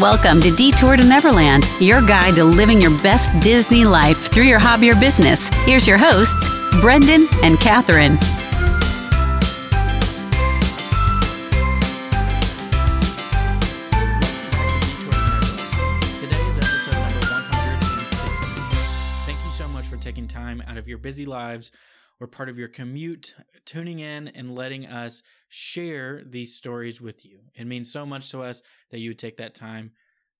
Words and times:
Welcome 0.00 0.40
to 0.40 0.50
Detour 0.50 0.96
to 0.96 1.04
Neverland, 1.04 1.64
your 1.78 2.00
guide 2.00 2.36
to 2.36 2.44
living 2.44 2.80
your 2.80 2.98
best 3.02 3.38
Disney 3.42 3.84
life 3.84 4.32
through 4.32 4.44
your 4.44 4.58
hobby 4.58 4.88
or 4.88 4.94
business. 4.94 5.50
Here's 5.66 5.86
your 5.86 5.98
hosts, 5.98 6.48
Brendan 6.80 7.28
and 7.44 7.60
Catherine. 7.60 8.16
Today 16.22 16.40
is 16.40 16.56
episode 16.56 16.96
number 16.96 17.26
160. 17.28 19.26
Thank 19.26 19.44
you 19.44 19.50
so 19.50 19.68
much 19.68 19.84
for 19.84 19.98
taking 19.98 20.26
time 20.26 20.62
out 20.66 20.78
of 20.78 20.88
your 20.88 20.96
busy 20.96 21.26
lives 21.26 21.70
or 22.18 22.26
part 22.26 22.48
of 22.48 22.58
your 22.58 22.68
commute, 22.68 23.34
tuning 23.66 23.98
in 23.98 24.28
and 24.28 24.54
letting 24.54 24.86
us 24.86 25.22
share 25.54 26.22
these 26.24 26.54
stories 26.56 26.98
with 26.98 27.26
you. 27.26 27.40
It 27.54 27.66
means 27.66 27.92
so 27.92 28.06
much 28.06 28.30
to 28.30 28.42
us 28.42 28.62
that 28.90 29.00
you 29.00 29.10
would 29.10 29.18
take 29.18 29.36
that 29.36 29.54
time 29.54 29.90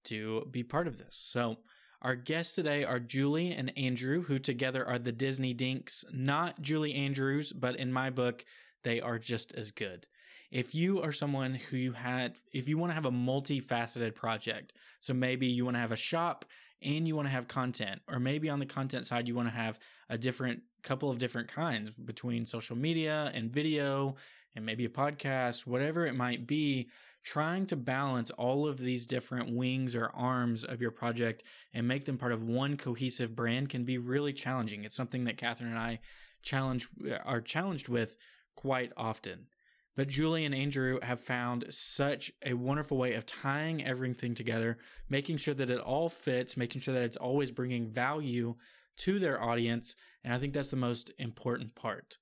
to 0.04 0.46
be 0.50 0.62
part 0.62 0.86
of 0.86 0.96
this. 0.96 1.14
So, 1.14 1.58
our 2.00 2.16
guests 2.16 2.54
today 2.54 2.82
are 2.82 2.98
Julie 2.98 3.52
and 3.52 3.76
Andrew, 3.76 4.22
who 4.22 4.38
together 4.38 4.84
are 4.86 4.98
the 4.98 5.12
Disney 5.12 5.52
Dinks. 5.52 6.02
Not 6.12 6.62
Julie 6.62 6.94
Andrews, 6.94 7.52
but 7.52 7.76
in 7.76 7.92
my 7.92 8.08
book, 8.08 8.46
they 8.84 9.02
are 9.02 9.18
just 9.18 9.52
as 9.52 9.70
good. 9.70 10.06
If 10.50 10.74
you 10.74 11.02
are 11.02 11.12
someone 11.12 11.54
who 11.56 11.76
you 11.76 11.92
had, 11.92 12.38
if 12.52 12.66
you 12.66 12.78
want 12.78 12.90
to 12.90 12.94
have 12.94 13.04
a 13.04 13.10
multifaceted 13.10 14.14
project, 14.14 14.72
so 14.98 15.12
maybe 15.12 15.46
you 15.46 15.66
want 15.66 15.76
to 15.76 15.80
have 15.80 15.92
a 15.92 15.96
shop 15.96 16.46
and 16.82 17.06
you 17.06 17.14
want 17.14 17.28
to 17.28 17.32
have 17.32 17.48
content, 17.48 18.00
or 18.08 18.18
maybe 18.18 18.48
on 18.48 18.60
the 18.60 18.66
content 18.66 19.06
side, 19.06 19.28
you 19.28 19.34
want 19.34 19.48
to 19.48 19.54
have 19.54 19.78
a 20.08 20.16
different 20.16 20.62
couple 20.82 21.10
of 21.10 21.18
different 21.18 21.48
kinds 21.48 21.90
between 21.90 22.46
social 22.46 22.76
media 22.76 23.30
and 23.34 23.52
video 23.52 24.16
and 24.54 24.64
maybe 24.64 24.84
a 24.84 24.90
podcast, 24.90 25.66
whatever 25.66 26.06
it 26.06 26.14
might 26.14 26.46
be, 26.46 26.88
trying 27.24 27.66
to 27.66 27.76
balance 27.76 28.30
all 28.32 28.66
of 28.66 28.78
these 28.78 29.06
different 29.06 29.54
wings 29.54 29.94
or 29.94 30.10
arms 30.14 30.64
of 30.64 30.80
your 30.80 30.90
project 30.90 31.42
and 31.72 31.86
make 31.86 32.04
them 32.04 32.18
part 32.18 32.32
of 32.32 32.42
one 32.42 32.76
cohesive 32.76 33.36
brand 33.36 33.68
can 33.68 33.84
be 33.84 33.98
really 33.98 34.32
challenging. 34.32 34.84
It's 34.84 34.96
something 34.96 35.24
that 35.24 35.38
Catherine 35.38 35.70
and 35.70 35.78
I 35.78 36.00
challenge 36.42 36.88
are 37.24 37.40
challenged 37.40 37.88
with 37.88 38.16
quite 38.56 38.92
often. 38.96 39.46
But 39.94 40.08
Julie 40.08 40.46
and 40.46 40.54
Andrew 40.54 40.98
have 41.02 41.20
found 41.20 41.66
such 41.68 42.32
a 42.44 42.54
wonderful 42.54 42.96
way 42.96 43.12
of 43.12 43.26
tying 43.26 43.84
everything 43.84 44.34
together, 44.34 44.78
making 45.08 45.36
sure 45.36 45.54
that 45.54 45.70
it 45.70 45.80
all 45.80 46.08
fits, 46.08 46.56
making 46.56 46.80
sure 46.80 46.94
that 46.94 47.02
it's 47.02 47.16
always 47.16 47.50
bringing 47.50 47.90
value 47.90 48.54
to 48.98 49.18
their 49.18 49.40
audience. 49.40 49.94
And 50.24 50.32
I 50.32 50.38
think 50.38 50.54
that's 50.54 50.70
the 50.70 50.76
most 50.76 51.12
important 51.18 51.74
part. 51.74 52.18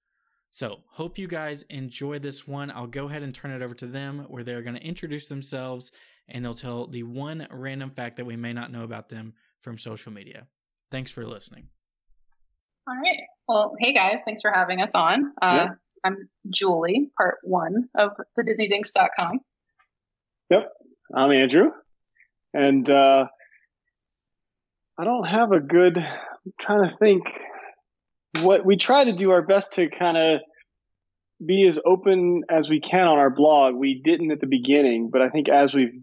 So, 0.53 0.79
hope 0.91 1.17
you 1.17 1.29
guys 1.29 1.65
enjoy 1.71 2.19
this 2.19 2.47
one. 2.47 2.71
I'll 2.71 2.87
go 2.87 3.09
ahead 3.09 3.23
and 3.23 3.35
turn 3.35 3.53
it 3.53 3.63
over 3.63 3.75
to 3.75 3.87
them 3.87 4.27
where 4.29 4.43
they're 4.43 4.63
going 4.63 4.75
to 4.75 4.83
introduce 4.85 5.29
themselves 5.29 5.93
and 6.29 6.45
they'll 6.45 6.55
tell 6.55 6.87
the 6.87 7.03
one 7.05 7.47
random 7.51 7.91
fact 7.91 8.17
that 8.17 8.27
we 8.27 8.37
may 8.37 8.53
not 8.53 8.73
know 8.73 8.83
about 8.83 9.09
them 9.09 9.35
from 9.61 9.79
social 9.79 10.13
media. 10.13 10.47
Thanks 10.91 11.11
for 11.11 11.25
listening. 11.27 11.69
All 12.89 12.97
right. 12.97 13.21
Well, 13.49 13.75
hey 13.79 13.93
guys, 13.95 14.21
thanks 14.25 14.43
for 14.43 14.51
having 14.53 14.81
us 14.81 14.95
on. 14.95 15.25
Uh, 15.41 15.55
Yeah. 15.57 15.69
I'm 16.03 16.17
Julie, 16.49 17.11
part 17.17 17.39
one 17.43 17.91
of 17.95 18.13
the 18.35 18.43
DisneyDinks.com. 18.43 19.41
Yep, 20.51 20.73
I'm 21.15 21.31
Andrew, 21.31 21.71
and 22.55 22.89
uh, 22.89 23.27
I 24.99 25.05
don't 25.05 25.25
have 25.25 25.53
a 25.53 25.61
good. 25.61 25.99
I'm 25.99 26.53
trying 26.59 26.89
to 26.91 26.97
think. 26.97 27.25
What 28.39 28.65
we 28.65 28.77
try 28.77 29.05
to 29.05 29.13
do 29.13 29.31
our 29.31 29.43
best 29.43 29.73
to 29.73 29.89
kind 29.89 30.17
of 30.17 30.41
be 31.45 31.67
as 31.67 31.79
open 31.85 32.43
as 32.51 32.69
we 32.69 32.81
can 32.81 33.07
on 33.07 33.19
our 33.19 33.31
blog. 33.31 33.75
We 33.75 34.01
didn't 34.05 34.31
at 34.31 34.41
the 34.41 34.47
beginning, 34.47 35.11
but 35.11 35.23
I 35.23 35.31
think 35.31 35.49
as 35.49 35.75
we've 35.75 36.03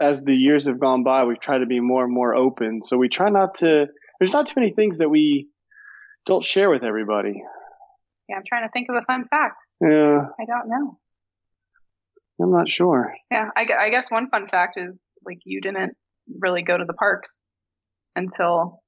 as 0.00 0.18
the 0.24 0.34
years 0.34 0.66
have 0.66 0.80
gone 0.80 1.04
by, 1.04 1.24
we've 1.24 1.40
tried 1.40 1.58
to 1.58 1.66
be 1.66 1.80
more 1.80 2.04
and 2.04 2.12
more 2.12 2.34
open. 2.34 2.82
So 2.82 2.98
we 2.98 3.08
try 3.08 3.30
not 3.30 3.56
to. 3.56 3.86
There's 4.18 4.32
not 4.32 4.48
too 4.48 4.60
many 4.60 4.72
things 4.72 4.98
that 4.98 5.08
we 5.08 5.48
don't 6.26 6.44
share 6.44 6.70
with 6.70 6.82
everybody. 6.82 7.42
Yeah, 8.28 8.36
I'm 8.36 8.42
trying 8.46 8.66
to 8.66 8.72
think 8.72 8.88
of 8.88 8.96
a 8.96 9.04
fun 9.04 9.26
fact. 9.28 9.58
Yeah, 9.80 10.26
I 10.40 10.44
don't 10.46 10.68
know. 10.68 10.98
I'm 12.40 12.50
not 12.50 12.68
sure. 12.68 13.14
Yeah, 13.30 13.50
I, 13.56 13.66
I 13.78 13.90
guess 13.90 14.10
one 14.10 14.28
fun 14.28 14.48
fact 14.48 14.76
is 14.76 15.10
like 15.24 15.38
you 15.44 15.60
didn't 15.60 15.96
really 16.40 16.62
go 16.62 16.76
to 16.76 16.84
the 16.84 16.94
parks 16.94 17.46
until 18.16 18.82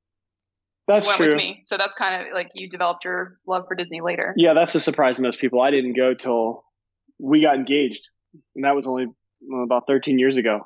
That's 0.87 1.07
you 1.07 1.11
went 1.11 1.19
true. 1.19 1.29
with 1.29 1.37
me. 1.37 1.61
So 1.65 1.77
that's 1.77 1.95
kind 1.95 2.23
of 2.23 2.33
like 2.33 2.51
you 2.55 2.69
developed 2.69 3.05
your 3.05 3.39
love 3.47 3.65
for 3.67 3.75
Disney 3.75 4.01
later. 4.01 4.35
Yeah, 4.37 4.55
that's 4.55 4.75
a 4.75 4.81
surprise 4.81 5.17
to 5.17 5.23
most 5.23 5.41
people. 5.41 5.61
I 5.61 5.71
didn't 5.71 5.95
go 5.95 6.15
till 6.15 6.65
we 7.19 7.41
got 7.41 7.57
engaged, 7.57 8.09
and 8.55 8.65
that 8.65 8.75
was 8.75 8.87
only 8.87 9.07
about 9.65 9.85
13 9.87 10.19
years 10.19 10.37
ago. 10.37 10.61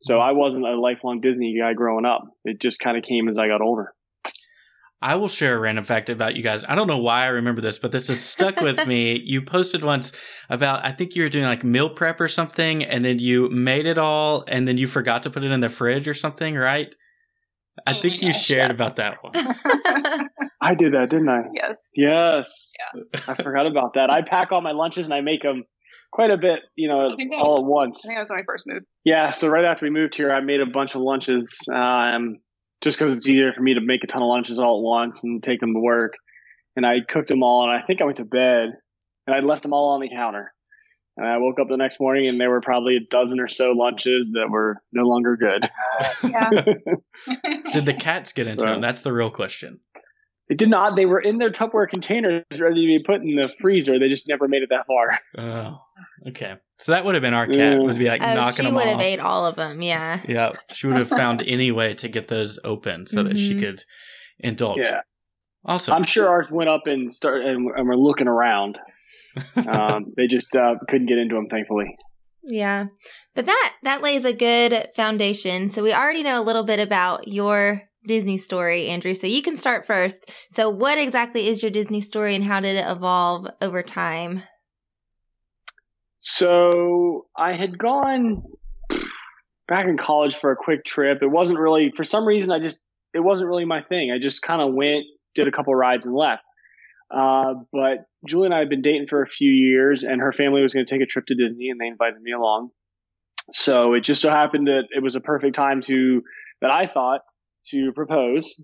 So 0.00 0.18
I 0.18 0.32
wasn't 0.32 0.66
a 0.66 0.78
lifelong 0.78 1.20
Disney 1.20 1.56
guy 1.58 1.72
growing 1.74 2.04
up. 2.04 2.24
It 2.44 2.60
just 2.60 2.80
kind 2.80 2.96
of 2.96 3.02
came 3.02 3.28
as 3.28 3.38
I 3.38 3.48
got 3.48 3.60
older. 3.60 3.92
I 5.02 5.16
will 5.16 5.28
share 5.28 5.56
a 5.56 5.58
random 5.58 5.84
fact 5.84 6.08
about 6.08 6.36
you 6.36 6.42
guys. 6.42 6.64
I 6.66 6.74
don't 6.74 6.86
know 6.86 6.98
why 6.98 7.24
I 7.24 7.26
remember 7.26 7.60
this, 7.60 7.78
but 7.78 7.92
this 7.92 8.08
has 8.08 8.20
stuck 8.20 8.60
with 8.60 8.86
me. 8.86 9.20
You 9.26 9.42
posted 9.42 9.84
once 9.84 10.12
about, 10.48 10.84
I 10.84 10.92
think 10.92 11.14
you 11.14 11.22
were 11.22 11.28
doing 11.28 11.44
like 11.44 11.64
meal 11.64 11.90
prep 11.90 12.20
or 12.20 12.28
something, 12.28 12.82
and 12.82 13.04
then 13.04 13.18
you 13.18 13.50
made 13.50 13.86
it 13.86 13.98
all, 13.98 14.44
and 14.48 14.66
then 14.66 14.78
you 14.78 14.86
forgot 14.86 15.22
to 15.24 15.30
put 15.30 15.44
it 15.44 15.50
in 15.50 15.60
the 15.60 15.68
fridge 15.68 16.08
or 16.08 16.14
something, 16.14 16.54
right? 16.54 16.94
I 17.86 17.92
Oh 17.92 18.00
think 18.00 18.22
you 18.22 18.32
gosh, 18.32 18.44
shared 18.44 18.70
yeah. 18.70 18.74
about 18.74 18.96
that 18.96 19.22
one. 19.22 19.32
I 20.60 20.74
did 20.74 20.94
that, 20.94 21.10
didn't 21.10 21.28
I? 21.28 21.42
yes. 21.52 21.78
Yes. 21.94 22.72
I 23.28 23.34
forgot 23.34 23.66
about 23.66 23.94
that. 23.94 24.10
I 24.10 24.22
pack 24.22 24.52
all 24.52 24.60
my 24.60 24.72
lunches 24.72 25.06
and 25.06 25.14
I 25.14 25.20
make 25.20 25.42
them 25.42 25.64
quite 26.12 26.30
a 26.30 26.36
bit, 26.36 26.60
you 26.76 26.88
know, 26.88 27.12
I 27.12 27.16
think 27.16 27.30
that 27.30 27.36
all 27.38 27.58
at 27.58 27.64
once. 27.64 28.04
I 28.04 28.08
think 28.08 28.16
that 28.16 28.20
was 28.22 28.30
when 28.30 28.38
I 28.40 28.42
first 28.46 28.66
moved. 28.66 28.86
Yeah. 29.04 29.30
So 29.30 29.48
right 29.48 29.64
after 29.64 29.84
we 29.84 29.90
moved 29.90 30.16
here, 30.16 30.32
I 30.32 30.40
made 30.40 30.60
a 30.60 30.66
bunch 30.66 30.94
of 30.94 31.02
lunches, 31.02 31.58
um, 31.72 32.38
just 32.82 32.98
because 32.98 33.14
it's 33.16 33.28
easier 33.28 33.52
for 33.52 33.62
me 33.62 33.74
to 33.74 33.80
make 33.80 34.02
a 34.04 34.06
ton 34.06 34.22
of 34.22 34.28
lunches 34.28 34.58
all 34.58 34.78
at 34.78 34.82
once 34.82 35.24
and 35.24 35.42
take 35.42 35.60
them 35.60 35.74
to 35.74 35.80
work. 35.80 36.14
And 36.76 36.84
I 36.86 36.96
cooked 37.06 37.28
them 37.28 37.42
all, 37.42 37.68
and 37.68 37.72
I 37.72 37.84
think 37.86 38.00
I 38.02 38.04
went 38.04 38.18
to 38.18 38.24
bed, 38.24 38.68
and 39.26 39.34
I 39.34 39.40
left 39.40 39.62
them 39.62 39.72
all 39.72 39.94
on 39.94 40.00
the 40.00 40.10
counter. 40.10 40.52
And 41.18 41.26
I 41.26 41.38
woke 41.38 41.58
up 41.58 41.68
the 41.68 41.76
next 41.78 41.98
morning, 41.98 42.28
and 42.28 42.38
there 42.40 42.50
were 42.50 42.60
probably 42.60 42.96
a 42.96 43.00
dozen 43.00 43.40
or 43.40 43.48
so 43.48 43.72
lunches 43.72 44.30
that 44.34 44.50
were 44.50 44.82
no 44.92 45.04
longer 45.04 45.36
good. 45.36 45.68
Yeah. 46.22 46.50
Did 47.72 47.86
the 47.86 47.94
cats 47.94 48.32
get 48.32 48.46
into 48.46 48.64
Right. 48.64 48.72
them? 48.72 48.80
That's 48.82 49.00
the 49.02 49.12
real 49.12 49.30
question. 49.30 49.80
It 50.48 50.58
did 50.58 50.68
not. 50.68 50.94
They 50.94 51.06
were 51.06 51.18
in 51.20 51.38
their 51.38 51.50
Tupperware 51.50 51.88
containers, 51.88 52.44
ready 52.56 52.74
to 52.82 52.86
be 52.86 53.02
put 53.04 53.16
in 53.22 53.34
the 53.34 53.48
freezer. 53.60 53.98
They 53.98 54.08
just 54.08 54.28
never 54.28 54.46
made 54.46 54.62
it 54.62 54.68
that 54.70 54.86
far. 54.86 55.18
Oh, 55.38 55.78
okay. 56.28 56.54
So 56.78 56.92
that 56.92 57.04
would 57.04 57.14
have 57.16 57.22
been 57.22 57.34
our 57.34 57.46
cat. 57.48 57.78
Would 57.80 57.98
be 57.98 58.06
like 58.08 58.22
Oh, 58.22 58.34
knocking 58.34 58.66
she 58.66 58.70
would 58.72 58.86
have 58.86 59.00
ate 59.00 59.18
all 59.18 59.44
of 59.46 59.56
them. 59.56 59.82
Yeah. 59.82 60.20
Yeah, 60.28 60.52
she 60.72 60.86
would 60.86 60.96
have 60.98 61.08
found 61.24 61.42
any 61.44 61.72
way 61.72 61.94
to 61.94 62.08
get 62.08 62.28
those 62.28 62.60
open 62.62 63.06
so 63.06 63.22
that 63.24 63.38
she 63.38 63.54
Mhm. 63.54 63.60
could 63.60 63.84
indulge. 64.38 64.78
Yeah, 64.82 65.00
Awesome. 65.64 65.94
I'm 65.94 66.04
sure 66.04 66.28
ours 66.28 66.48
went 66.50 66.68
up 66.70 66.86
and 66.86 67.12
start 67.12 67.42
and, 67.44 67.68
and 67.76 67.88
we're 67.88 67.96
looking 67.96 68.28
around. 68.28 68.78
Um, 69.56 70.12
they 70.16 70.26
just 70.26 70.54
uh, 70.56 70.74
couldn't 70.88 71.06
get 71.06 71.18
into 71.18 71.34
them, 71.34 71.48
thankfully. 71.48 71.96
Yeah. 72.42 72.86
But 73.34 73.46
that 73.46 73.72
that 73.82 74.02
lays 74.02 74.24
a 74.24 74.32
good 74.32 74.88
foundation. 74.94 75.68
So 75.68 75.82
we 75.82 75.92
already 75.92 76.22
know 76.22 76.40
a 76.40 76.44
little 76.44 76.64
bit 76.64 76.78
about 76.78 77.28
your 77.28 77.82
Disney 78.06 78.36
story, 78.36 78.88
Andrew. 78.88 79.14
So 79.14 79.26
you 79.26 79.42
can 79.42 79.56
start 79.56 79.84
first. 79.84 80.30
So 80.50 80.70
what 80.70 80.96
exactly 80.96 81.48
is 81.48 81.62
your 81.62 81.70
Disney 81.70 82.00
story 82.00 82.34
and 82.34 82.44
how 82.44 82.60
did 82.60 82.76
it 82.76 82.86
evolve 82.88 83.48
over 83.60 83.82
time? 83.82 84.44
So 86.20 87.26
I 87.36 87.54
had 87.54 87.76
gone 87.78 88.42
back 89.68 89.86
in 89.86 89.98
college 89.98 90.36
for 90.36 90.52
a 90.52 90.56
quick 90.56 90.84
trip. 90.84 91.18
It 91.22 91.26
wasn't 91.26 91.58
really, 91.58 91.92
for 91.96 92.04
some 92.04 92.26
reason, 92.26 92.52
I 92.52 92.60
just, 92.60 92.80
it 93.12 93.20
wasn't 93.20 93.48
really 93.48 93.64
my 93.64 93.82
thing. 93.82 94.12
I 94.12 94.22
just 94.22 94.42
kind 94.42 94.60
of 94.60 94.72
went, 94.72 95.04
did 95.34 95.48
a 95.48 95.52
couple 95.52 95.74
rides 95.74 96.06
and 96.06 96.14
left. 96.14 96.42
Uh, 97.10 97.54
but 97.72 98.06
Julie 98.26 98.46
and 98.46 98.54
I 98.54 98.58
had 98.58 98.68
been 98.68 98.82
dating 98.82 99.06
for 99.08 99.22
a 99.22 99.28
few 99.28 99.50
years 99.50 100.02
and 100.02 100.20
her 100.20 100.32
family 100.32 100.62
was 100.62 100.72
going 100.72 100.84
to 100.84 100.92
take 100.92 101.02
a 101.02 101.06
trip 101.06 101.26
to 101.26 101.34
Disney 101.34 101.70
and 101.70 101.80
they 101.80 101.86
invited 101.86 102.20
me 102.20 102.32
along. 102.32 102.70
So 103.52 103.94
it 103.94 104.00
just 104.00 104.20
so 104.20 104.30
happened 104.30 104.66
that 104.66 104.84
it 104.90 105.02
was 105.02 105.14
a 105.14 105.20
perfect 105.20 105.54
time 105.54 105.82
to, 105.82 106.22
that 106.60 106.70
I 106.70 106.86
thought 106.86 107.20
to 107.70 107.92
propose. 107.92 108.60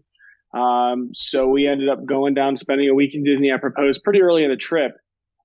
Um, 0.55 1.11
so 1.15 1.49
we 1.49 1.67
ended 1.67 1.89
up 1.89 2.05
going 2.05 2.35
down, 2.35 2.57
spending 2.57 2.89
a 2.89 2.95
week 2.95 3.15
in 3.15 3.25
Disney. 3.25 3.53
I 3.53 3.59
proposed 3.59 4.03
pretty 4.03 4.23
early 4.23 4.45
in 4.45 4.51
the 4.51 4.57
trip. 4.57 4.93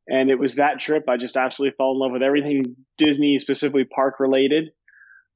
And 0.07 0.29
it 0.29 0.39
was 0.39 0.55
that 0.55 0.79
trip 0.79 1.03
I 1.09 1.17
just 1.17 1.35
absolutely 1.35 1.75
fell 1.77 1.91
in 1.91 1.99
love 1.99 2.11
with 2.11 2.23
everything 2.23 2.75
Disney, 2.97 3.39
specifically 3.39 3.83
park 3.83 4.19
related. 4.19 4.69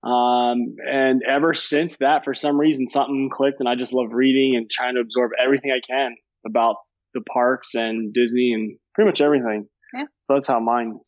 Um, 0.03 0.75
and 0.89 1.21
ever 1.29 1.53
since 1.53 1.97
that, 1.97 2.23
for 2.23 2.33
some 2.33 2.59
reason, 2.59 2.88
something 2.88 3.29
clicked, 3.31 3.59
and 3.59 3.69
I 3.69 3.75
just 3.75 3.94
love 3.94 4.07
reading 4.11 4.56
and 4.56 4.69
trying 4.69 4.95
to 4.95 5.01
absorb 5.01 5.31
everything 5.44 5.71
I 5.71 5.81
can 5.85 6.15
about 6.45 6.77
the 7.13 7.21
parks 7.21 7.75
and 7.75 8.13
Disney 8.13 8.53
and 8.53 8.77
pretty 8.95 9.09
much 9.09 9.21
everything. 9.21 9.67
Yeah. 9.93 10.05
So 10.19 10.35
that's 10.35 10.47
how 10.47 10.59
mine 10.59 10.99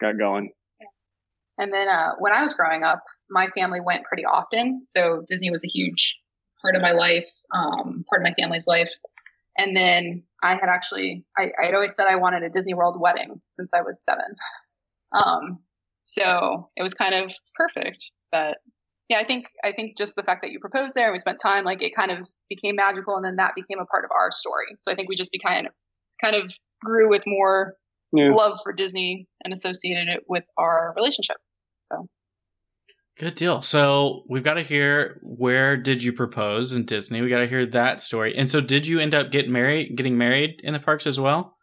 got 0.00 0.18
going. 0.18 0.50
And 1.58 1.72
then 1.72 1.88
uh, 1.88 2.12
when 2.18 2.32
I 2.32 2.42
was 2.42 2.54
growing 2.54 2.84
up, 2.84 3.02
my 3.30 3.48
family 3.48 3.80
went 3.84 4.04
pretty 4.04 4.24
often. 4.24 4.80
So 4.84 5.24
Disney 5.28 5.50
was 5.50 5.64
a 5.64 5.68
huge 5.68 6.16
part 6.62 6.76
of 6.76 6.82
my 6.82 6.92
life, 6.92 7.26
um, 7.54 8.04
part 8.08 8.22
of 8.22 8.24
my 8.24 8.34
family's 8.38 8.66
life. 8.66 8.90
And 9.56 9.76
then 9.76 10.22
I 10.42 10.52
had 10.52 10.68
actually, 10.68 11.24
I, 11.36 11.50
I'd 11.60 11.74
always 11.74 11.94
said 11.96 12.06
I 12.06 12.16
wanted 12.16 12.44
a 12.44 12.50
Disney 12.50 12.74
World 12.74 13.00
wedding 13.00 13.40
since 13.58 13.70
I 13.74 13.82
was 13.82 13.98
seven. 14.08 14.36
Um, 15.12 15.58
so 16.04 16.70
it 16.76 16.82
was 16.82 16.94
kind 16.94 17.14
of 17.14 17.32
perfect 17.56 18.12
that 18.30 18.58
yeah, 19.08 19.18
I 19.18 19.24
think 19.24 19.46
I 19.64 19.72
think 19.72 19.96
just 19.96 20.16
the 20.16 20.22
fact 20.22 20.42
that 20.42 20.52
you 20.52 20.60
proposed 20.60 20.94
there 20.94 21.06
and 21.06 21.12
we 21.12 21.18
spent 21.18 21.38
time, 21.40 21.64
like 21.64 21.82
it 21.82 21.94
kind 21.96 22.10
of 22.10 22.28
became 22.48 22.76
magical, 22.76 23.16
and 23.16 23.24
then 23.24 23.36
that 23.36 23.54
became 23.54 23.78
a 23.80 23.86
part 23.86 24.04
of 24.04 24.10
our 24.10 24.30
story. 24.30 24.66
So 24.80 24.92
I 24.92 24.94
think 24.94 25.08
we 25.08 25.16
just 25.16 25.32
became 25.32 25.48
kind 25.54 25.66
of 25.66 25.72
kind 26.22 26.36
of 26.36 26.52
grew 26.84 27.08
with 27.08 27.22
more 27.26 27.74
Yeah. 28.12 28.32
love 28.34 28.58
for 28.62 28.72
Disney 28.72 29.26
and 29.44 29.52
associated 29.52 30.08
it 30.08 30.24
with 30.28 30.44
our 30.56 30.92
relationship. 30.96 31.36
So 31.82 32.08
Good 33.18 33.34
deal. 33.34 33.62
So 33.62 34.22
we've 34.28 34.44
got 34.44 34.54
to 34.54 34.62
hear 34.62 35.18
where 35.24 35.76
did 35.76 36.04
you 36.04 36.12
propose 36.12 36.72
in 36.72 36.84
Disney? 36.84 37.20
We 37.20 37.28
got 37.28 37.40
to 37.40 37.48
hear 37.48 37.66
that 37.66 38.00
story. 38.00 38.36
And 38.36 38.48
so, 38.48 38.60
did 38.60 38.86
you 38.86 39.00
end 39.00 39.12
up 39.12 39.32
getting 39.32 39.50
married, 39.50 39.96
getting 39.96 40.16
married 40.16 40.60
in 40.62 40.72
the 40.72 40.78
parks 40.78 41.04
as 41.04 41.18
well? 41.18 41.56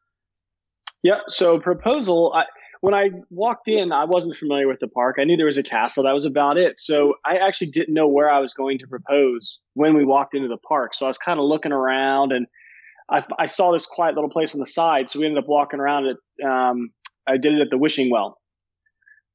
Yeah. 1.02 1.20
So 1.30 1.58
proposal. 1.60 2.34
I, 2.36 2.44
when 2.82 2.94
I 2.94 3.10
walked 3.30 3.68
in, 3.68 3.92
I 3.92 4.06
wasn't 4.06 4.36
familiar 4.36 4.68
with 4.68 4.80
the 4.80 4.88
park. 4.88 5.18
I 5.20 5.24
knew 5.24 5.38
there 5.38 5.46
was 5.46 5.58
a 5.58 5.64
castle. 5.64 6.04
That 6.04 6.14
was 6.14 6.26
about 6.26 6.58
it. 6.58 6.80
So 6.80 7.16
I 7.26 7.38
actually 7.38 7.72
didn't 7.72 7.94
know 7.94 8.08
where 8.08 8.30
I 8.30 8.40
was 8.40 8.54
going 8.54 8.80
to 8.80 8.88
propose 8.88 9.60
when 9.74 9.96
we 9.96 10.06
walked 10.06 10.36
into 10.36 10.48
the 10.48 10.58
park. 10.58 10.94
So 10.94 11.06
I 11.06 11.10
was 11.10 11.18
kind 11.18 11.40
of 11.40 11.46
looking 11.46 11.72
around, 11.72 12.32
and 12.32 12.48
I, 13.10 13.24
I 13.40 13.46
saw 13.46 13.72
this 13.72 13.86
quiet 13.86 14.16
little 14.16 14.30
place 14.30 14.54
on 14.54 14.60
the 14.60 14.66
side. 14.66 15.10
So 15.10 15.20
we 15.20 15.26
ended 15.26 15.44
up 15.44 15.50
walking 15.50 15.80
around 15.80 16.08
it. 16.08 16.18
Um, 16.46 16.90
I 17.28 17.38
did 17.38 17.54
it 17.54 17.62
at 17.62 17.70
the 17.70 17.78
wishing 17.78 18.12
well. 18.12 18.38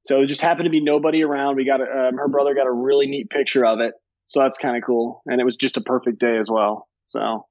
So 0.03 0.23
it 0.23 0.27
just 0.27 0.41
happened 0.41 0.65
to 0.65 0.71
be 0.71 0.83
nobody 0.83 1.23
around. 1.23 1.57
We 1.57 1.67
got 1.67 1.81
a, 1.81 2.09
um, 2.09 2.17
her 2.17 2.29
brother 2.29 2.55
got 2.55 2.67
a 2.67 2.73
really 2.73 3.07
neat 3.07 3.29
picture 3.31 3.67
of 3.67 3.81
it. 3.81 3.95
So 4.29 4.41
that's 4.41 4.59
kind 4.59 4.77
of 4.77 4.83
cool. 4.85 5.23
And 5.27 5.41
it 5.41 5.45
was 5.45 5.57
just 5.57 5.77
a 5.77 5.83
perfect 5.83 6.21
day 6.21 6.39
as 6.39 6.49
well. 6.51 6.89
So, 7.11 7.47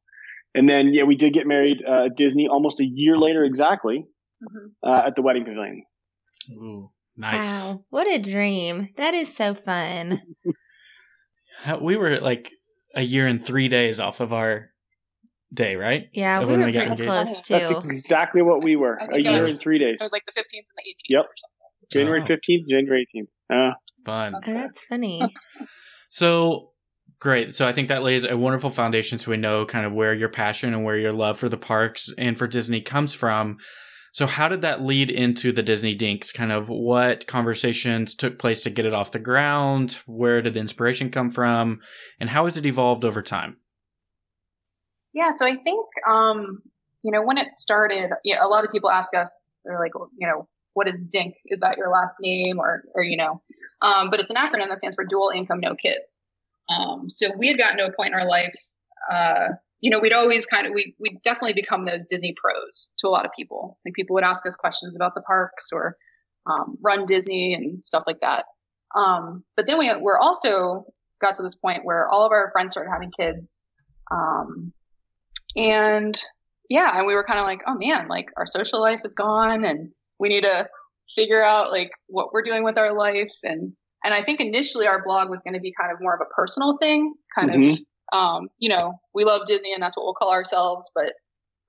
and 0.55 0.67
then, 0.67 0.93
yeah, 0.93 1.03
we 1.03 1.15
did 1.15 1.33
get 1.33 1.45
married 1.45 1.83
uh, 1.87 2.05
at 2.05 2.15
Disney 2.15 2.47
almost 2.47 2.79
a 2.79 2.85
year 2.85 3.17
later 3.17 3.43
exactly 3.43 4.05
mhm. 4.43 4.71
uh, 4.83 5.07
at 5.07 5.15
the 5.15 5.21
wedding 5.21 5.45
pavilion. 5.45 5.83
Ooh, 6.51 6.91
nice. 7.17 7.43
Wow, 7.45 7.83
what 7.89 8.07
a 8.07 8.17
dream! 8.19 8.89
That 8.97 9.13
is 9.13 9.33
so 9.35 9.53
fun. 9.55 10.21
We 11.81 11.97
were 11.97 12.19
like 12.19 12.51
a 12.95 13.01
year 13.01 13.27
and 13.27 13.45
three 13.45 13.67
days 13.67 13.99
off 13.99 14.19
of 14.21 14.31
our 14.33 14.69
day, 15.53 15.75
right? 15.75 16.09
Yeah, 16.13 16.39
Of 16.39 16.47
we 16.47 16.53
were 16.57 16.65
we 16.65 16.71
pretty 16.71 16.79
engaged. 16.87 17.03
close 17.03 17.47
That's 17.47 17.69
exactly 17.71 18.41
what 18.41 18.63
we 18.63 18.75
were. 18.75 18.95
A 18.95 19.19
year 19.19 19.41
was- 19.41 19.49
and 19.51 19.59
three 19.59 19.77
days. 19.79 19.97
it 19.99 20.03
was 20.03 20.11
like 20.13 20.25
the 20.25 20.31
15th 20.31 20.57
and 20.59 20.77
the 20.77 20.89
18th 20.89 21.09
Yep. 21.09 21.25
or 21.25 21.35
something. 21.35 21.55
January 21.91 22.21
Oh. 22.21 22.25
15th, 22.25 22.67
January 22.69 23.05
18th. 23.13 23.27
Uh, 23.49 23.73
Fun. 24.05 24.31
That's 24.33 24.47
Oh, 24.49 24.53
that's 24.53 24.85
funny. 24.85 25.21
So 26.11 26.71
great. 27.19 27.55
So 27.55 27.67
I 27.67 27.73
think 27.73 27.89
that 27.89 28.01
lays 28.01 28.23
a 28.23 28.35
wonderful 28.35 28.71
foundation 28.71 29.19
so 29.19 29.29
we 29.29 29.37
know 29.37 29.65
kind 29.65 29.85
of 29.85 29.93
where 29.93 30.13
your 30.13 30.29
passion 30.29 30.73
and 30.73 30.83
where 30.83 30.97
your 30.97 31.11
love 31.13 31.37
for 31.37 31.49
the 31.49 31.57
parks 31.57 32.11
and 32.17 32.35
for 32.37 32.47
Disney 32.47 32.81
comes 32.81 33.13
from. 33.13 33.57
So 34.11 34.27
how 34.27 34.47
did 34.47 34.61
that 34.61 34.81
lead 34.81 35.09
into 35.09 35.51
the 35.51 35.63
Disney 35.63 35.95
Dinks? 35.95 36.31
Kind 36.31 36.51
of 36.51 36.67
what 36.67 37.27
conversations 37.27 38.15
took 38.15 38.39
place 38.39 38.63
to 38.63 38.69
get 38.69 38.85
it 38.85 38.93
off 38.93 39.11
the 39.11 39.19
ground? 39.19 39.99
Where 40.05 40.41
did 40.41 40.55
the 40.55 40.59
inspiration 40.59 41.11
come 41.11 41.31
from? 41.31 41.79
And 42.19 42.29
how 42.29 42.45
has 42.45 42.57
it 42.57 42.65
evolved 42.65 43.05
over 43.05 43.21
time? 43.21 43.57
Yeah, 45.13 45.31
so 45.31 45.45
I 45.45 45.55
think, 45.55 45.85
um, 46.07 46.59
you 47.03 47.11
know, 47.11 47.23
when 47.23 47.37
it 47.37 47.51
started, 47.51 48.09
yeah, 48.23 48.37
a 48.43 48.47
lot 48.47 48.65
of 48.65 48.71
people 48.71 48.89
ask 48.89 49.13
us, 49.15 49.49
they're 49.65 49.79
like, 49.79 49.91
you 50.17 50.27
know, 50.27 50.47
what 50.73 50.87
is 50.87 51.03
DINK? 51.03 51.33
Is 51.45 51.59
that 51.61 51.77
your 51.77 51.89
last 51.89 52.17
name 52.21 52.59
or, 52.59 52.83
or, 52.93 53.03
you 53.03 53.17
know, 53.17 53.41
um, 53.81 54.09
but 54.09 54.19
it's 54.19 54.29
an 54.29 54.37
acronym 54.37 54.69
that 54.69 54.79
stands 54.79 54.95
for 54.95 55.05
dual 55.05 55.31
income, 55.33 55.59
no 55.59 55.75
kids. 55.75 56.21
Um, 56.69 57.09
so 57.09 57.29
we 57.37 57.47
had 57.47 57.57
gotten 57.57 57.77
to 57.77 57.85
a 57.85 57.91
point 57.93 58.13
in 58.13 58.19
our 58.19 58.27
life, 58.27 58.53
uh, 59.11 59.47
you 59.81 59.89
know, 59.89 59.99
we'd 59.99 60.13
always 60.13 60.45
kind 60.45 60.67
of, 60.67 60.73
we, 60.73 60.95
we 60.99 61.19
definitely 61.23 61.53
become 61.53 61.85
those 61.85 62.07
Disney 62.07 62.35
pros 62.41 62.89
to 62.97 63.07
a 63.07 63.09
lot 63.09 63.25
of 63.25 63.31
people. 63.33 63.77
Like 63.85 63.93
people 63.93 64.13
would 64.15 64.23
ask 64.23 64.45
us 64.45 64.55
questions 64.55 64.95
about 64.95 65.15
the 65.15 65.21
parks 65.21 65.69
or, 65.71 65.95
um, 66.49 66.77
run 66.81 67.05
Disney 67.05 67.53
and 67.53 67.83
stuff 67.85 68.03
like 68.07 68.19
that. 68.21 68.45
Um, 68.95 69.43
but 69.55 69.67
then 69.67 69.77
we, 69.77 69.91
we're 70.01 70.17
also 70.17 70.85
got 71.21 71.35
to 71.35 71.43
this 71.43 71.55
point 71.55 71.85
where 71.85 72.07
all 72.09 72.25
of 72.25 72.31
our 72.31 72.49
friends 72.51 72.73
started 72.73 72.89
having 72.91 73.11
kids. 73.11 73.67
Um, 74.11 74.73
and 75.55 76.21
yeah, 76.69 76.97
and 76.97 77.07
we 77.07 77.15
were 77.15 77.23
kind 77.23 77.39
of 77.39 77.45
like, 77.45 77.61
oh 77.67 77.75
man, 77.75 78.07
like 78.07 78.29
our 78.37 78.45
social 78.45 78.81
life 78.81 78.99
is 79.05 79.13
gone 79.13 79.63
and 79.63 79.91
we 80.19 80.29
need 80.29 80.43
to 80.43 80.67
figure 81.15 81.43
out 81.43 81.71
like 81.71 81.91
what 82.07 82.33
we're 82.33 82.43
doing 82.43 82.63
with 82.63 82.77
our 82.77 82.93
life. 82.93 83.31
And, 83.43 83.73
and 84.03 84.13
I 84.13 84.21
think 84.23 84.39
initially 84.41 84.87
our 84.87 85.03
blog 85.03 85.29
was 85.29 85.41
going 85.43 85.53
to 85.55 85.59
be 85.59 85.73
kind 85.79 85.91
of 85.91 85.99
more 86.01 86.13
of 86.13 86.21
a 86.21 86.33
personal 86.33 86.77
thing, 86.77 87.13
kind 87.33 87.49
Mhm. 87.51 87.73
of, 87.73 87.79
um, 88.11 88.49
you 88.57 88.69
know, 88.69 88.99
we 89.13 89.23
love 89.23 89.45
Disney 89.45 89.73
and 89.73 89.81
that's 89.81 89.95
what 89.97 90.03
we'll 90.05 90.13
call 90.13 90.31
ourselves, 90.31 90.91
but, 90.93 91.13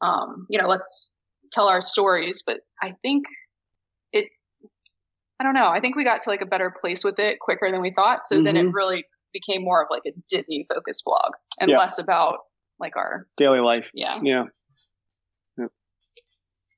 um, 0.00 0.46
you 0.48 0.60
know, 0.60 0.66
let's 0.68 1.14
tell 1.52 1.68
our 1.68 1.82
stories. 1.82 2.42
But 2.46 2.60
I 2.82 2.94
think 3.02 3.26
it, 4.12 4.26
I 5.38 5.44
don't 5.44 5.54
know. 5.54 5.68
I 5.68 5.80
think 5.80 5.96
we 5.96 6.04
got 6.04 6.22
to 6.22 6.30
like 6.30 6.42
a 6.42 6.46
better 6.46 6.74
place 6.80 7.04
with 7.04 7.18
it 7.18 7.40
quicker 7.40 7.70
than 7.70 7.80
we 7.82 7.90
thought. 7.90 8.26
So 8.26 8.40
then 8.40 8.56
it 8.56 8.66
Mhm. 8.66 8.72
really 8.74 9.04
became 9.32 9.62
more 9.62 9.82
of 9.82 9.88
like 9.90 10.02
a 10.06 10.12
Disney 10.28 10.66
focused 10.72 11.04
blog 11.04 11.32
and 11.58 11.70
Yeah. 11.70 11.78
less 11.78 11.98
about 11.98 12.40
like 12.78 12.96
our, 12.96 13.26
daily 13.36 13.60
life. 13.60 13.90
yeah. 13.94 14.18
Yeah. 14.22 14.44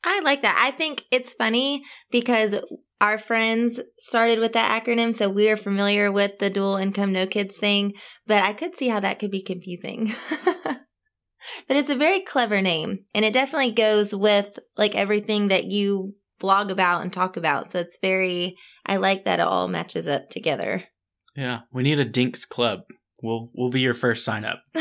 I 0.05 0.21
like 0.21 0.43
that. 0.43 0.59
I 0.61 0.77
think 0.77 1.05
it's 1.13 1.33
funny 1.35 1.85
because 2.11 2.57
our 3.03 3.19
friends 3.19 3.81
started 3.99 4.39
with 4.39 4.53
that 4.53 4.85
acronym, 4.85 5.13
so 5.13 5.29
we 5.29 5.51
are 5.51 5.57
familiar 5.57 6.13
with 6.13 6.39
the 6.39 6.49
dual 6.49 6.77
income 6.77 7.13
no 7.13 7.27
kids 7.27 7.57
thing, 7.57 7.95
but 8.29 8.45
I 8.45 8.53
could 8.53 8.77
see 8.77 8.87
how 8.87 9.01
that 9.01 9.19
could 9.19 9.33
be 9.33 9.43
confusing. 9.43 10.15
but 10.65 10.87
it's 11.69 11.91
a 11.91 11.97
very 11.97 12.21
clever 12.21 12.63
name, 12.63 13.01
and 13.13 13.25
it 13.25 13.33
definitely 13.35 13.73
goes 13.73 14.15
with 14.15 14.57
like 14.77 14.95
everything 14.95 15.49
that 15.49 15.65
you 15.65 16.15
blog 16.39 16.71
about 16.71 17.03
and 17.03 17.13
talk 17.13 17.37
about. 17.37 17.69
So 17.69 17.81
it's 17.81 17.99
very 18.01 18.57
I 18.87 18.97
like 18.97 19.25
that 19.25 19.41
it 19.41 19.47
all 19.47 19.67
matches 19.67 20.07
up 20.07 20.31
together. 20.31 20.85
Yeah, 21.35 21.63
we 21.73 21.83
need 21.83 21.99
a 21.99 22.05
Dinks 22.05 22.45
club. 22.45 22.83
We'll 23.21 23.51
we'll 23.53 23.71
be 23.71 23.81
your 23.81 23.95
first 23.95 24.25
sign 24.25 24.45
up. 24.45 24.63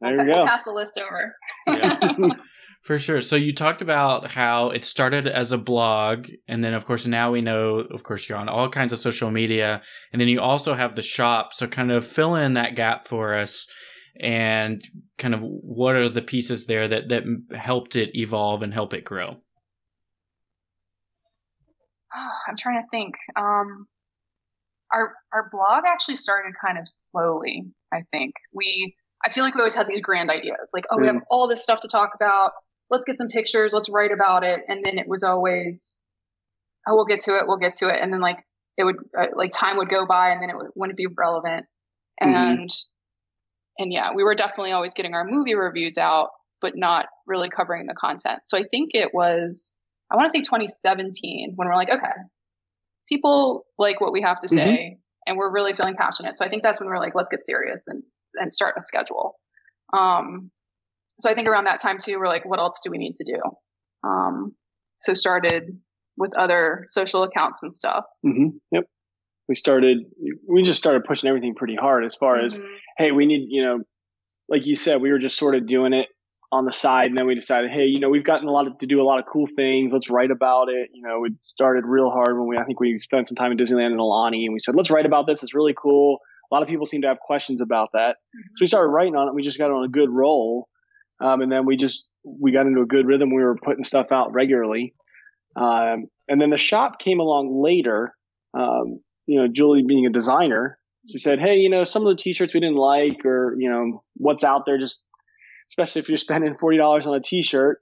There 0.00 0.16
you 0.16 0.32
go. 0.32 0.46
pass 0.46 0.64
the 0.64 0.70
list 0.70 0.96
over. 0.96 1.34
Yeah. 1.66 2.14
For 2.88 2.98
sure. 2.98 3.20
So 3.20 3.36
you 3.36 3.54
talked 3.54 3.82
about 3.82 4.30
how 4.30 4.70
it 4.70 4.82
started 4.82 5.26
as 5.28 5.52
a 5.52 5.58
blog, 5.58 6.30
and 6.48 6.64
then 6.64 6.72
of 6.72 6.86
course 6.86 7.04
now 7.04 7.30
we 7.30 7.42
know, 7.42 7.80
of 7.80 8.02
course, 8.02 8.26
you're 8.26 8.38
on 8.38 8.48
all 8.48 8.70
kinds 8.70 8.94
of 8.94 8.98
social 8.98 9.30
media, 9.30 9.82
and 10.10 10.18
then 10.18 10.28
you 10.28 10.40
also 10.40 10.72
have 10.72 10.96
the 10.96 11.02
shop. 11.02 11.52
So 11.52 11.66
kind 11.66 11.92
of 11.92 12.06
fill 12.06 12.34
in 12.34 12.54
that 12.54 12.76
gap 12.76 13.06
for 13.06 13.34
us, 13.34 13.66
and 14.18 14.82
kind 15.18 15.34
of 15.34 15.40
what 15.42 15.96
are 15.96 16.08
the 16.08 16.22
pieces 16.22 16.64
there 16.64 16.88
that 16.88 17.10
that 17.10 17.24
helped 17.54 17.94
it 17.94 18.08
evolve 18.14 18.62
and 18.62 18.72
help 18.72 18.94
it 18.94 19.04
grow. 19.04 19.36
Oh, 22.16 22.30
I'm 22.48 22.56
trying 22.56 22.82
to 22.82 22.88
think. 22.90 23.16
Um, 23.36 23.86
our 24.94 25.12
our 25.34 25.50
blog 25.52 25.84
actually 25.86 26.16
started 26.16 26.54
kind 26.64 26.78
of 26.78 26.88
slowly. 26.88 27.64
I 27.92 28.04
think 28.12 28.32
we. 28.54 28.96
I 29.26 29.30
feel 29.30 29.44
like 29.44 29.54
we 29.54 29.60
always 29.60 29.74
had 29.74 29.88
these 29.88 30.00
grand 30.00 30.30
ideas, 30.30 30.68
like, 30.72 30.84
oh, 30.90 30.96
we 30.96 31.08
have 31.08 31.16
all 31.28 31.48
this 31.48 31.62
stuff 31.62 31.80
to 31.80 31.88
talk 31.88 32.12
about. 32.14 32.52
Let's 32.90 33.04
get 33.04 33.18
some 33.18 33.28
pictures. 33.28 33.72
Let's 33.72 33.90
write 33.90 34.12
about 34.12 34.44
it. 34.44 34.60
And 34.68 34.84
then 34.84 34.98
it 34.98 35.06
was 35.06 35.22
always, 35.22 35.98
oh, 36.86 36.94
we'll 36.94 37.04
get 37.04 37.20
to 37.22 37.36
it. 37.36 37.44
We'll 37.46 37.58
get 37.58 37.74
to 37.76 37.88
it. 37.88 38.00
And 38.00 38.12
then 38.12 38.20
like 38.20 38.38
it 38.76 38.84
would 38.84 38.96
uh, 39.18 39.26
like 39.34 39.50
time 39.52 39.76
would 39.78 39.88
go 39.88 40.06
by, 40.06 40.30
and 40.30 40.42
then 40.42 40.50
it 40.50 40.56
would, 40.56 40.68
wouldn't 40.74 40.96
be 40.96 41.06
relevant. 41.06 41.66
Mhm. 42.22 42.34
And 42.34 42.70
and 43.78 43.92
yeah, 43.92 44.10
we 44.14 44.24
were 44.24 44.34
definitely 44.34 44.72
always 44.72 44.94
getting 44.94 45.14
our 45.14 45.24
movie 45.24 45.54
reviews 45.54 45.98
out, 45.98 46.30
but 46.60 46.76
not 46.76 47.06
really 47.26 47.48
covering 47.48 47.86
the 47.86 47.94
content. 47.94 48.40
So 48.46 48.56
I 48.56 48.64
think 48.64 48.90
it 48.94 49.12
was 49.12 49.72
I 50.10 50.16
want 50.16 50.32
to 50.32 50.32
say 50.32 50.42
2017 50.42 51.52
when 51.56 51.68
we're 51.68 51.74
like, 51.74 51.90
okay, 51.90 52.12
people 53.08 53.66
like 53.78 54.00
what 54.00 54.12
we 54.12 54.22
have 54.22 54.40
to 54.40 54.48
say 54.48 54.98
and 55.26 55.36
we're 55.36 55.52
really 55.52 55.74
feeling 55.74 55.94
passionate. 55.94 56.38
So 56.38 56.44
I 56.44 56.48
think 56.48 56.62
that's 56.62 56.80
when 56.80 56.88
we're 56.88 56.98
like, 56.98 57.14
let's 57.14 57.28
get 57.30 57.44
serious 57.44 57.82
and, 57.86 58.02
and 58.34 58.52
start 58.52 58.74
a 58.78 58.80
schedule. 58.80 59.38
Um, 59.92 60.50
so 61.20 61.28
I 61.30 61.34
think 61.34 61.48
around 61.48 61.64
that 61.64 61.80
time 61.80 61.98
too, 61.98 62.18
we're 62.18 62.26
like, 62.28 62.44
what 62.44 62.58
else 62.58 62.80
do 62.84 62.90
we 62.90 62.98
need 62.98 63.14
to 63.16 63.24
do? 63.24 63.40
Um, 64.08 64.54
so 64.98 65.14
started 65.14 65.78
with 66.16 66.36
other 66.36 66.84
social 66.88 67.22
accounts 67.22 67.62
and 67.62 67.72
stuff. 67.74 68.04
hmm 68.22 68.48
Yep. 68.72 68.84
We 69.48 69.54
started, 69.54 69.98
we 70.46 70.62
just 70.62 70.78
started 70.78 71.04
pushing 71.04 71.28
everything 71.28 71.54
pretty 71.54 71.74
hard 71.76 72.04
as 72.04 72.14
far 72.16 72.36
as, 72.40 72.58
Mhm. 72.58 72.66
hey, 72.98 73.12
we 73.12 73.24
need, 73.26 73.46
you 73.48 73.62
know, 73.64 73.78
like 74.48 74.66
you 74.66 74.74
said, 74.74 75.00
we 75.00 75.10
were 75.10 75.18
just 75.18 75.38
sort 75.38 75.54
of 75.54 75.66
doing 75.66 75.92
it 75.94 76.08
on 76.52 76.64
the 76.66 76.72
side. 76.72 77.06
And 77.06 77.16
then 77.16 77.26
we 77.26 77.34
decided, 77.34 77.70
hey, 77.70 77.84
you 77.84 77.98
know, 78.00 78.08
we've 78.10 78.24
gotten 78.24 78.46
a 78.48 78.50
lot 78.52 78.66
of, 78.66 78.78
to 78.78 78.86
do 78.86 79.00
a 79.00 79.04
lot 79.04 79.18
of 79.20 79.24
cool 79.26 79.46
things. 79.56 79.92
Let's 79.92 80.10
write 80.10 80.30
about 80.30 80.68
it. 80.68 80.90
You 80.92 81.02
know, 81.02 81.24
it 81.24 81.32
started 81.42 81.84
real 81.86 82.10
hard 82.10 82.38
when 82.38 82.46
we, 82.48 82.58
I 82.58 82.64
think 82.64 82.78
we 82.80 82.98
spent 82.98 83.28
some 83.28 83.36
time 83.36 83.52
in 83.52 83.58
Disneyland 83.58 83.92
and 83.92 84.00
Aulani 84.00 84.44
and 84.44 84.52
we 84.52 84.58
said, 84.58 84.74
let's 84.74 84.90
write 84.90 85.06
about 85.06 85.26
this. 85.26 85.42
It's 85.42 85.54
really 85.54 85.74
cool. 85.80 86.18
A 86.50 86.54
lot 86.54 86.62
of 86.62 86.68
people 86.68 86.86
seem 86.86 87.02
to 87.02 87.08
have 87.08 87.18
questions 87.20 87.60
about 87.60 87.90
that. 87.92 88.16
So 88.56 88.62
we 88.62 88.66
started 88.66 88.88
writing 88.88 89.14
on 89.16 89.28
it. 89.28 89.34
We 89.34 89.42
just 89.42 89.58
got 89.58 89.70
on 89.70 89.84
a 89.84 89.88
good 89.88 90.08
roll. 90.10 90.68
Um, 91.20 91.40
and 91.40 91.50
then 91.50 91.66
we 91.66 91.76
just, 91.76 92.06
we 92.24 92.52
got 92.52 92.66
into 92.66 92.80
a 92.80 92.86
good 92.86 93.06
rhythm. 93.06 93.34
We 93.34 93.42
were 93.42 93.56
putting 93.56 93.84
stuff 93.84 94.12
out 94.12 94.32
regularly. 94.32 94.94
Um, 95.56 96.06
and 96.28 96.40
then 96.40 96.50
the 96.50 96.58
shop 96.58 96.98
came 96.98 97.20
along 97.20 97.62
later. 97.62 98.14
Um, 98.54 99.00
you 99.26 99.40
know, 99.40 99.48
Julie 99.48 99.82
being 99.86 100.06
a 100.06 100.10
designer, 100.10 100.78
she 101.08 101.18
said, 101.18 101.40
Hey, 101.40 101.56
you 101.56 101.70
know, 101.70 101.84
some 101.84 102.06
of 102.06 102.16
the 102.16 102.22
t-shirts 102.22 102.54
we 102.54 102.60
didn't 102.60 102.76
like 102.76 103.24
or, 103.24 103.54
you 103.58 103.70
know, 103.70 104.02
what's 104.14 104.44
out 104.44 104.64
there, 104.66 104.78
just 104.78 105.02
especially 105.70 106.00
if 106.00 106.08
you're 106.08 106.18
spending 106.18 106.54
$40 106.54 107.06
on 107.06 107.14
a 107.14 107.20
t-shirt, 107.20 107.80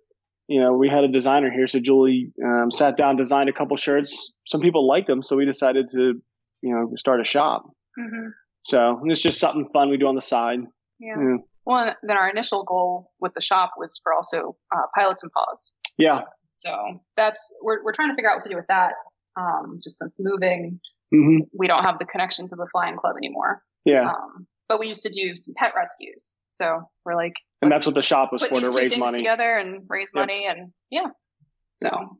you 0.48 0.60
know, 0.60 0.72
we 0.72 0.88
had 0.88 1.04
a 1.04 1.08
designer 1.08 1.50
here. 1.50 1.66
So 1.66 1.80
Julie, 1.80 2.32
um, 2.44 2.70
sat 2.70 2.96
down, 2.96 3.16
designed 3.16 3.48
a 3.48 3.52
couple 3.52 3.76
shirts. 3.76 4.34
Some 4.46 4.60
people 4.60 4.86
liked 4.86 5.08
them. 5.08 5.22
So 5.22 5.36
we 5.36 5.44
decided 5.44 5.88
to, 5.92 6.20
you 6.62 6.74
know, 6.74 6.92
start 6.96 7.20
a 7.20 7.24
shop. 7.24 7.64
hmm 7.96 8.28
So 8.62 9.00
it's 9.04 9.22
just 9.22 9.40
something 9.40 9.68
fun 9.72 9.90
we 9.90 9.96
do 9.96 10.06
on 10.06 10.14
the 10.14 10.20
side. 10.20 10.60
Yeah. 10.98 11.16
Yeah. 11.20 11.36
Well, 11.66 11.94
then 12.02 12.16
our 12.16 12.28
initial 12.30 12.62
goal 12.64 13.10
with 13.20 13.34
the 13.34 13.40
shop 13.40 13.72
was 13.76 14.00
for 14.02 14.14
also 14.14 14.56
uh, 14.74 14.82
pilots 14.96 15.22
and 15.24 15.32
paws. 15.32 15.74
Yeah. 15.98 16.22
So 16.52 17.00
that's 17.16 17.52
we're 17.62 17.84
we're 17.84 17.92
trying 17.92 18.08
to 18.10 18.14
figure 18.14 18.30
out 18.30 18.36
what 18.36 18.44
to 18.44 18.50
do 18.50 18.56
with 18.56 18.68
that. 18.68 18.92
Um, 19.38 19.80
just 19.82 19.98
since 19.98 20.16
moving, 20.18 20.80
hmm 21.12 21.38
we 21.52 21.66
don't 21.66 21.82
have 21.82 21.98
the 21.98 22.06
connection 22.06 22.46
to 22.46 22.56
the 22.56 22.66
flying 22.72 22.96
club 22.96 23.16
anymore. 23.18 23.60
Yeah. 23.84 24.08
Um, 24.10 24.46
but 24.68 24.80
we 24.80 24.86
used 24.88 25.02
to 25.02 25.10
do 25.10 25.36
some 25.36 25.54
pet 25.56 25.72
rescues. 25.76 26.38
So 26.48 26.88
we're 27.04 27.14
like 27.16 27.34
and 27.62 27.70
that's 27.70 27.84
what 27.84 27.94
the 27.94 28.02
shop 28.02 28.30
was 28.32 28.42
for 28.46 28.60
to 28.60 28.70
raise 28.70 28.96
money. 28.96 29.18
together 29.18 29.56
and 29.56 29.82
raise 29.88 30.12
Yep. 30.14 30.22
money 30.22 30.46
and 30.46 30.72
yeah. 30.90 31.08
So 31.74 32.18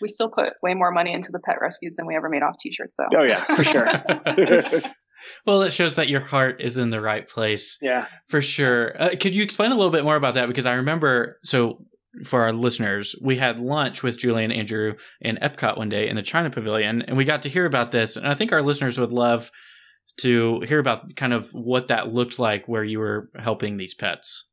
we 0.00 0.08
still 0.08 0.28
put 0.28 0.52
way 0.62 0.74
more 0.74 0.90
money 0.92 1.12
into 1.12 1.30
the 1.32 1.40
pet 1.40 1.56
rescues 1.60 1.96
than 1.96 2.06
we 2.06 2.14
ever 2.16 2.28
made 2.28 2.42
off 2.42 2.56
t-shirts 2.60 2.96
though. 2.96 3.18
Oh 3.18 3.22
yeah, 3.22 3.42
for 3.56 3.64
sure. 3.64 3.88
well, 5.46 5.62
it 5.62 5.72
shows 5.72 5.94
that 5.96 6.08
your 6.08 6.20
heart 6.20 6.60
is 6.60 6.76
in 6.76 6.90
the 6.90 7.00
right 7.00 7.28
place 7.28 7.78
yeah. 7.80 8.06
for 8.28 8.42
sure. 8.42 9.00
Uh, 9.00 9.10
could 9.20 9.34
you 9.34 9.42
explain 9.42 9.72
a 9.72 9.76
little 9.76 9.92
bit 9.92 10.04
more 10.04 10.16
about 10.16 10.34
that? 10.34 10.48
Because 10.48 10.66
I 10.66 10.74
remember, 10.74 11.38
so 11.44 11.84
for 12.24 12.42
our 12.42 12.52
listeners, 12.52 13.14
we 13.22 13.36
had 13.38 13.58
lunch 13.58 14.02
with 14.02 14.18
Julie 14.18 14.44
and 14.44 14.52
Andrew 14.52 14.94
in 15.20 15.36
Epcot 15.36 15.78
one 15.78 15.88
day 15.88 16.08
in 16.08 16.16
the 16.16 16.22
China 16.22 16.50
Pavilion, 16.50 17.02
and 17.02 17.16
we 17.16 17.24
got 17.24 17.42
to 17.42 17.48
hear 17.48 17.66
about 17.66 17.90
this. 17.90 18.16
And 18.16 18.26
I 18.26 18.34
think 18.34 18.52
our 18.52 18.62
listeners 18.62 18.98
would 18.98 19.12
love 19.12 19.50
to 20.20 20.60
hear 20.60 20.78
about 20.78 21.16
kind 21.16 21.32
of 21.32 21.50
what 21.52 21.88
that 21.88 22.12
looked 22.12 22.38
like 22.38 22.68
where 22.68 22.84
you 22.84 22.98
were 22.98 23.30
helping 23.38 23.76
these 23.76 23.94
pets. 23.94 24.46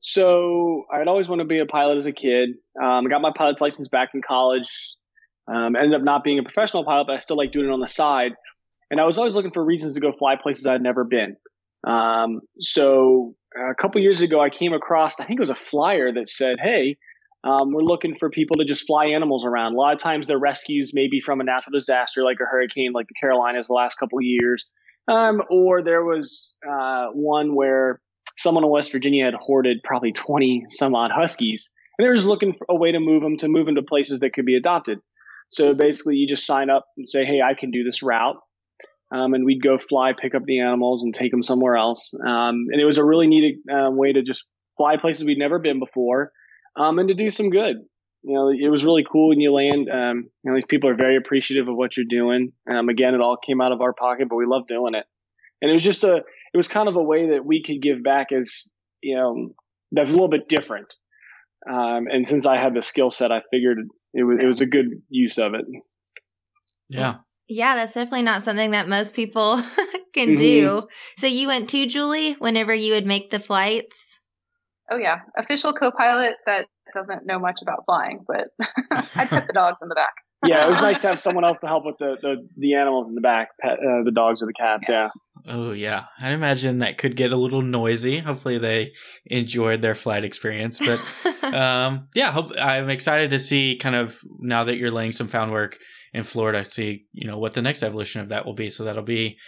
So 0.00 0.84
I'd 0.92 1.06
always 1.06 1.28
wanted 1.28 1.44
to 1.44 1.48
be 1.48 1.60
a 1.60 1.66
pilot 1.66 1.98
as 1.98 2.06
a 2.06 2.12
kid. 2.12 2.50
Um, 2.82 3.06
I 3.06 3.08
got 3.08 3.20
my 3.20 3.32
pilot's 3.36 3.60
license 3.60 3.88
back 3.88 4.10
in 4.14 4.22
college. 4.22 4.68
Um, 5.52 5.76
ended 5.76 5.94
up 5.94 6.02
not 6.02 6.24
being 6.24 6.38
a 6.38 6.42
professional 6.42 6.84
pilot, 6.84 7.06
but 7.06 7.16
I 7.16 7.18
still 7.18 7.36
like 7.36 7.52
doing 7.52 7.66
it 7.66 7.72
on 7.72 7.80
the 7.80 7.86
side. 7.86 8.32
And 8.92 9.00
I 9.00 9.04
was 9.04 9.16
always 9.16 9.34
looking 9.34 9.52
for 9.52 9.64
reasons 9.64 9.94
to 9.94 10.00
go 10.00 10.12
fly 10.12 10.36
places 10.36 10.66
I'd 10.66 10.82
never 10.82 11.02
been. 11.02 11.36
Um, 11.84 12.42
so 12.60 13.34
a 13.56 13.74
couple 13.74 14.02
years 14.02 14.20
ago, 14.20 14.38
I 14.38 14.50
came 14.50 14.74
across, 14.74 15.18
I 15.18 15.24
think 15.24 15.38
it 15.38 15.40
was 15.40 15.48
a 15.48 15.54
flyer 15.54 16.12
that 16.12 16.28
said, 16.28 16.58
Hey, 16.62 16.98
um, 17.42 17.72
we're 17.72 17.80
looking 17.80 18.16
for 18.20 18.28
people 18.28 18.58
to 18.58 18.66
just 18.66 18.86
fly 18.86 19.06
animals 19.06 19.46
around. 19.46 19.72
A 19.72 19.78
lot 19.78 19.94
of 19.94 19.98
times 19.98 20.26
they're 20.26 20.38
rescues, 20.38 20.90
maybe 20.92 21.20
from 21.20 21.40
a 21.40 21.44
natural 21.44 21.72
disaster 21.72 22.22
like 22.22 22.36
a 22.42 22.44
hurricane, 22.44 22.92
like 22.92 23.08
the 23.08 23.14
Carolinas 23.18 23.68
the 23.68 23.72
last 23.72 23.94
couple 23.94 24.18
of 24.18 24.24
years. 24.24 24.66
Um, 25.08 25.40
or 25.48 25.82
there 25.82 26.04
was 26.04 26.54
uh, 26.70 27.06
one 27.14 27.54
where 27.54 27.98
someone 28.36 28.62
in 28.62 28.68
West 28.68 28.92
Virginia 28.92 29.24
had 29.24 29.34
hoarded 29.34 29.78
probably 29.82 30.12
20 30.12 30.66
some 30.68 30.94
odd 30.94 31.10
huskies. 31.10 31.70
And 31.96 32.04
they 32.04 32.10
were 32.10 32.14
just 32.14 32.28
looking 32.28 32.52
for 32.52 32.66
a 32.68 32.76
way 32.76 32.92
to 32.92 33.00
move 33.00 33.22
them 33.22 33.38
to 33.38 33.48
move 33.48 33.64
them 33.64 33.76
into 33.76 33.88
places 33.88 34.20
that 34.20 34.34
could 34.34 34.44
be 34.44 34.54
adopted. 34.54 34.98
So 35.48 35.72
basically, 35.72 36.16
you 36.16 36.28
just 36.28 36.44
sign 36.44 36.68
up 36.68 36.84
and 36.98 37.08
say, 37.08 37.24
hey, 37.24 37.40
I 37.40 37.54
can 37.58 37.70
do 37.70 37.84
this 37.84 38.02
route. 38.02 38.36
Um, 39.12 39.34
and 39.34 39.44
we'd 39.44 39.62
go 39.62 39.76
fly, 39.76 40.12
pick 40.18 40.34
up 40.34 40.44
the 40.46 40.60
animals, 40.60 41.02
and 41.02 41.14
take 41.14 41.30
them 41.30 41.42
somewhere 41.42 41.76
else. 41.76 42.14
Um, 42.24 42.66
and 42.70 42.80
it 42.80 42.84
was 42.84 42.98
a 42.98 43.04
really 43.04 43.26
neat 43.26 43.58
uh, 43.70 43.90
way 43.90 44.12
to 44.12 44.22
just 44.22 44.46
fly 44.76 44.96
places 44.96 45.24
we'd 45.24 45.38
never 45.38 45.58
been 45.58 45.78
before 45.78 46.32
um, 46.76 46.98
and 46.98 47.08
to 47.08 47.14
do 47.14 47.30
some 47.30 47.50
good. 47.50 47.76
You 48.22 48.34
know, 48.34 48.48
it 48.48 48.70
was 48.70 48.84
really 48.84 49.04
cool 49.10 49.28
when 49.28 49.40
you 49.40 49.52
land. 49.52 49.88
Um, 49.90 50.28
you 50.42 50.50
know, 50.50 50.56
these 50.56 50.64
people 50.68 50.88
are 50.88 50.94
very 50.94 51.16
appreciative 51.16 51.68
of 51.68 51.76
what 51.76 51.96
you're 51.96 52.06
doing. 52.08 52.52
Um, 52.70 52.88
again, 52.88 53.14
it 53.14 53.20
all 53.20 53.36
came 53.36 53.60
out 53.60 53.72
of 53.72 53.80
our 53.80 53.92
pocket, 53.92 54.28
but 54.30 54.36
we 54.36 54.46
love 54.46 54.66
doing 54.66 54.94
it. 54.94 55.04
And 55.60 55.70
it 55.70 55.74
was 55.74 55.82
just 55.82 56.04
a, 56.04 56.16
it 56.16 56.56
was 56.56 56.68
kind 56.68 56.88
of 56.88 56.96
a 56.96 57.02
way 57.02 57.30
that 57.30 57.44
we 57.44 57.62
could 57.62 57.82
give 57.82 58.02
back 58.02 58.28
as, 58.32 58.68
you 59.02 59.16
know, 59.16 59.50
that's 59.90 60.12
a 60.12 60.14
little 60.14 60.28
bit 60.28 60.48
different. 60.48 60.94
And 61.66 62.26
since 62.26 62.46
I 62.46 62.56
had 62.56 62.74
the 62.74 62.82
skill 62.82 63.10
set, 63.10 63.32
I 63.32 63.42
figured 63.50 63.78
it 64.14 64.24
was, 64.24 64.38
it 64.40 64.46
was 64.46 64.60
a 64.60 64.66
good 64.66 64.86
use 65.08 65.38
of 65.38 65.54
it. 65.54 65.64
Yeah. 66.88 67.16
Yeah, 67.48 67.74
that's 67.74 67.94
definitely 67.94 68.22
not 68.22 68.44
something 68.44 68.70
that 68.70 68.88
most 68.88 69.14
people 69.14 69.56
can 70.14 70.30
Mhm. 70.30 70.36
do. 70.36 70.88
So 71.18 71.26
you 71.26 71.48
went 71.48 71.68
to 71.70 71.86
Julie 71.86 72.34
whenever 72.34 72.74
you 72.74 72.92
would 72.94 73.06
make 73.06 73.30
the 73.30 73.38
flights. 73.38 74.20
Oh 74.90 74.96
yeah, 74.96 75.20
official 75.36 75.72
co-pilot 75.72 76.34
that 76.46 76.66
doesn't 76.94 77.24
know 77.26 77.38
much 77.38 77.60
about 77.62 77.84
flying, 77.86 78.24
but 78.26 78.48
I'd 78.92 79.30
pet 79.30 79.46
the 79.46 79.54
dogs 79.54 79.80
in 79.82 79.88
the 79.88 79.94
back. 79.94 80.12
Yeah, 80.44 80.64
it 80.64 80.68
was 80.68 80.80
nice 80.80 80.98
to 81.00 81.08
have 81.08 81.20
someone 81.26 81.44
else 81.44 81.60
to 81.60 81.66
help 81.66 81.84
with 81.84 81.96
the, 81.98 82.16
the, 82.20 82.48
the 82.56 82.74
animals 82.74 83.08
in 83.08 83.14
the 83.14 83.20
back, 83.20 83.50
pet, 83.60 83.74
uh, 83.74 84.02
the 84.04 84.10
dogs 84.12 84.42
or 84.42 84.46
the 84.46 84.52
cats. 84.52 84.88
Yeah. 84.88 85.08
Oh 85.48 85.72
yeah, 85.72 86.04
I 86.20 86.30
imagine 86.32 86.78
that 86.80 86.98
could 86.98 87.16
get 87.16 87.32
a 87.32 87.36
little 87.36 87.62
noisy. 87.62 88.18
Hopefully, 88.18 88.58
they 88.58 88.92
enjoyed 89.26 89.82
their 89.82 89.94
flight 89.94 90.24
experience. 90.24 90.78
But 90.78 91.00
um, 91.54 92.08
yeah, 92.14 92.30
hope, 92.32 92.52
I'm 92.60 92.90
excited 92.90 93.30
to 93.30 93.38
see 93.38 93.78
kind 93.80 93.96
of 93.96 94.18
now 94.40 94.64
that 94.64 94.76
you're 94.76 94.90
laying 94.90 95.12
some 95.12 95.28
found 95.28 95.50
work 95.52 95.78
in 96.12 96.24
Florida, 96.24 96.64
see 96.64 97.06
you 97.12 97.26
know 97.26 97.38
what 97.38 97.54
the 97.54 97.62
next 97.62 97.82
evolution 97.82 98.20
of 98.20 98.28
that 98.28 98.44
will 98.46 98.54
be. 98.54 98.68
So 98.68 98.84
that'll 98.84 99.02
be 99.02 99.38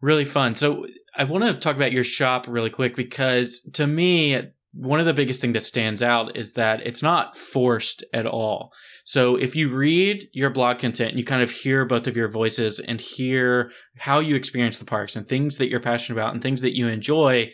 really 0.00 0.24
fun. 0.24 0.54
So 0.54 0.86
I 1.16 1.24
want 1.24 1.44
to 1.44 1.54
talk 1.54 1.76
about 1.76 1.92
your 1.92 2.04
shop 2.04 2.46
really 2.48 2.70
quick 2.70 2.96
because 2.96 3.60
to 3.74 3.86
me, 3.86 4.40
one 4.72 5.00
of 5.00 5.06
the 5.06 5.14
biggest 5.14 5.40
thing 5.40 5.52
that 5.52 5.64
stands 5.64 6.02
out 6.02 6.36
is 6.36 6.52
that 6.52 6.86
it's 6.86 7.02
not 7.02 7.36
forced 7.36 8.04
at 8.14 8.26
all. 8.26 8.72
So 9.04 9.36
if 9.36 9.56
you 9.56 9.68
read 9.68 10.28
your 10.32 10.50
blog 10.50 10.78
content, 10.78 11.10
and 11.10 11.18
you 11.18 11.24
kind 11.24 11.42
of 11.42 11.50
hear 11.50 11.84
both 11.84 12.06
of 12.06 12.16
your 12.16 12.28
voices 12.28 12.78
and 12.78 13.00
hear 13.00 13.72
how 13.96 14.20
you 14.20 14.36
experience 14.36 14.78
the 14.78 14.84
parks 14.84 15.16
and 15.16 15.28
things 15.28 15.56
that 15.56 15.68
you're 15.68 15.80
passionate 15.80 16.18
about 16.18 16.32
and 16.32 16.42
things 16.42 16.60
that 16.60 16.76
you 16.76 16.86
enjoy. 16.88 17.50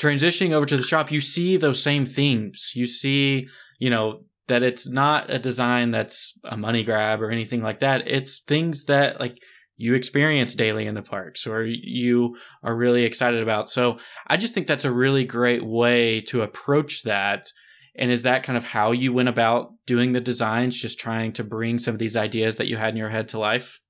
Transitioning 0.00 0.52
over 0.52 0.66
to 0.66 0.76
the 0.78 0.82
shop, 0.82 1.12
you 1.12 1.20
see 1.20 1.56
those 1.56 1.82
same 1.82 2.06
themes. 2.06 2.72
You 2.74 2.86
see, 2.86 3.46
you 3.78 3.90
know, 3.90 4.22
that 4.50 4.62
it's 4.62 4.88
not 4.88 5.30
a 5.30 5.38
design 5.38 5.90
that's 5.90 6.38
a 6.44 6.56
money 6.56 6.82
grab 6.82 7.22
or 7.22 7.30
anything 7.30 7.62
like 7.62 7.80
that. 7.80 8.06
It's 8.06 8.40
things 8.46 8.84
that 8.84 9.18
like 9.18 9.38
you 9.76 9.94
experience 9.94 10.54
daily 10.54 10.86
in 10.86 10.94
the 10.94 11.02
parks 11.02 11.46
or 11.46 11.64
you 11.64 12.36
are 12.62 12.76
really 12.76 13.04
excited 13.04 13.42
about. 13.42 13.70
So 13.70 13.98
I 14.26 14.36
just 14.36 14.52
think 14.52 14.66
that's 14.66 14.84
a 14.84 14.92
really 14.92 15.24
great 15.24 15.64
way 15.64 16.20
to 16.22 16.42
approach 16.42 17.04
that. 17.04 17.50
And 17.96 18.10
is 18.10 18.22
that 18.22 18.42
kind 18.42 18.58
of 18.58 18.64
how 18.64 18.92
you 18.92 19.12
went 19.12 19.30
about 19.30 19.72
doing 19.86 20.12
the 20.12 20.20
designs, 20.20 20.76
just 20.76 21.00
trying 21.00 21.32
to 21.34 21.44
bring 21.44 21.78
some 21.78 21.94
of 21.94 21.98
these 21.98 22.16
ideas 22.16 22.56
that 22.56 22.66
you 22.66 22.76
had 22.76 22.90
in 22.90 22.96
your 22.96 23.08
head 23.08 23.28
to 23.28 23.38
life? 23.38 23.80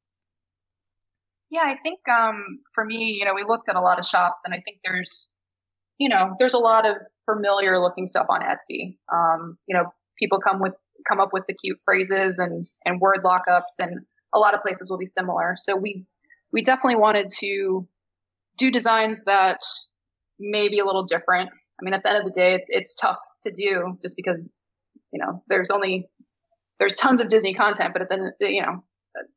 Yeah, 1.51 1.63
I 1.63 1.75
think 1.83 1.99
um, 2.09 2.61
for 2.75 2.85
me, 2.85 3.17
you 3.19 3.25
know, 3.25 3.35
we 3.35 3.45
looked 3.47 3.69
at 3.69 3.75
a 3.75 3.81
lot 3.81 3.99
of 3.99 4.07
shops, 4.07 4.41
and 4.45 4.55
I 4.55 4.63
think 4.65 4.79
there's, 4.85 5.33
you 5.99 6.09
know, 6.09 6.37
there's 6.39 6.55
a 6.55 6.59
lot 6.59 6.87
of 6.87 6.97
familiar 7.29 7.79
looking 7.81 8.07
stuff 8.07 8.27
on 8.29 8.41
Etsy. 8.41 8.97
Um, 9.13 9.59
you 9.67 9.77
know, 9.77 9.93
people 10.21 10.39
come 10.41 10.61
with 10.61 10.75
come 11.09 11.21
up 11.21 11.31
with 11.33 11.45
the 11.47 11.55
cute 11.55 11.79
phrases 11.85 12.39
and 12.39 12.67
and 12.85 13.01
word 13.01 13.21
lockups, 13.25 13.79
and 13.79 14.01
a 14.35 14.39
lot 14.39 14.55
of 14.55 14.63
places 14.63 14.91
will 14.91 14.99
be 14.99 15.07
similar. 15.07 15.55
So 15.57 15.77
we 15.77 16.07
we 16.53 16.63
definitely 16.63 16.97
wanted 16.97 17.29
to 17.41 17.89
do 18.57 18.71
designs 18.71 19.23
that 19.25 19.61
may 20.39 20.69
be 20.69 20.79
a 20.79 20.85
little 20.85 21.05
different. 21.05 21.51
I 21.51 21.85
mean, 21.85 21.95
at 21.95 22.03
the 22.03 22.11
end 22.11 22.19
of 22.19 22.25
the 22.25 22.39
day, 22.39 22.55
it, 22.55 22.65
it's 22.69 22.95
tough 22.95 23.19
to 23.45 23.51
do 23.51 23.99
just 24.03 24.17
because 24.17 24.63
you 25.13 25.21
know 25.21 25.43
there's 25.49 25.71
only 25.71 26.09
there's 26.79 26.97
tons 26.97 27.21
of 27.21 27.29
Disney 27.29 27.55
content, 27.55 27.95
but 27.95 28.09
then 28.09 28.33
you 28.41 28.63
know 28.63 28.85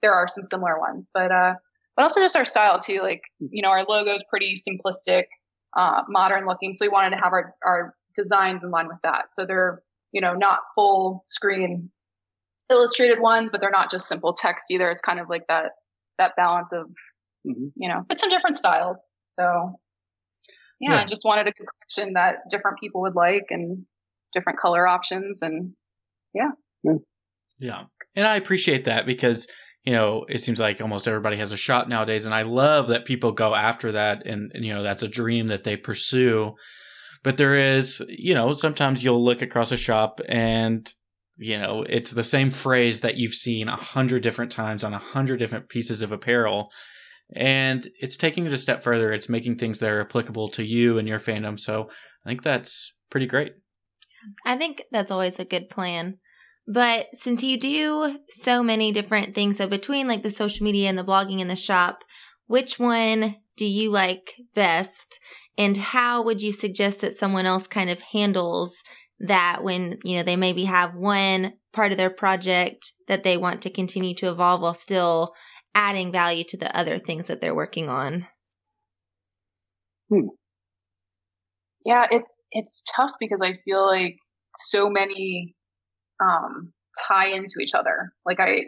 there 0.02 0.14
are 0.14 0.28
some 0.28 0.44
similar 0.44 0.80
ones, 0.80 1.10
but 1.14 1.32
uh 1.32 1.56
but 1.96 2.04
also 2.04 2.22
just 2.22 2.36
our 2.36 2.46
style 2.46 2.80
too. 2.80 3.00
Like, 3.02 3.22
you 3.40 3.62
know, 3.62 3.70
our 3.70 3.84
logo 3.84 4.14
is 4.14 4.24
pretty 4.30 4.56
simplistic, 4.56 5.26
uh, 5.78 6.04
modern 6.08 6.46
looking. 6.46 6.74
So 6.74 6.86
we 6.86 6.90
wanted 6.90 7.12
to 7.12 7.18
have 7.18 7.34
our, 7.34 7.56
our 7.64 7.96
designs 8.16 8.64
in 8.64 8.72
line 8.72 8.88
with 8.88 8.98
that. 9.04 9.34
So 9.34 9.46
they're, 9.46 9.82
you 10.14 10.22
know, 10.22 10.34
not 10.34 10.60
full 10.76 11.24
screen 11.28 11.90
illustrated 12.70 13.20
ones, 13.20 13.50
but 13.52 13.60
they're 13.60 13.70
not 13.72 13.92
just 13.92 14.08
simple 14.08 14.34
text 14.34 14.72
either. 14.72 14.90
It's 14.90 15.02
kind 15.02 15.20
of 15.20 15.28
like 15.30 15.46
that, 15.50 15.72
that 16.18 16.36
balance 16.38 16.72
of, 16.72 16.86
Mhm. 17.46 17.72
you 17.76 17.90
know, 17.90 18.06
but 18.08 18.20
some 18.20 18.30
different 18.30 18.56
styles. 18.56 19.10
So 19.26 19.76
yeah, 20.80 20.92
Yeah. 20.92 21.02
I 21.02 21.06
just 21.06 21.26
wanted 21.26 21.48
a 21.48 21.54
collection 21.54 22.14
that 22.14 22.38
different 22.50 22.80
people 22.80 23.02
would 23.02 23.16
like 23.16 23.46
and 23.50 23.86
different 24.34 24.60
color 24.60 24.88
options. 24.88 25.42
And 25.42 25.74
Yeah. 26.34 26.52
Yeah. 27.60 27.84
And 28.16 28.26
I 28.26 28.36
appreciate 28.38 28.86
that 28.86 29.06
because, 29.06 29.48
you 29.84 29.94
know, 29.94 30.26
it 30.30 30.40
seems 30.40 30.60
like 30.60 30.82
almost 30.82 31.08
everybody 31.08 31.38
has 31.38 31.52
a 31.52 31.58
shop 31.58 31.88
nowadays. 31.88 32.26
And 32.26 32.34
I 32.34 32.42
love 32.42 32.88
that 32.90 33.06
people 33.06 33.32
go 33.32 33.54
after 33.54 33.92
that. 33.94 34.26
And, 34.26 34.52
and, 34.54 34.66
you 34.66 34.74
know, 34.74 34.84
that's 34.84 35.04
a 35.04 35.08
dream 35.08 35.48
that 35.48 35.64
they 35.64 35.78
pursue. 35.78 36.56
But 37.24 37.38
there 37.38 37.56
is, 37.56 38.02
you 38.08 38.34
know, 38.34 38.54
sometimes 38.54 39.04
you'll 39.04 39.24
look 39.24 39.42
across 39.42 39.72
a 39.72 39.78
shop 39.78 40.20
and, 40.28 40.94
you 41.38 41.58
know, 41.58 41.86
it's 41.88 42.12
the 42.12 42.24
same 42.24 42.52
phrase 42.52 43.00
that 43.00 43.16
you've 43.16 43.34
seen 43.34 43.70
a 43.70 43.78
hundred 43.78 44.24
different 44.24 44.52
times 44.52 44.84
on 44.84 44.94
a 44.94 45.00
hundred 45.00 45.38
different 45.38 45.70
pieces 45.70 46.02
of 46.02 46.12
apparel. 46.12 46.70
And 47.36 47.90
it's 48.00 48.18
taking 48.18 48.46
it 48.46 48.54
a 48.54 48.58
step 48.58 48.84
further. 48.84 49.14
It's 49.14 49.30
making 49.30 49.58
things 49.58 49.80
that 49.80 49.90
are 49.90 50.02
applicable 50.02 50.50
to 50.52 50.64
you 50.64 50.98
and 50.98 51.08
your 51.08 51.20
fandom. 51.20 51.58
So 51.60 51.90
I 52.26 52.30
think 52.30 52.44
that's 52.44 52.94
pretty 53.10 53.26
great. 53.26 53.54
I 54.46 54.58
think 54.58 54.84
that's 54.92 55.12
always 55.12 55.40
a 55.40 55.46
good 55.46 55.70
plan. 55.70 56.20
But 56.68 57.08
since 57.14 57.44
you 57.44 57.60
do 57.60 58.20
so 58.30 58.64
many 58.64 58.92
different 58.92 59.36
things, 59.36 59.58
so 59.58 59.68
between 59.68 60.08
like 60.08 60.24
the 60.24 60.30
social 60.30 60.64
media 60.64 60.90
and 60.90 60.98
the 60.98 61.04
blogging 61.04 61.42
and 61.42 61.50
the 61.50 61.56
shop, 61.56 62.04
which 62.48 62.80
one 62.80 63.38
do 63.58 63.66
you 63.66 63.92
like 63.92 64.36
best? 64.56 65.20
And 65.58 65.78
how 65.78 66.24
would 66.24 66.42
you 66.42 66.52
suggest 66.52 67.02
that 67.02 67.18
someone 67.18 67.46
else 67.46 67.68
kind 67.68 67.90
of 67.90 68.02
handles 68.02 68.84
that 69.20 69.64
when, 69.64 70.00
you 70.04 70.18
know, 70.18 70.24
they 70.24 70.36
maybe 70.36 70.66
have 70.66 70.96
one 70.96 71.54
part 71.72 71.92
of 71.92 71.98
their 71.98 72.10
project 72.10 72.94
that 73.08 73.24
they 73.24 73.38
want 73.38 73.62
to 73.62 73.70
continue 73.70 74.16
to 74.16 74.30
evolve 74.30 74.62
while 74.62 74.74
still 74.74 75.34
adding 75.76 76.12
value 76.12 76.44
to 76.48 76.58
the 76.58 76.76
other 76.78 77.00
things 77.00 77.28
that 77.28 77.42
they're 77.42 77.56
working 77.56 77.90
on? 77.90 78.28
Hmm. 80.10 80.28
Yeah, 81.86 82.08
it's 82.12 82.40
it's 82.52 82.84
tough 82.96 83.12
because 83.20 83.42
I 83.42 83.56
feel 83.66 83.86
like 83.86 84.16
so 84.58 84.90
many 84.90 85.56
um, 86.22 86.72
tie 87.08 87.28
into 87.28 87.56
each 87.60 87.74
other. 87.74 88.14
Like 88.26 88.40
I, 88.40 88.62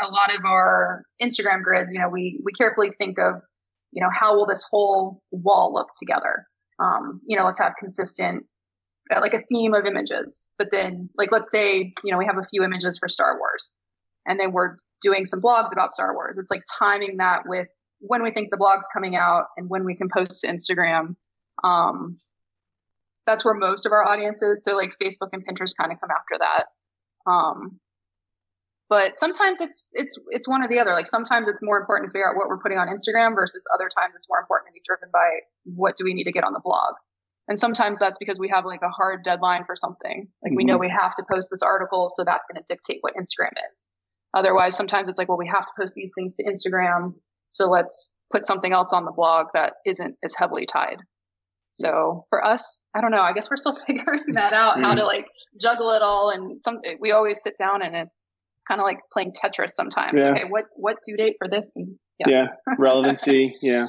a 0.00 0.10
lot 0.10 0.34
of 0.34 0.44
our 0.44 1.04
Instagram 1.22 1.62
grid, 1.62 1.88
you 1.92 2.00
know, 2.00 2.08
we 2.08 2.40
we 2.44 2.52
carefully 2.52 2.90
think 2.98 3.18
of, 3.18 3.42
you 3.92 4.02
know, 4.02 4.10
how 4.12 4.36
will 4.36 4.46
this 4.46 4.66
whole 4.70 5.22
wall 5.30 5.72
look 5.72 5.88
together? 5.96 6.46
Um, 6.78 7.20
you 7.26 7.36
know, 7.36 7.44
let's 7.44 7.60
have 7.60 7.72
consistent, 7.78 8.44
uh, 9.14 9.20
like 9.20 9.34
a 9.34 9.42
theme 9.48 9.74
of 9.74 9.86
images. 9.86 10.48
But 10.58 10.68
then, 10.70 11.08
like, 11.16 11.32
let's 11.32 11.50
say, 11.50 11.92
you 12.04 12.12
know, 12.12 12.18
we 12.18 12.26
have 12.26 12.38
a 12.38 12.46
few 12.46 12.62
images 12.62 12.98
for 12.98 13.08
Star 13.08 13.38
Wars, 13.38 13.70
and 14.26 14.38
then 14.38 14.52
we're 14.52 14.76
doing 15.02 15.26
some 15.26 15.40
blogs 15.40 15.72
about 15.72 15.92
Star 15.92 16.14
Wars. 16.14 16.38
It's 16.38 16.50
like 16.50 16.62
timing 16.78 17.16
that 17.18 17.42
with 17.46 17.68
when 18.00 18.22
we 18.22 18.30
think 18.30 18.50
the 18.50 18.56
blog's 18.56 18.86
coming 18.92 19.16
out 19.16 19.46
and 19.56 19.68
when 19.68 19.84
we 19.84 19.96
can 19.96 20.08
post 20.08 20.40
to 20.42 20.48
Instagram. 20.48 21.16
Um, 21.64 22.18
that's 23.26 23.44
where 23.44 23.54
most 23.54 23.86
of 23.86 23.92
our 23.92 24.04
audience 24.06 24.40
is. 24.42 24.64
So 24.64 24.76
like 24.76 24.92
Facebook 25.02 25.30
and 25.32 25.46
Pinterest 25.46 25.76
kind 25.78 25.92
of 25.92 26.00
come 26.00 26.10
after 26.10 26.38
that. 26.38 26.64
Um, 27.30 27.80
but 28.88 29.16
sometimes 29.16 29.60
it's 29.60 29.92
it's 29.94 30.18
it's 30.30 30.48
one 30.48 30.62
or 30.62 30.68
the 30.68 30.78
other. 30.78 30.92
Like 30.92 31.06
sometimes 31.06 31.48
it's 31.48 31.62
more 31.62 31.78
important 31.78 32.08
to 32.08 32.12
figure 32.12 32.28
out 32.28 32.36
what 32.36 32.48
we're 32.48 32.58
putting 32.58 32.78
on 32.78 32.88
Instagram 32.88 33.34
versus 33.34 33.62
other 33.74 33.88
times 33.88 34.14
it's 34.16 34.28
more 34.28 34.40
important 34.40 34.68
to 34.68 34.72
be 34.72 34.82
driven 34.86 35.10
by 35.12 35.40
what 35.64 35.96
do 35.96 36.04
we 36.04 36.14
need 36.14 36.24
to 36.24 36.32
get 36.32 36.44
on 36.44 36.52
the 36.52 36.60
blog. 36.62 36.94
And 37.48 37.58
sometimes 37.58 37.98
that's 37.98 38.18
because 38.18 38.38
we 38.38 38.48
have 38.48 38.64
like 38.64 38.82
a 38.82 38.88
hard 38.88 39.24
deadline 39.24 39.64
for 39.64 39.76
something. 39.76 40.28
Like 40.42 40.50
mm-hmm. 40.50 40.56
we 40.56 40.64
know 40.64 40.74
mm-hmm. 40.74 40.80
we 40.80 40.90
have 40.90 41.14
to 41.16 41.24
post 41.30 41.48
this 41.50 41.62
article, 41.62 42.10
so 42.14 42.24
that's 42.24 42.46
going 42.50 42.62
to 42.62 42.66
dictate 42.68 42.98
what 43.00 43.14
Instagram 43.14 43.52
is. 43.52 43.86
Otherwise, 44.34 44.76
sometimes 44.76 45.08
it's 45.08 45.18
like, 45.18 45.28
well, 45.28 45.38
we 45.38 45.48
have 45.48 45.64
to 45.64 45.72
post 45.78 45.94
these 45.94 46.12
things 46.14 46.34
to 46.34 46.44
Instagram, 46.44 47.14
so 47.50 47.68
let's 47.68 48.12
put 48.30 48.44
something 48.44 48.72
else 48.72 48.92
on 48.92 49.06
the 49.06 49.12
blog 49.12 49.46
that 49.54 49.74
isn't 49.86 50.16
as 50.22 50.34
heavily 50.34 50.66
tied. 50.66 50.98
So 51.70 52.26
for 52.28 52.44
us, 52.44 52.82
I 52.94 53.00
don't 53.00 53.10
know. 53.10 53.20
I 53.20 53.32
guess 53.32 53.50
we're 53.50 53.56
still 53.56 53.78
figuring 53.86 54.34
that 54.34 54.52
out, 54.52 54.74
mm-hmm. 54.74 54.84
how 54.84 54.94
to 54.94 55.04
like 55.04 55.26
juggle 55.60 55.90
it 55.92 56.02
all. 56.02 56.30
And 56.30 56.62
some 56.62 56.80
we 57.00 57.12
always 57.12 57.42
sit 57.42 57.56
down 57.58 57.82
and 57.82 57.96
it's 57.96 58.34
kind 58.68 58.80
of 58.80 58.84
like 58.84 58.98
playing 59.12 59.32
Tetris 59.32 59.70
sometimes. 59.70 60.22
Yeah. 60.22 60.30
Okay, 60.30 60.44
what 60.48 60.66
what 60.76 60.98
due 61.04 61.16
date 61.16 61.36
for 61.38 61.48
this? 61.48 61.72
And, 61.74 61.96
yeah, 62.20 62.28
yeah. 62.28 62.74
relevancy. 62.78 63.56
yeah. 63.62 63.86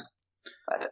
But, 0.66 0.90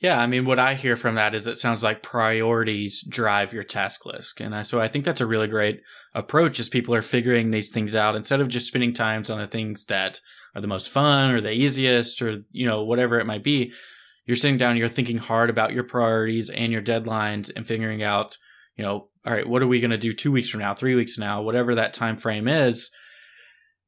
yeah, 0.00 0.20
I 0.20 0.26
mean, 0.26 0.44
what 0.44 0.58
I 0.58 0.74
hear 0.74 0.96
from 0.98 1.14
that 1.14 1.34
is 1.34 1.46
it 1.46 1.56
sounds 1.56 1.82
like 1.82 2.02
priorities 2.02 3.02
drive 3.08 3.54
your 3.54 3.64
task 3.64 4.04
list, 4.04 4.40
and 4.40 4.54
I, 4.54 4.62
so 4.62 4.78
I 4.78 4.88
think 4.88 5.04
that's 5.04 5.22
a 5.22 5.26
really 5.26 5.48
great 5.48 5.80
approach. 6.14 6.60
As 6.60 6.68
people 6.68 6.94
are 6.94 7.02
figuring 7.02 7.50
these 7.50 7.70
things 7.70 7.94
out, 7.94 8.14
instead 8.14 8.40
of 8.40 8.48
just 8.48 8.66
spending 8.66 8.92
times 8.92 9.30
on 9.30 9.38
the 9.38 9.46
things 9.46 9.86
that 9.86 10.20
are 10.54 10.60
the 10.60 10.66
most 10.66 10.90
fun 10.90 11.30
or 11.30 11.40
the 11.40 11.52
easiest, 11.52 12.20
or 12.20 12.42
you 12.50 12.66
know 12.66 12.84
whatever 12.84 13.18
it 13.18 13.24
might 13.24 13.42
be, 13.42 13.72
you're 14.26 14.36
sitting 14.36 14.58
down, 14.58 14.76
you're 14.76 14.88
thinking 14.88 15.16
hard 15.16 15.48
about 15.48 15.72
your 15.72 15.84
priorities 15.84 16.50
and 16.50 16.70
your 16.70 16.82
deadlines, 16.82 17.50
and 17.54 17.66
figuring 17.66 18.02
out, 18.02 18.36
you 18.76 18.84
know, 18.84 19.08
all 19.24 19.32
right, 19.32 19.48
what 19.48 19.62
are 19.62 19.66
we 19.66 19.80
going 19.80 19.90
to 19.90 19.96
do 19.96 20.12
two 20.12 20.32
weeks 20.32 20.50
from 20.50 20.60
now, 20.60 20.74
three 20.74 20.94
weeks 20.94 21.14
from 21.14 21.24
now, 21.24 21.40
whatever 21.40 21.74
that 21.76 21.94
time 21.94 22.16
frame 22.18 22.46
is. 22.46 22.90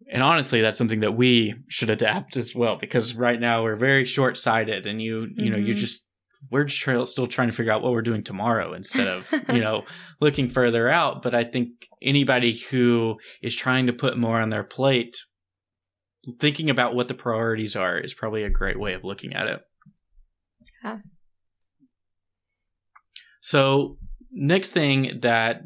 And 0.09 0.23
honestly, 0.23 0.61
that's 0.61 0.79
something 0.79 1.01
that 1.01 1.17
we 1.17 1.55
should 1.69 1.91
adapt 1.91 2.37
as 2.37 2.55
well 2.55 2.77
because 2.77 3.15
right 3.15 3.41
now 3.41 3.65
we're 3.65 3.77
very 3.77 4.05
short 4.05 4.37
sighted, 4.37 4.87
and 4.87 5.03
you, 5.03 5.23
you 5.23 5.27
mm-hmm. 5.27 5.53
know, 5.53 5.59
you 5.59 5.75
just 5.75 6.05
we're 6.51 6.65
just 6.65 7.11
still 7.11 7.27
trying 7.27 7.49
to 7.49 7.55
figure 7.55 7.73
out 7.73 7.83
what 7.83 7.93
we're 7.93 8.03
doing 8.03 8.23
tomorrow 8.23 8.73
instead 8.73 9.09
of 9.09 9.29
you 9.53 9.61
know 9.61 9.85
looking 10.21 10.49
further 10.49 10.89
out. 10.89 11.23
But 11.23 11.35
i 11.35 11.43
think 11.45 11.89
anybody 12.01 12.57
who 12.71 13.19
is 13.43 13.57
trying 13.57 13.87
to 13.87 13.93
put 13.93 14.17
more 14.17 14.41
on 14.41 14.51
their 14.51 14.63
plate 14.63 15.17
thinking 16.41 16.71
about 16.71 16.95
what 16.95 17.09
the 17.09 17.15
priorities 17.15 17.77
are 17.77 17.99
is 17.99 18.15
probably 18.15 18.43
a 18.43 18.51
great 18.51 18.79
way 18.79 18.95
of 18.95 19.05
looking 19.05 19.33
at 19.33 19.47
it. 19.47 19.61
Yeah. 20.83 20.99
So 23.40 23.99
next 24.33 24.71
thing 24.71 25.21
that 25.23 25.62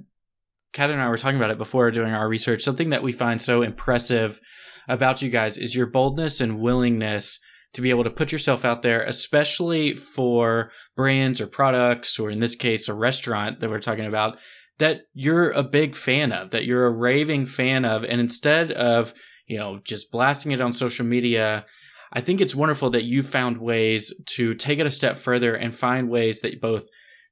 Catherine 0.72 0.98
and 0.98 1.06
I 1.06 1.08
were 1.08 1.16
talking 1.16 1.36
about 1.36 1.50
it 1.50 1.58
before 1.58 1.90
doing 1.90 2.12
our 2.12 2.28
research, 2.28 2.62
something 2.62 2.90
that 2.90 3.02
we 3.02 3.12
find 3.12 3.40
so 3.40 3.62
impressive 3.62 4.40
about 4.88 5.22
you 5.22 5.30
guys 5.30 5.58
is 5.58 5.74
your 5.74 5.86
boldness 5.86 6.40
and 6.40 6.60
willingness 6.60 7.38
to 7.72 7.80
be 7.80 7.90
able 7.90 8.04
to 8.04 8.10
put 8.10 8.32
yourself 8.32 8.64
out 8.64 8.82
there, 8.82 9.02
especially 9.04 9.94
for 9.94 10.70
brands 10.96 11.40
or 11.40 11.46
products, 11.46 12.18
or 12.18 12.30
in 12.30 12.40
this 12.40 12.56
case, 12.56 12.88
a 12.88 12.94
restaurant 12.94 13.60
that 13.60 13.70
we're 13.70 13.80
talking 13.80 14.06
about, 14.06 14.38
that 14.78 15.02
you're 15.12 15.50
a 15.50 15.62
big 15.62 15.94
fan 15.94 16.32
of, 16.32 16.50
that 16.50 16.64
you're 16.64 16.86
a 16.86 16.90
raving 16.90 17.46
fan 17.46 17.84
of. 17.84 18.02
And 18.02 18.20
instead 18.20 18.72
of, 18.72 19.12
you 19.46 19.58
know, 19.58 19.78
just 19.84 20.10
blasting 20.10 20.52
it 20.52 20.60
on 20.60 20.72
social 20.72 21.06
media, 21.06 21.64
I 22.12 22.20
think 22.20 22.40
it's 22.40 22.54
wonderful 22.54 22.90
that 22.90 23.04
you 23.04 23.22
found 23.22 23.58
ways 23.58 24.12
to 24.34 24.54
take 24.54 24.80
it 24.80 24.86
a 24.86 24.90
step 24.90 25.18
further 25.18 25.54
and 25.54 25.74
find 25.74 26.10
ways 26.10 26.40
that 26.40 26.60
both 26.60 26.84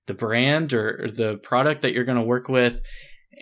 the 0.07 0.15
brand 0.15 0.73
or 0.73 1.11
the 1.15 1.39
product 1.43 1.83
that 1.83 1.93
you're 1.93 2.05
going 2.05 2.19
to 2.19 2.23
work 2.23 2.49
with 2.49 2.81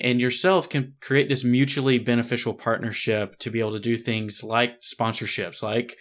and 0.00 0.20
yourself 0.20 0.68
can 0.68 0.94
create 1.00 1.28
this 1.28 1.44
mutually 1.44 1.98
beneficial 1.98 2.54
partnership 2.54 3.38
to 3.38 3.50
be 3.50 3.61
able 3.61 3.72
to 3.72 3.80
do 3.80 3.96
things 3.96 4.42
like 4.42 4.80
sponsorships, 4.80 5.62
like 5.62 5.96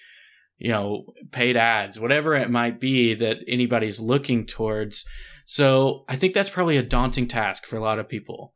you 0.58 0.72
know, 0.72 1.06
paid 1.32 1.58
ads, 1.58 2.00
whatever 2.00 2.34
it 2.34 2.50
might 2.50 2.80
be 2.80 3.14
that 3.16 3.38
anybody's 3.48 4.00
looking 4.00 4.46
towards. 4.46 5.06
So 5.46 6.06
I 6.08 6.16
think 6.16 6.34
that's 6.34 6.50
probably 6.50 6.78
a 6.78 6.84
daunting 6.84 7.28
task 7.28 7.66
for 7.66 7.78
a 7.78 7.82
lot 7.82 8.00
of 8.00 8.10
people. 8.10 8.54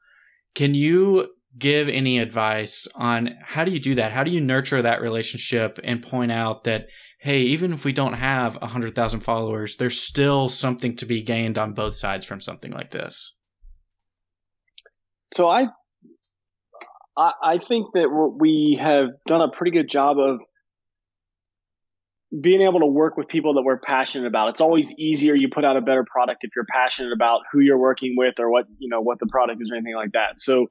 Can 0.56 0.76
you 0.76 1.28
give 1.58 1.90
any 1.90 2.20
advice 2.20 2.88
on 2.96 3.36
how 3.44 3.64
do 3.64 3.72
you 3.72 3.80
do 3.80 3.96
that? 3.96 4.12
How 4.12 4.24
do 4.24 4.32
you 4.32 4.40
nurture 4.40 4.82
that 4.82 5.02
relationship 5.02 5.80
and 5.84 6.02
point 6.02 6.32
out 6.32 6.64
that, 6.64 6.88
hey, 7.20 7.42
even 7.42 7.74
if 7.74 7.84
we 7.84 7.92
don't 7.92 8.14
have 8.14 8.56
100,000 8.56 9.20
followers, 9.20 9.78
there's 9.78 10.00
still 10.00 10.48
something 10.48 10.96
to 10.98 11.06
be 11.06 11.22
gained 11.22 11.58
on 11.58 11.74
both 11.74 11.98
sides 11.98 12.26
from 12.26 12.40
something 12.40 12.72
like 12.72 12.92
this? 12.92 13.34
So 15.34 15.48
I, 15.48 15.66
I 17.18 17.58
think 17.58 17.88
that 17.94 18.10
we 18.40 18.80
have 18.82 19.08
done 19.26 19.42
a 19.42 19.50
pretty 19.50 19.72
good 19.72 19.90
job 19.90 20.18
of 20.18 20.40
being 22.42 22.62
able 22.62 22.80
to 22.80 22.86
work 22.86 23.18
with 23.18 23.28
people 23.28 23.56
that 23.56 23.64
we're 23.64 23.80
passionate 23.80 24.28
about. 24.28 24.50
It's 24.50 24.62
always 24.62 24.94
easier. 25.00 25.34
You 25.34 25.50
put 25.50 25.66
out 25.66 25.78
a 25.78 25.82
better 25.82 26.06
product 26.10 26.44
if 26.44 26.52
you're 26.56 26.66
passionate 26.72 27.12
about 27.12 27.42
who 27.52 27.60
you're 27.60 27.80
working 27.80 28.16
with 28.18 28.40
or 28.40 28.52
what, 28.52 28.66
you 28.78 28.88
know, 28.88 29.02
what 29.02 29.20
the 29.20 29.26
product 29.28 29.62
is 29.62 29.72
or 29.72 29.76
anything 29.76 29.96
like 29.96 30.12
that. 30.14 30.40
So 30.40 30.68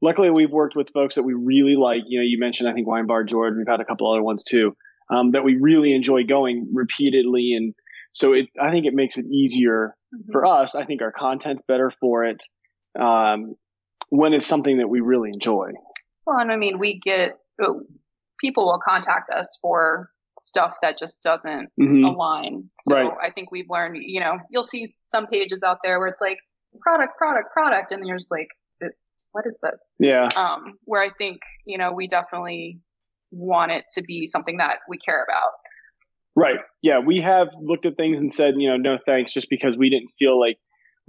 luckily 0.00 0.30
we've 0.30 0.50
worked 0.50 0.76
with 0.76 0.90
folks 0.94 1.16
that 1.16 1.24
we 1.24 1.34
really 1.34 1.76
like. 1.76 2.02
You 2.06 2.20
know, 2.20 2.24
you 2.24 2.38
mentioned, 2.38 2.68
I 2.68 2.74
think 2.74 2.86
Wine 2.86 3.06
Bar 3.06 3.24
George. 3.24 3.54
We've 3.56 3.66
had 3.66 3.80
a 3.80 3.84
couple 3.84 4.10
other 4.10 4.22
ones 4.22 4.44
too, 4.44 4.76
um, 5.10 5.32
that 5.32 5.44
we 5.44 5.56
really 5.56 5.92
enjoy 5.94 6.24
going 6.24 6.70
repeatedly. 6.72 7.54
And 7.56 7.74
so 8.12 8.32
it, 8.32 8.46
I 8.60 8.70
think 8.70 8.86
it 8.86 8.94
makes 8.94 9.18
it 9.18 9.26
easier 9.26 9.96
mm-hmm. 10.14 10.30
for 10.30 10.46
us. 10.46 10.76
I 10.76 10.84
think 10.84 11.02
our 11.02 11.12
content's 11.12 11.62
better 11.66 11.90
for 12.00 12.24
it. 12.24 12.42
Um, 12.98 13.56
when 14.10 14.32
it's 14.34 14.46
something 14.46 14.78
that 14.78 14.88
we 14.88 15.00
really 15.00 15.30
enjoy. 15.32 15.70
Well, 16.26 16.38
and 16.38 16.52
I 16.52 16.56
mean, 16.56 16.78
we 16.78 17.00
get, 17.00 17.38
people 18.38 18.66
will 18.66 18.80
contact 18.86 19.30
us 19.30 19.58
for 19.60 20.10
stuff 20.38 20.76
that 20.82 20.98
just 20.98 21.22
doesn't 21.22 21.70
mm-hmm. 21.80 22.04
align. 22.04 22.70
So 22.80 22.94
right. 22.94 23.12
I 23.22 23.30
think 23.30 23.50
we've 23.50 23.68
learned, 23.68 23.96
you 24.00 24.20
know, 24.20 24.38
you'll 24.50 24.64
see 24.64 24.94
some 25.04 25.26
pages 25.26 25.62
out 25.62 25.78
there 25.82 25.98
where 25.98 26.08
it's 26.08 26.20
like 26.20 26.38
product, 26.80 27.16
product, 27.18 27.52
product, 27.52 27.92
and 27.92 28.04
there's 28.06 28.28
like, 28.30 28.48
what 29.32 29.44
is 29.46 29.54
this? 29.62 29.80
Yeah. 29.98 30.28
Um, 30.34 30.78
where 30.84 31.02
I 31.02 31.10
think, 31.10 31.40
you 31.64 31.78
know, 31.78 31.92
we 31.92 32.08
definitely 32.08 32.80
want 33.30 33.70
it 33.70 33.84
to 33.90 34.02
be 34.02 34.26
something 34.26 34.56
that 34.56 34.78
we 34.88 34.98
care 34.98 35.22
about. 35.22 35.52
Right. 36.34 36.60
Yeah. 36.82 36.98
We 36.98 37.20
have 37.20 37.48
looked 37.60 37.86
at 37.86 37.96
things 37.96 38.20
and 38.20 38.32
said, 38.32 38.54
you 38.56 38.68
know, 38.68 38.76
no 38.76 38.98
thanks, 39.06 39.32
just 39.32 39.48
because 39.48 39.76
we 39.76 39.88
didn't 39.90 40.10
feel 40.18 40.40
like 40.40 40.58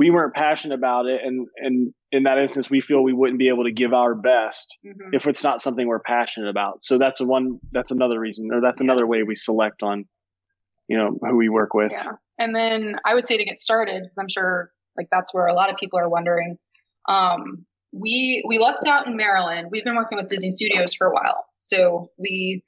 we 0.02 0.10
weren't 0.10 0.34
passionate 0.34 0.74
about 0.74 1.06
it. 1.06 1.22
And 1.24 1.48
and 1.58 1.94
in 2.12 2.24
that 2.24 2.40
instance 2.40 2.72
we 2.72 2.82
feel 2.82 3.04
we 3.04 3.14
wouldn't 3.14 3.38
be 3.38 3.50
able 3.50 3.66
to 3.66 3.72
give 3.72 3.94
our 3.94 4.16
best 4.16 4.80
mm-hmm. 4.84 5.14
if 5.14 5.28
it's 5.28 5.44
not 5.44 5.62
something 5.62 5.86
we're 5.86 6.00
passionate 6.00 6.50
about. 6.50 6.84
So 6.84 6.98
that's 6.98 7.22
a 7.22 7.26
one 7.26 7.60
that's 7.72 7.92
another 7.92 8.20
reason 8.20 8.50
or 8.52 8.62
that's 8.62 8.82
another 8.82 9.06
way 9.06 9.22
we 9.22 9.36
select 9.36 9.84
on 9.84 10.06
you 10.88 10.98
know 10.98 11.20
who 11.22 11.38
we 11.38 11.50
work 11.50 11.76
with. 11.76 11.92
Yeah. 11.92 12.14
And 12.40 12.56
then 12.56 12.96
i 13.06 13.14
would 13.14 13.28
say 13.28 13.38
to 13.38 13.46
get 13.46 13.62
started 13.62 14.02
because 14.02 14.18
i'm 14.18 14.28
sure 14.28 14.72
like 14.98 15.08
that's 15.12 15.32
where 15.36 15.46
a 15.46 15.54
lot 15.54 15.70
of 15.70 15.78
people 15.78 16.00
are 16.00 16.10
wondering 16.10 16.58
um 17.08 17.64
we 17.92 18.44
we 18.48 18.58
left 18.58 18.88
out 18.88 19.06
in 19.06 19.16
maryland. 19.16 19.68
We've 19.70 19.84
been 19.84 19.96
working 19.96 20.18
with 20.18 20.30
disney 20.30 20.52
studios 20.52 20.96
for 20.96 21.06
a 21.06 21.14
while. 21.14 21.46
So 21.60 22.10
we 22.18 22.64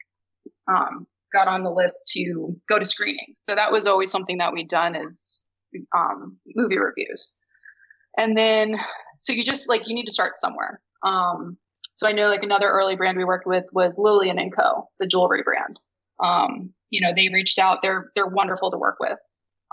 um 0.68 1.08
got 1.34 1.48
on 1.48 1.64
the 1.64 1.72
list 1.72 2.10
to 2.10 2.50
go 2.70 2.78
to 2.78 2.86
screenings. 2.86 3.42
So 3.44 3.56
that 3.56 3.72
was 3.72 3.88
always 3.88 4.12
something 4.12 4.38
that 4.38 4.54
we'd 4.54 4.70
done 4.70 4.96
is 4.96 5.44
um, 5.96 6.38
movie 6.56 6.78
reviews. 6.78 7.34
And 8.18 8.38
then, 8.38 8.78
so 9.20 9.34
you 9.34 9.44
just 9.44 9.68
like, 9.68 9.88
you 9.88 9.96
need 9.96 10.06
to 10.06 10.14
start 10.14 10.38
somewhere. 10.38 10.82
Um, 11.04 11.58
so 11.96 12.08
I 12.08 12.12
know 12.12 12.30
like 12.30 12.44
another 12.44 12.70
early 12.70 12.96
brand 12.96 13.18
we 13.18 13.26
worked 13.26 13.48
with 13.48 13.66
was 13.72 13.94
Lillian 13.98 14.40
and 14.40 14.56
Co, 14.56 14.90
the 15.00 15.08
jewelry 15.08 15.44
brand. 15.44 15.80
Um, 16.24 16.74
you 16.90 17.02
know, 17.02 17.12
they 17.16 17.30
reached 17.30 17.60
out. 17.60 17.80
They're, 17.82 18.12
they're 18.16 18.28
wonderful 18.28 18.72
to 18.72 18.78
work 18.78 18.98
with. 19.00 19.18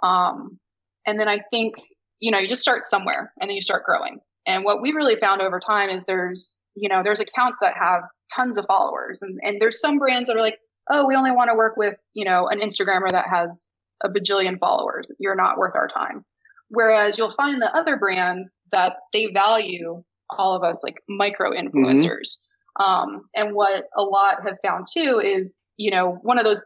Um, 0.03 0.59
and 1.07 1.19
then 1.19 1.29
I 1.29 1.41
think, 1.51 1.75
you 2.19 2.31
know, 2.31 2.39
you 2.39 2.49
just 2.49 2.63
start 2.63 2.87
somewhere 2.87 3.33
and 3.41 3.49
then 3.49 3.57
you 3.57 3.63
start 3.63 3.85
growing. 3.85 4.21
And 4.47 4.65
what 4.65 4.83
we 4.83 4.93
really 4.93 5.17
found 5.17 5.43
over 5.43 5.61
time 5.61 5.91
is 5.91 6.05
there's, 6.05 6.59
you 6.75 6.89
know, 6.89 7.03
there's 7.03 7.21
accounts 7.21 7.61
that 7.61 7.75
have 7.77 8.03
tons 8.35 8.57
of 8.57 8.65
followers 8.67 9.21
and, 9.23 9.39
and 9.43 9.61
there's 9.61 9.81
some 9.81 9.99
brands 9.99 10.29
that 10.29 10.37
are 10.37 10.43
like, 10.43 10.59
oh, 10.91 11.07
we 11.07 11.15
only 11.15 11.31
want 11.31 11.51
to 11.51 11.57
work 11.57 11.77
with, 11.77 11.95
you 12.15 12.25
know, 12.25 12.49
an 12.49 12.61
Instagrammer 12.61 13.11
that 13.11 13.29
has 13.29 13.69
a 14.03 14.09
bajillion 14.09 14.59
followers. 14.59 15.11
You're 15.19 15.37
not 15.37 15.59
worth 15.59 15.75
our 15.75 15.89
time. 15.89 16.25
Whereas 16.69 17.19
you'll 17.19 17.33
find 17.33 17.61
the 17.61 17.75
other 17.75 17.97
brands 17.97 18.59
that 18.71 18.95
they 19.13 19.27
value 19.33 20.03
all 20.31 20.55
of 20.55 20.63
us 20.63 20.83
like 20.85 20.97
micro 21.09 21.51
influencers. 21.51 22.39
Mm-hmm. 22.79 22.83
Um, 22.83 23.23
and 23.35 23.55
what 23.55 23.85
a 23.97 24.03
lot 24.03 24.47
have 24.47 24.59
found 24.65 24.87
too 24.93 25.21
is, 25.23 25.63
you 25.77 25.91
know, 25.91 26.19
one 26.23 26.39
of 26.39 26.45
those 26.45 26.63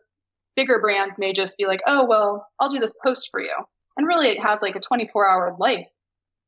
bigger 0.56 0.78
brands 0.80 1.18
may 1.18 1.32
just 1.32 1.56
be 1.56 1.66
like, 1.66 1.80
oh, 1.86 2.06
well, 2.06 2.46
I'll 2.60 2.68
do 2.68 2.78
this 2.78 2.92
post 3.04 3.28
for 3.30 3.40
you. 3.40 3.54
And 3.96 4.06
really 4.06 4.28
it 4.28 4.40
has 4.40 4.60
like 4.60 4.76
a 4.76 4.80
24 4.80 5.28
hour 5.28 5.56
life 5.58 5.86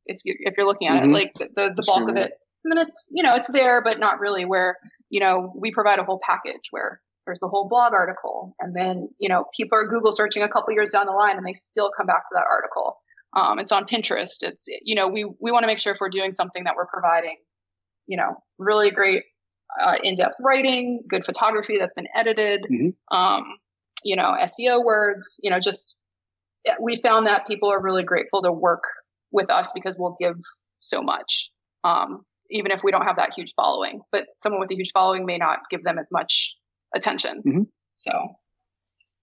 if 0.04 0.20
you 0.24 0.34
if 0.38 0.54
you're 0.56 0.66
looking 0.66 0.88
at 0.88 1.02
mm-hmm. 1.02 1.10
it, 1.10 1.14
like 1.14 1.32
the, 1.34 1.48
the, 1.54 1.70
the 1.76 1.82
bulk 1.86 2.08
of 2.08 2.16
it. 2.16 2.32
And 2.64 2.72
then 2.76 2.78
it's, 2.78 3.08
you 3.12 3.22
know, 3.22 3.34
it's 3.36 3.48
there, 3.48 3.80
but 3.82 3.98
not 3.98 4.20
really 4.20 4.44
where, 4.44 4.76
you 5.08 5.20
know, 5.20 5.52
we 5.56 5.70
provide 5.70 5.98
a 5.98 6.04
whole 6.04 6.20
package 6.22 6.68
where 6.70 7.00
there's 7.26 7.40
the 7.40 7.48
whole 7.48 7.68
blog 7.68 7.92
article. 7.92 8.54
And 8.60 8.74
then, 8.74 9.08
you 9.18 9.28
know, 9.28 9.44
people 9.54 9.76
are 9.78 9.86
Google 9.86 10.12
searching 10.12 10.42
a 10.42 10.48
couple 10.48 10.72
years 10.72 10.90
down 10.90 11.06
the 11.06 11.12
line 11.12 11.36
and 11.36 11.44
they 11.44 11.52
still 11.52 11.90
come 11.94 12.06
back 12.06 12.24
to 12.28 12.34
that 12.34 12.44
article. 12.50 12.98
Um, 13.36 13.58
it's 13.58 13.72
on 13.72 13.84
Pinterest. 13.84 14.42
It's, 14.42 14.66
you 14.82 14.94
know, 14.94 15.08
we, 15.08 15.24
we 15.24 15.52
want 15.52 15.64
to 15.64 15.66
make 15.66 15.78
sure 15.78 15.92
if 15.92 15.98
we're 16.00 16.08
doing 16.08 16.32
something 16.32 16.64
that 16.64 16.74
we're 16.76 16.86
providing, 16.86 17.36
you 18.06 18.16
know, 18.16 18.42
really 18.58 18.90
great, 18.90 19.24
uh, 19.78 19.96
in-depth 20.02 20.36
writing, 20.40 21.02
good 21.08 21.24
photography 21.24 21.76
that's 21.78 21.92
been 21.92 22.06
edited, 22.14 22.62
mm-hmm. 22.62 23.16
um, 23.16 23.44
you 24.04 24.16
know, 24.16 24.34
SEO 24.42 24.82
words, 24.82 25.38
you 25.42 25.50
know, 25.50 25.60
just, 25.60 25.96
we 26.80 26.96
found 26.96 27.26
that 27.26 27.46
people 27.46 27.70
are 27.70 27.82
really 27.82 28.04
grateful 28.04 28.42
to 28.42 28.52
work 28.52 28.84
with 29.32 29.50
us 29.50 29.72
because 29.74 29.96
we'll 29.98 30.16
give 30.20 30.36
so 30.80 31.02
much. 31.02 31.50
Um, 31.84 32.24
even 32.50 32.70
if 32.70 32.82
we 32.82 32.92
don't 32.92 33.04
have 33.04 33.16
that 33.16 33.32
huge 33.34 33.52
following, 33.56 34.00
but 34.12 34.26
someone 34.38 34.60
with 34.60 34.70
a 34.70 34.76
huge 34.76 34.92
following 34.92 35.26
may 35.26 35.36
not 35.36 35.58
give 35.70 35.82
them 35.82 35.98
as 35.98 36.08
much 36.12 36.55
attention. 36.96 37.42
Mm-hmm. 37.46 37.62
So, 37.94 38.10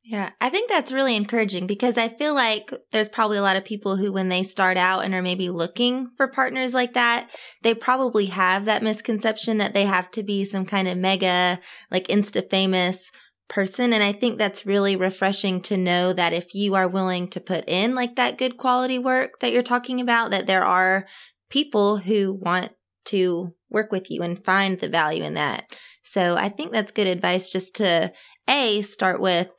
yeah, 0.04 0.32
I 0.42 0.50
think 0.50 0.70
that's 0.70 0.92
really 0.92 1.16
encouraging 1.16 1.66
because 1.66 1.98
I 1.98 2.10
feel 2.10 2.34
like 2.34 2.74
there's 2.92 3.08
probably 3.08 3.38
a 3.38 3.42
lot 3.42 3.56
of 3.56 3.64
people 3.64 3.96
who, 3.96 4.12
when 4.12 4.28
they 4.28 4.44
start 4.44 4.76
out 4.76 5.06
and 5.06 5.14
are 5.14 5.22
maybe 5.22 5.50
looking 5.50 6.10
for 6.18 6.28
partners 6.28 6.74
like 6.74 6.94
that, 6.94 7.30
they 7.62 7.74
probably 7.74 8.26
have 8.26 8.66
that 8.66 8.84
misconception 8.84 9.60
that 9.60 9.74
they 9.74 9.86
have 9.86 10.12
to 10.12 10.24
be 10.24 10.44
some 10.44 10.66
kind 10.66 10.90
of 10.90 10.98
mega, 10.98 11.60
like 11.90 12.08
insta 12.08 12.50
famous 12.50 13.12
person. 13.48 13.94
And 13.94 14.04
I 14.04 14.12
think 14.12 14.38
that's 14.38 14.66
really 14.66 14.98
refreshing 14.98 15.62
to 15.64 15.78
know 15.78 16.12
that 16.12 16.34
if 16.34 16.54
you 16.54 16.76
are 16.76 16.88
willing 16.88 17.30
to 17.30 17.40
put 17.40 17.64
in 17.68 17.96
like 17.96 18.16
that 18.16 18.38
good 18.38 18.58
quality 18.58 19.00
work 19.00 19.40
that 19.40 19.54
you're 19.54 19.64
talking 19.64 20.02
about, 20.02 20.32
that 20.32 20.48
there 20.48 20.66
are 20.66 21.06
people 21.50 21.98
who 21.98 22.34
want 22.34 22.72
to 23.06 23.54
work 23.70 23.92
with 23.92 24.10
you 24.10 24.22
and 24.22 24.44
find 24.44 24.80
the 24.80 24.90
value 24.90 25.24
in 25.24 25.36
that. 25.36 25.66
So 26.04 26.36
I 26.36 26.50
think 26.50 26.72
that's 26.72 26.92
good 26.92 27.08
advice 27.08 27.50
just 27.50 27.76
to 27.78 28.12
A, 28.50 28.82
start 28.82 29.20
with, 29.20 29.50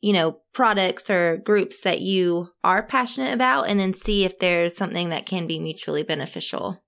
you 0.00 0.12
know, 0.12 0.40
products 0.52 1.08
or 1.08 1.38
groups 1.38 1.80
that 1.80 2.00
you 2.00 2.48
are 2.62 2.82
passionate 2.82 3.32
about 3.32 3.68
and 3.68 3.80
then 3.80 3.94
see 3.94 4.24
if 4.24 4.38
there's 4.38 4.76
something 4.76 5.10
that 5.10 5.26
can 5.26 5.46
be 5.46 5.58
mutually 5.58 6.02
beneficial. 6.02 6.82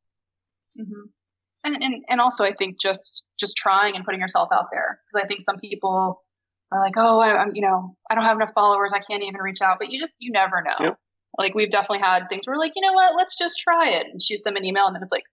Mm-hmm. 0.79 1.09
And, 1.64 1.83
and, 1.83 2.05
and 2.09 2.21
also 2.21 2.45
I 2.45 2.53
think 2.53 2.81
just, 2.81 3.25
just 3.38 3.57
trying 3.57 3.97
and 3.97 4.05
putting 4.05 4.21
yourself 4.21 4.51
out 4.53 4.66
there. 4.71 5.01
Cause 5.12 5.23
I 5.25 5.27
think 5.27 5.42
some 5.42 5.59
people 5.59 6.23
are 6.71 6.81
like, 6.81 6.95
oh, 6.97 7.21
I, 7.21 7.42
am 7.42 7.53
you 7.55 7.62
know, 7.62 7.97
I 8.11 8.14
don't 8.14 8.25
have 8.25 8.37
enough 8.37 8.53
followers. 8.55 8.92
I 8.92 8.99
can't 8.99 9.23
even 9.23 9.40
reach 9.40 9.62
out, 9.62 9.79
but 9.79 9.90
you 9.90 9.99
just, 9.99 10.14
you 10.19 10.33
never 10.33 10.62
know. 10.62 10.87
Yep. 10.87 10.99
Like 11.38 11.55
we've 11.55 11.71
definitely 11.71 12.05
had 12.05 12.29
things 12.29 12.47
where 12.47 12.57
we're 12.57 12.61
like, 12.61 12.73
you 12.77 12.83
know 12.83 12.92
what, 12.92 13.14
let's 13.16 13.37
just 13.37 13.59
try 13.59 13.90
it 13.90 14.07
and 14.07 14.23
shoot 14.23 14.40
them 14.45 14.57
an 14.57 14.64
email. 14.64 14.87
And 14.87 14.95
then 14.95 15.03
it's 15.03 15.12
like, 15.12 15.25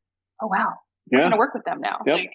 oh, 0.41 0.47
wow, 0.47 0.73
yeah. 1.11 1.19
I'm 1.19 1.21
going 1.23 1.31
to 1.31 1.37
work 1.37 1.53
with 1.53 1.65
them 1.65 1.81
now. 1.81 2.01
Yep. 2.05 2.15
Like, 2.15 2.31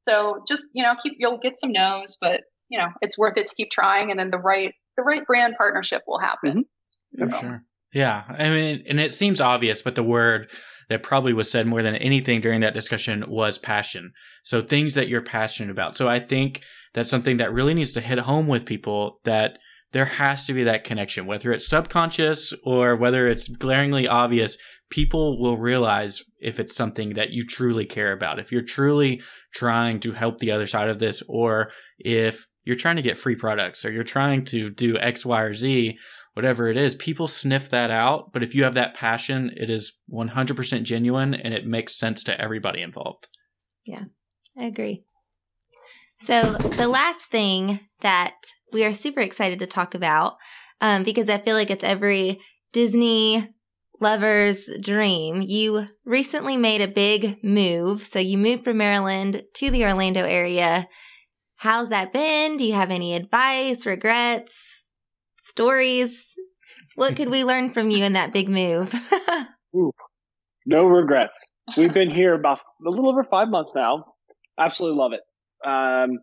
so 0.00 0.42
just, 0.48 0.64
you 0.74 0.82
know, 0.82 0.94
keep, 1.02 1.14
you'll 1.18 1.38
get 1.38 1.56
some 1.56 1.72
no's, 1.72 2.16
but 2.20 2.40
you 2.68 2.78
know, 2.78 2.88
it's 3.02 3.18
worth 3.18 3.36
it 3.36 3.46
to 3.46 3.54
keep 3.54 3.70
trying. 3.70 4.10
And 4.10 4.18
then 4.18 4.30
the 4.30 4.38
right, 4.38 4.72
the 4.96 5.02
right 5.02 5.26
brand 5.26 5.54
partnership 5.58 6.02
will 6.06 6.18
happen. 6.18 6.64
Mm-hmm. 7.20 7.32
So. 7.32 7.40
Sure. 7.40 7.64
Yeah. 7.92 8.22
I 8.28 8.48
mean, 8.48 8.84
and 8.88 9.00
it 9.00 9.12
seems 9.12 9.40
obvious, 9.40 9.82
but 9.82 9.96
the 9.96 10.02
word 10.02 10.50
that 10.88 11.02
probably 11.02 11.32
was 11.32 11.50
said 11.50 11.66
more 11.66 11.82
than 11.82 11.96
anything 11.96 12.40
during 12.40 12.60
that 12.60 12.74
discussion 12.74 13.24
was 13.28 13.58
passion. 13.58 14.12
So 14.42 14.60
things 14.60 14.94
that 14.94 15.08
you're 15.08 15.22
passionate 15.22 15.70
about. 15.70 15.96
So 15.96 16.08
I 16.08 16.18
think 16.18 16.62
that's 16.94 17.10
something 17.10 17.36
that 17.36 17.52
really 17.52 17.74
needs 17.74 17.92
to 17.92 18.00
hit 18.00 18.18
home 18.20 18.46
with 18.46 18.64
people 18.64 19.20
that 19.24 19.58
there 19.92 20.04
has 20.04 20.46
to 20.46 20.52
be 20.52 20.64
that 20.64 20.84
connection, 20.84 21.26
whether 21.26 21.52
it's 21.52 21.68
subconscious 21.68 22.52
or 22.64 22.96
whether 22.96 23.28
it's 23.28 23.48
glaringly 23.48 24.06
obvious 24.06 24.56
people 24.90 25.40
will 25.40 25.56
realize 25.56 26.22
if 26.40 26.60
it's 26.60 26.74
something 26.74 27.14
that 27.14 27.30
you 27.30 27.46
truly 27.46 27.86
care 27.86 28.12
about. 28.12 28.38
If 28.38 28.52
you're 28.52 28.62
truly 28.62 29.22
trying 29.54 30.00
to 30.00 30.12
help 30.12 30.38
the 30.38 30.50
other 30.50 30.66
side 30.66 30.88
of 30.88 30.98
this, 30.98 31.22
or 31.28 31.70
if 31.98 32.46
you're 32.64 32.76
trying 32.76 32.96
to 32.96 33.02
get 33.02 33.16
free 33.16 33.36
products, 33.36 33.84
or 33.84 33.92
you're 33.92 34.04
trying 34.04 34.44
to 34.46 34.70
do 34.70 34.98
X, 34.98 35.24
Y, 35.24 35.40
or 35.40 35.54
Z, 35.54 35.96
whatever 36.34 36.68
it 36.68 36.76
is, 36.76 36.94
people 36.96 37.26
sniff 37.26 37.70
that 37.70 37.90
out. 37.90 38.32
But 38.32 38.42
if 38.42 38.54
you 38.54 38.64
have 38.64 38.74
that 38.74 38.94
passion, 38.94 39.52
it 39.56 39.70
is 39.70 39.92
100% 40.12 40.82
genuine 40.82 41.34
and 41.34 41.54
it 41.54 41.66
makes 41.66 41.98
sense 41.98 42.22
to 42.24 42.40
everybody 42.40 42.82
involved. 42.82 43.28
Yeah, 43.84 44.04
I 44.58 44.64
agree. 44.64 45.04
So, 46.22 46.52
the 46.52 46.88
last 46.88 47.30
thing 47.30 47.80
that 48.02 48.34
we 48.72 48.84
are 48.84 48.92
super 48.92 49.20
excited 49.20 49.58
to 49.60 49.66
talk 49.66 49.94
about, 49.94 50.36
um, 50.80 51.02
because 51.02 51.30
I 51.30 51.38
feel 51.38 51.56
like 51.56 51.70
it's 51.70 51.84
every 51.84 52.40
Disney 52.72 53.48
lover's 54.00 54.68
dream. 54.80 55.42
You 55.42 55.86
recently 56.04 56.56
made 56.56 56.80
a 56.80 56.88
big 56.88 57.42
move. 57.44 58.06
So 58.06 58.18
you 58.18 58.38
moved 58.38 58.64
from 58.64 58.78
Maryland 58.78 59.42
to 59.54 59.70
the 59.70 59.84
Orlando 59.84 60.24
area. 60.24 60.88
How's 61.56 61.90
that 61.90 62.12
been? 62.12 62.56
Do 62.56 62.64
you 62.64 62.74
have 62.74 62.90
any 62.90 63.14
advice, 63.14 63.84
regrets, 63.84 64.58
stories? 65.40 66.26
What 66.94 67.16
could 67.16 67.28
we 67.28 67.44
learn 67.44 67.72
from 67.72 67.90
you 67.90 68.04
in 68.04 68.14
that 68.14 68.32
big 68.32 68.48
move? 68.48 68.94
Ooh, 69.76 69.92
no 70.66 70.86
regrets. 70.86 71.50
We've 71.76 71.94
been 71.94 72.10
here 72.10 72.34
about 72.34 72.58
a 72.58 72.90
little 72.90 73.08
over 73.08 73.22
five 73.24 73.48
months 73.48 73.74
now. 73.74 74.14
Absolutely 74.58 74.98
love 74.98 75.12
it. 75.12 75.20
Um, 75.68 76.18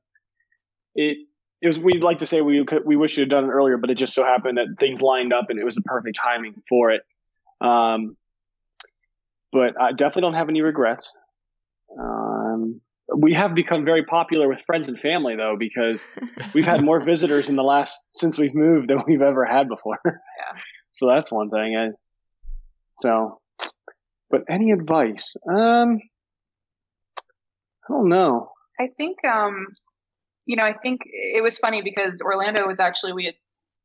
it 0.96 1.18
it 1.62 1.68
was 1.68 1.80
we'd 1.80 2.04
like 2.04 2.20
to 2.20 2.26
say 2.26 2.42
we 2.42 2.64
could, 2.66 2.84
we 2.86 2.96
wish 2.96 3.18
we 3.18 3.22
had 3.22 3.30
done 3.30 3.46
it 3.46 3.50
earlier, 3.50 3.78
but 3.78 3.90
it 3.90 3.98
just 3.98 4.14
so 4.14 4.24
happened 4.24 4.58
that 4.58 4.68
things 4.80 5.02
lined 5.02 5.34
up 5.34 5.46
and 5.50 5.60
it 5.60 5.66
was 5.66 5.76
the 5.76 5.82
perfect 5.82 6.20
timing 6.22 6.56
for 6.68 6.92
it. 6.92 7.02
Um, 7.62 8.18
but 9.52 9.80
I 9.80 9.92
definitely 9.92 10.24
don't 10.24 10.34
have 10.34 10.50
any 10.50 10.62
regrets. 10.62 11.14
Um, 11.98 12.82
we 13.16 13.34
have 13.34 13.56
become 13.56 13.86
very 13.86 14.04
popular 14.04 14.48
with 14.48 14.62
friends 14.66 14.88
and 14.88 15.00
family 15.00 15.36
though, 15.36 15.56
because 15.58 16.10
we've 16.54 16.66
had 16.66 16.84
more 16.84 17.04
visitors 17.04 17.50
in 17.50 17.56
the 17.56 17.64
last, 17.64 18.02
since 18.14 18.38
we've 18.38 18.54
moved 18.54 18.90
than 18.90 19.04
we've 19.08 19.22
ever 19.22 19.46
had 19.46 19.68
before. 19.68 20.00
Yeah. 20.06 20.60
so 20.92 21.08
that's 21.08 21.32
one 21.32 21.50
thing. 21.50 21.76
I, 21.76 21.88
so, 22.98 23.40
but 24.30 24.44
any 24.50 24.72
advice? 24.72 25.36
Um, 25.50 26.00
I 27.90 27.94
don't 27.94 28.10
know. 28.10 28.52
I 28.80 28.90
think, 28.98 29.24
um, 29.26 29.68
you 30.46 30.58
know, 30.58 30.64
I 30.64 30.74
think 30.74 31.02
it 31.06 31.42
was 31.42 31.58
funny 31.58 31.82
because 31.82 32.22
Orlando 32.24 32.68
was 32.68 32.80
actually, 32.80 33.14
we 33.14 33.26
had, 33.26 33.36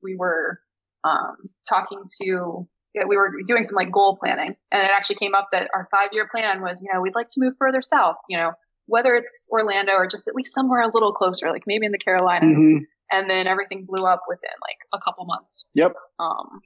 we 0.02 0.16
were, 0.16 0.60
um, 1.04 1.36
talking 1.68 2.02
to 2.22 2.68
we 3.08 3.16
were 3.16 3.32
doing 3.46 3.64
some 3.64 3.74
like 3.74 3.90
goal 3.90 4.16
planning 4.16 4.54
and 4.70 4.82
it 4.82 4.90
actually 4.94 5.16
came 5.16 5.34
up 5.34 5.48
that 5.52 5.70
our 5.74 5.88
five 5.90 6.10
year 6.12 6.28
plan 6.28 6.60
was, 6.60 6.80
you 6.82 6.92
know, 6.92 7.00
we'd 7.00 7.14
like 7.14 7.28
to 7.30 7.40
move 7.40 7.54
further 7.58 7.80
south, 7.80 8.16
you 8.28 8.36
know, 8.36 8.52
whether 8.86 9.14
it's 9.14 9.48
Orlando 9.50 9.92
or 9.92 10.06
just 10.06 10.28
at 10.28 10.34
least 10.34 10.54
somewhere 10.54 10.82
a 10.82 10.90
little 10.92 11.12
closer, 11.12 11.50
like 11.50 11.64
maybe 11.66 11.86
in 11.86 11.92
the 11.92 11.98
Carolinas. 11.98 12.62
Mm-hmm. 12.62 12.84
And 13.10 13.30
then 13.30 13.46
everything 13.46 13.86
blew 13.86 14.06
up 14.06 14.22
within 14.28 14.50
like 14.62 14.78
a 14.92 14.98
couple 15.02 15.24
months. 15.24 15.66
Yep. 15.74 15.94
Um, 16.18 16.60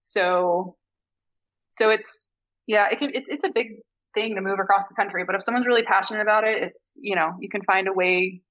so, 0.00 0.76
so 1.70 1.90
it's, 1.90 2.32
yeah, 2.66 2.88
it 2.90 2.98
can, 2.98 3.10
it, 3.10 3.24
it's 3.28 3.44
a 3.44 3.50
big 3.52 3.78
thing 4.12 4.36
to 4.36 4.40
move 4.40 4.58
across 4.60 4.86
the 4.88 4.94
country, 4.94 5.24
but 5.24 5.34
if 5.34 5.42
someone's 5.42 5.66
really 5.66 5.82
passionate 5.82 6.20
about 6.20 6.44
it, 6.44 6.62
it's, 6.62 6.98
you 7.00 7.16
know, 7.16 7.32
you 7.40 7.48
can 7.48 7.62
find 7.62 7.88
a 7.88 7.92
way, 7.92 8.42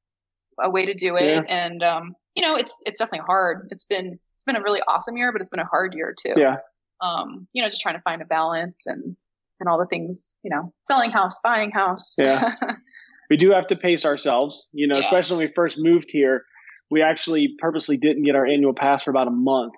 a 0.62 0.70
way 0.70 0.86
to 0.86 0.94
do 0.94 1.16
it. 1.16 1.26
Yeah. 1.26 1.42
And, 1.48 1.84
um, 1.84 2.16
you 2.36 2.44
know, 2.44 2.56
it's, 2.56 2.80
it's 2.86 3.00
definitely 3.00 3.26
hard. 3.26 3.68
It's 3.72 3.86
been, 3.86 4.20
it's 4.36 4.44
been 4.44 4.56
a 4.56 4.62
really 4.62 4.82
awesome 4.88 5.16
year, 5.16 5.32
but 5.32 5.42
it's 5.42 5.50
been 5.50 5.60
a 5.60 5.66
hard 5.66 5.94
year 5.94 6.14
too. 6.18 6.34
Yeah 6.36 6.58
um, 7.04 7.48
you 7.52 7.62
know, 7.62 7.70
just 7.70 7.82
trying 7.82 7.96
to 7.96 8.02
find 8.02 8.22
a 8.22 8.26
balance 8.26 8.88
and, 8.88 9.16
and 9.60 9.70
all 9.70 9.78
the 9.78 9.86
things, 9.86 10.34
you 10.44 10.50
know, 10.50 10.74
selling 10.84 11.12
house, 11.12 11.38
buying 11.44 11.72
house. 11.72 12.16
Yeah. 12.22 12.54
we 13.30 13.38
do 13.38 13.52
have 13.52 13.68
to 13.68 13.76
pace 13.76 14.06
ourselves, 14.06 14.70
you 14.72 14.88
know, 14.88 14.96
yeah. 14.96 15.02
especially 15.02 15.38
when 15.38 15.48
we 15.48 15.54
first 15.54 15.78
moved 15.78 16.10
here. 16.10 16.44
We 16.90 17.02
actually 17.02 17.56
purposely 17.60 17.98
didn't 17.98 18.24
get 18.24 18.36
our 18.36 18.46
annual 18.46 18.74
pass 18.74 19.04
for 19.04 19.12
about 19.12 19.28
a 19.28 19.32
month 19.32 19.74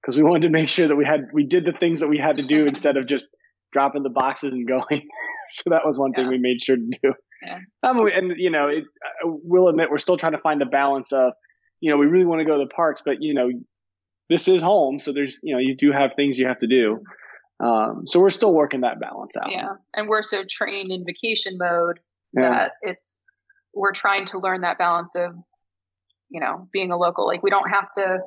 because 0.00 0.16
we 0.16 0.22
wanted 0.22 0.42
to 0.42 0.50
make 0.50 0.68
sure 0.68 0.86
that 0.86 0.96
we 0.96 1.04
had, 1.04 1.28
we 1.32 1.44
did 1.44 1.64
the 1.64 1.72
things 1.72 2.00
that 2.00 2.08
we 2.08 2.18
had 2.18 2.36
to 2.36 2.46
do 2.46 2.66
instead 2.68 2.96
of 2.96 3.06
just 3.06 3.28
dropping 3.72 4.04
the 4.04 4.10
boxes 4.10 4.52
and 4.52 4.66
going. 4.68 5.08
so 5.50 5.70
that 5.70 5.84
was 5.84 5.98
one 5.98 6.12
thing 6.12 6.28
we 6.28 6.38
made 6.38 6.62
sure 6.62 6.76
to 6.76 6.90
do. 7.02 7.12
Yeah. 7.44 7.58
Um, 7.82 7.98
and 8.06 8.34
you 8.36 8.50
know, 8.50 8.68
it, 8.68 8.84
we'll 9.24 9.68
admit 9.68 9.90
we're 9.90 9.98
still 9.98 10.16
trying 10.16 10.32
to 10.32 10.38
find 10.38 10.60
the 10.60 10.66
balance 10.66 11.12
of, 11.12 11.32
you 11.80 11.90
know, 11.90 11.96
we 11.96 12.06
really 12.06 12.24
want 12.24 12.40
to 12.40 12.44
go 12.44 12.58
to 12.58 12.64
the 12.64 12.74
parks, 12.74 13.02
but 13.04 13.16
you 13.20 13.32
know, 13.32 13.48
this 14.28 14.48
is 14.48 14.62
home, 14.62 14.98
so 14.98 15.12
there's 15.12 15.38
you 15.42 15.54
know 15.54 15.60
you 15.60 15.76
do 15.76 15.92
have 15.92 16.12
things 16.16 16.38
you 16.38 16.46
have 16.46 16.58
to 16.60 16.66
do. 16.66 17.00
Um, 17.60 18.02
so 18.06 18.20
we're 18.20 18.30
still 18.30 18.54
working 18.54 18.82
that 18.82 19.00
balance 19.00 19.36
out. 19.36 19.50
Yeah, 19.50 19.74
and 19.94 20.08
we're 20.08 20.22
so 20.22 20.44
trained 20.48 20.92
in 20.92 21.04
vacation 21.04 21.58
mode 21.58 22.00
yeah. 22.32 22.48
that 22.50 22.72
it's 22.82 23.26
we're 23.74 23.92
trying 23.92 24.26
to 24.26 24.38
learn 24.38 24.62
that 24.62 24.78
balance 24.78 25.14
of 25.14 25.34
you 26.30 26.40
know, 26.40 26.68
being 26.72 26.92
a 26.92 26.96
local. 26.96 27.26
Like 27.26 27.42
we 27.42 27.50
don't 27.50 27.70
have 27.70 27.90
to 27.92 28.18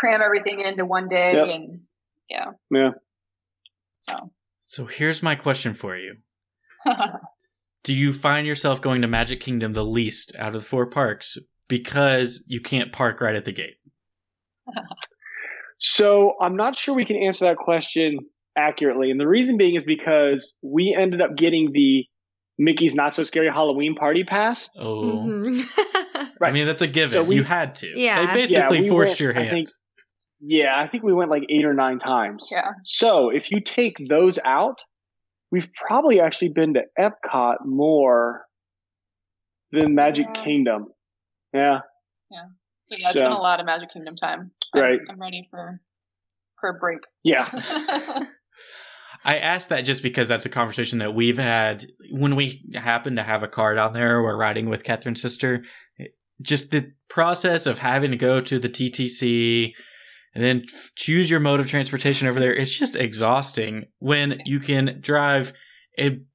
cram 0.00 0.20
everything 0.22 0.60
into 0.60 0.84
one 0.84 1.08
day 1.08 1.34
Yep. 1.34 1.48
and 1.50 1.80
yeah. 2.28 2.50
Yeah. 2.70 2.90
So 4.60 4.86
here's 4.86 5.22
my 5.22 5.34
question 5.34 5.74
for 5.74 5.96
you. 5.96 6.16
Do 7.84 7.94
you 7.94 8.12
find 8.12 8.46
yourself 8.46 8.80
going 8.80 9.02
to 9.02 9.08
Magic 9.08 9.40
Kingdom 9.40 9.72
the 9.72 9.84
least 9.84 10.34
out 10.36 10.54
of 10.54 10.60
the 10.60 10.68
four 10.68 10.86
parks 10.86 11.38
because 11.68 12.44
you 12.48 12.60
can't 12.60 12.92
park 12.92 13.20
right 13.20 13.36
at 13.36 13.44
the 13.44 13.52
gate? 13.52 13.76
So 15.78 16.34
I'm 16.40 16.56
not 16.56 16.76
sure 16.76 16.94
we 16.94 17.04
can 17.04 17.16
answer 17.16 17.46
that 17.46 17.56
question 17.56 18.18
accurately. 18.56 19.10
And 19.10 19.20
the 19.20 19.28
reason 19.28 19.56
being 19.56 19.74
is 19.76 19.84
because 19.84 20.54
we 20.62 20.96
ended 20.98 21.20
up 21.20 21.36
getting 21.36 21.70
the 21.72 22.04
Mickey's 22.58 22.94
Not 22.94 23.12
So 23.12 23.22
Scary 23.24 23.48
Halloween 23.48 23.94
Party 23.94 24.24
Pass. 24.24 24.70
Oh, 24.78 25.24
Mhm. 25.26 25.62
I 26.42 26.50
mean 26.52 26.66
that's 26.66 26.80
a 26.82 26.86
given. 26.86 27.10
So 27.10 27.22
we- 27.24 27.36
you 27.36 27.44
had 27.44 27.74
to. 27.76 27.88
Yeah. 27.94 28.26
they 28.34 28.46
basically 28.46 28.80
we 28.82 28.88
forced 28.88 29.10
went- 29.10 29.20
your 29.20 29.36
I 29.36 29.40
hand. 29.40 29.50
think- 29.50 29.68
yeah, 30.40 30.78
I 30.80 30.86
think 30.88 31.02
we 31.02 31.12
went 31.12 31.30
like 31.30 31.44
eight 31.50 31.64
or 31.64 31.74
nine 31.74 31.98
times. 31.98 32.48
yeah. 32.50 32.70
So 32.84 33.30
if 33.30 33.50
you 33.50 33.60
take 33.60 33.96
those 34.08 34.38
out, 34.44 34.78
we've 35.50 35.68
probably 35.74 36.20
actually 36.20 36.50
been 36.50 36.74
to 36.74 36.82
Epcot 36.98 37.56
more 37.64 38.44
than 39.72 39.94
Magic 39.94 40.26
Yeah. 40.34 40.44
Kingdom. 40.44 40.86
Yeah. 41.52 41.80
So 42.32 42.38
yeah, 42.98 43.08
it's 43.10 43.12
So- 43.18 43.20
been 43.20 43.32
a 43.32 43.38
lot 43.40 43.60
of 43.60 43.66
Magic 43.66 43.90
Kingdom 43.92 44.16
time. 44.16 44.52
I'm, 44.74 44.82
Right. 44.82 45.00
I'm 45.08 45.20
ready 45.20 45.46
for 45.50 45.80
for 46.60 46.70
a 46.70 46.78
break. 46.78 47.00
Yeah. 47.22 47.48
I 49.24 49.38
asked 49.38 49.70
that 49.70 49.82
just 49.82 50.02
because 50.02 50.28
that's 50.28 50.46
a 50.46 50.50
conversation 50.50 50.98
that 51.00 51.14
we've 51.14 51.38
had 51.38 51.86
when 52.12 52.36
we 52.36 52.62
happen 52.74 53.16
to 53.16 53.22
have 53.22 53.42
a 53.42 53.48
car 53.48 53.74
down 53.74 53.92
there. 53.92 54.22
We're 54.22 54.36
riding 54.36 54.68
with 54.68 54.84
Catherine's 54.84 55.20
sister. 55.20 55.64
Just 56.40 56.70
the 56.70 56.92
process 57.08 57.66
of 57.66 57.78
having 57.78 58.10
to 58.12 58.16
go 58.16 58.40
to 58.40 58.58
the 58.58 58.68
TTC 58.68 59.72
and 60.34 60.44
then 60.44 60.64
choose 60.96 61.30
your 61.30 61.40
mode 61.40 61.60
of 61.60 61.66
transportation 61.66 62.28
over 62.28 62.38
there. 62.38 62.54
It's 62.54 62.76
just 62.76 62.94
exhausting 62.94 63.86
when 63.98 64.40
you 64.44 64.60
can 64.60 64.98
drive 65.00 65.52
and 65.98 66.26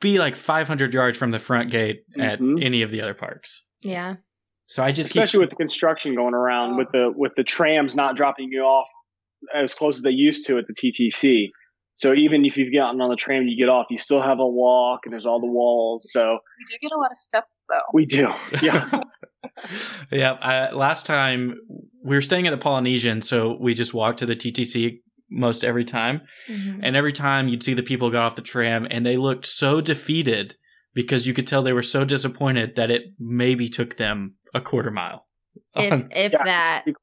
be 0.00 0.18
like 0.18 0.34
500 0.34 0.92
yards 0.94 1.18
from 1.18 1.30
the 1.30 1.38
front 1.38 1.70
gate 1.70 2.04
at 2.18 2.40
Mhm. 2.40 2.64
any 2.64 2.80
of 2.82 2.90
the 2.90 3.00
other 3.02 3.14
parks. 3.14 3.62
yeah. 3.82 4.16
So 4.70 4.84
I 4.84 4.92
just 4.92 5.08
Especially 5.10 5.38
keep, 5.38 5.40
with 5.40 5.50
the 5.50 5.56
construction 5.56 6.14
going 6.14 6.32
around, 6.32 6.76
with 6.76 6.92
the 6.92 7.12
with 7.12 7.32
the 7.34 7.42
trams 7.42 7.96
not 7.96 8.16
dropping 8.16 8.50
you 8.52 8.60
off 8.60 8.86
as 9.52 9.74
close 9.74 9.96
as 9.96 10.02
they 10.02 10.10
used 10.10 10.46
to 10.46 10.58
at 10.58 10.64
the 10.68 10.74
TTC. 10.74 11.48
So 11.96 12.14
even 12.14 12.44
if 12.44 12.56
you've 12.56 12.72
gotten 12.72 13.00
on 13.00 13.10
the 13.10 13.16
tram, 13.16 13.40
and 13.40 13.50
you 13.50 13.56
get 13.56 13.68
off, 13.68 13.86
you 13.90 13.98
still 13.98 14.22
have 14.22 14.38
a 14.38 14.46
walk, 14.46 15.00
and 15.04 15.12
there's 15.12 15.26
all 15.26 15.40
the 15.40 15.48
walls. 15.48 16.12
So 16.12 16.38
we 16.58 16.64
do 16.70 16.78
get 16.80 16.92
a 16.94 16.98
lot 16.98 17.10
of 17.10 17.16
steps 17.16 17.64
though. 17.68 17.80
we 17.92 18.06
do, 18.06 18.30
yeah, 18.62 19.00
yeah. 20.12 20.32
I, 20.34 20.70
last 20.70 21.04
time 21.04 21.56
we 22.04 22.14
were 22.14 22.22
staying 22.22 22.46
at 22.46 22.52
the 22.52 22.56
Polynesian, 22.56 23.22
so 23.22 23.56
we 23.60 23.74
just 23.74 23.92
walked 23.92 24.20
to 24.20 24.26
the 24.26 24.36
TTC 24.36 25.00
most 25.32 25.64
every 25.64 25.84
time. 25.84 26.20
Mhm. 26.48 26.78
And 26.84 26.94
every 26.94 27.12
time 27.12 27.48
you'd 27.48 27.64
see 27.64 27.74
the 27.74 27.82
people 27.82 28.08
get 28.10 28.20
off 28.20 28.36
the 28.36 28.42
tram 28.42 28.86
and 28.88 29.04
they 29.04 29.16
looked 29.16 29.46
so 29.46 29.80
defeated 29.80 30.54
because 30.94 31.26
you 31.26 31.34
could 31.34 31.46
tell 31.46 31.62
they 31.62 31.72
were 31.72 31.82
so 31.82 32.04
disappointed 32.04 32.76
that 32.76 32.90
it 32.90 33.14
maybe 33.18 33.68
took 33.68 33.96
them 33.96 34.34
a 34.54 34.60
quarter 34.60 34.90
mile. 34.90 35.26
If 35.76 35.92
Um, 35.92 36.08
if 36.14 36.32
Yeah. 36.32 36.44
that. 36.44 36.84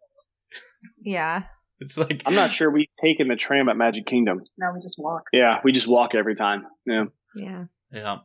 Yeah. 1.01 1.43
it's 1.79 1.97
like 1.97 2.21
I'm 2.25 2.36
not 2.36 2.53
sure 2.53 2.69
we've 2.69 2.88
taken 2.99 3.27
the 3.27 3.36
tram 3.36 3.69
at 3.69 3.77
Magic 3.77 4.05
Kingdom. 4.05 4.41
Now 4.57 4.73
we 4.73 4.79
just 4.81 4.97
walk. 4.99 5.23
Yeah, 5.33 5.60
we 5.63 5.71
just 5.71 5.88
walk 5.88 6.15
every 6.15 6.36
time. 6.36 6.65
Yeah. 6.86 7.05
Yeah. 7.36 7.65
Yeah. 7.91 8.17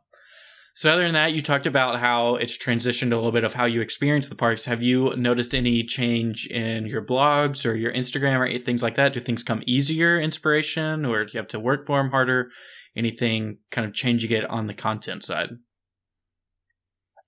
So 0.74 0.90
other 0.90 1.02
than 1.04 1.12
that, 1.12 1.32
you 1.32 1.42
talked 1.42 1.66
about 1.66 1.98
how 2.00 2.36
it's 2.36 2.56
transitioned 2.56 3.12
a 3.12 3.16
little 3.16 3.30
bit 3.32 3.44
of 3.44 3.52
how 3.54 3.66
you 3.66 3.80
experience 3.82 4.28
the 4.28 4.34
parks. 4.34 4.64
Have 4.64 4.82
you 4.82 5.14
noticed 5.16 5.54
any 5.54 5.84
change 5.84 6.46
in 6.46 6.86
your 6.86 7.04
blogs 7.04 7.66
or 7.68 7.74
your 7.74 7.92
Instagram 7.92 8.38
or 8.38 8.58
things 8.64 8.82
like 8.82 8.94
that? 8.96 9.12
Do 9.12 9.20
things 9.20 9.42
come 9.42 9.62
easier, 9.66 10.18
inspiration, 10.18 11.04
or 11.04 11.24
do 11.26 11.32
you 11.34 11.38
have 11.38 11.48
to 11.48 11.60
work 11.60 11.86
for 11.86 11.98
them 12.02 12.10
harder? 12.10 12.48
Anything 12.96 13.58
kind 13.70 13.86
of 13.86 13.92
changing 13.92 14.30
it 14.30 14.48
on 14.48 14.66
the 14.66 14.74
content 14.74 15.24
side? 15.24 15.50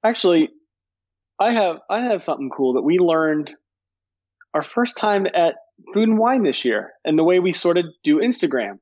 Actually, 0.02 0.50
I 1.40 1.53
have 1.53 1.77
I 1.90 2.01
have 2.03 2.23
something 2.23 2.51
cool 2.51 2.75
that 2.75 2.83
we 2.83 2.99
learned 2.99 3.53
our 4.53 4.62
first 4.62 4.97
time 4.97 5.27
at 5.27 5.57
Food 5.92 6.09
and 6.09 6.18
Wine 6.18 6.44
this 6.44 6.64
year, 6.64 6.92
and 7.05 7.18
the 7.18 7.25
way 7.25 7.40
we 7.40 7.53
sort 7.53 7.77
of 7.77 7.87
do 8.05 8.18
Instagram. 8.18 8.79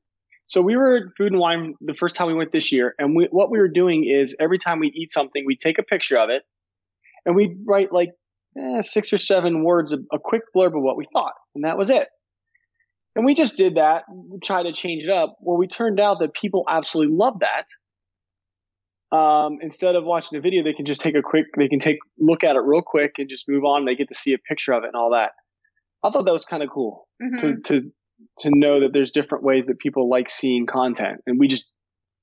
So 0.47 0.61
we 0.61 0.75
were 0.75 0.97
at 0.97 1.03
Food 1.17 1.31
and 1.31 1.39
Wine 1.39 1.75
the 1.81 1.95
first 1.95 2.15
time 2.15 2.27
we 2.27 2.35
went 2.35 2.51
this 2.51 2.71
year, 2.71 2.93
and 2.99 3.15
we, 3.15 3.27
what 3.31 3.49
we 3.49 3.57
were 3.57 3.69
doing 3.69 4.05
is 4.07 4.35
every 4.39 4.59
time 4.59 4.79
we 4.79 4.89
eat 4.89 5.11
something, 5.11 5.43
we 5.45 5.55
take 5.55 5.79
a 5.79 5.83
picture 5.83 6.17
of 6.17 6.29
it, 6.29 6.43
and 7.25 7.35
we 7.35 7.55
write 7.65 7.91
like 7.91 8.11
eh, 8.57 8.81
six 8.81 9.11
or 9.11 9.17
seven 9.17 9.63
words, 9.63 9.91
a, 9.91 9.97
a 10.11 10.19
quick 10.19 10.43
blurb 10.55 10.77
of 10.77 10.83
what 10.83 10.97
we 10.97 11.05
thought, 11.11 11.33
and 11.55 11.63
that 11.63 11.77
was 11.77 11.89
it. 11.89 12.07
And 13.15 13.25
we 13.25 13.33
just 13.35 13.57
did 13.57 13.75
that, 13.75 14.03
tried 14.43 14.63
to 14.63 14.73
change 14.73 15.03
it 15.03 15.09
up. 15.09 15.37
Well, 15.39 15.57
we 15.57 15.67
turned 15.67 15.99
out 15.99 16.19
that 16.19 16.33
people 16.33 16.65
absolutely 16.69 17.15
love 17.15 17.39
that 17.39 17.65
um, 19.13 19.59
instead 19.61 19.95
of 19.95 20.03
watching 20.05 20.37
the 20.37 20.41
video, 20.41 20.63
they 20.63 20.73
can 20.73 20.85
just 20.85 21.01
take 21.01 21.15
a 21.15 21.21
quick, 21.21 21.45
they 21.57 21.67
can 21.67 21.79
take 21.79 21.97
look 22.17 22.43
at 22.43 22.55
it 22.55 22.59
real 22.65 22.81
quick 22.81 23.13
and 23.19 23.29
just 23.29 23.47
move 23.47 23.63
on. 23.63 23.85
They 23.85 23.95
get 23.95 24.07
to 24.09 24.15
see 24.15 24.33
a 24.33 24.37
picture 24.39 24.73
of 24.73 24.83
it 24.83 24.87
and 24.87 24.95
all 24.95 25.11
that. 25.11 25.31
I 26.03 26.09
thought 26.09 26.25
that 26.25 26.31
was 26.33 26.45
kind 26.45 26.63
of 26.63 26.69
cool 26.69 27.07
Mhm. 27.21 27.39
to 27.41 27.79
to 27.79 27.91
to 28.39 28.49
know 28.51 28.79
that 28.81 28.89
there's 28.93 29.11
different 29.11 29.43
ways 29.43 29.65
that 29.67 29.77
people 29.79 30.09
like 30.09 30.29
seeing 30.29 30.65
content, 30.65 31.21
and 31.27 31.39
we 31.39 31.47
just 31.47 31.71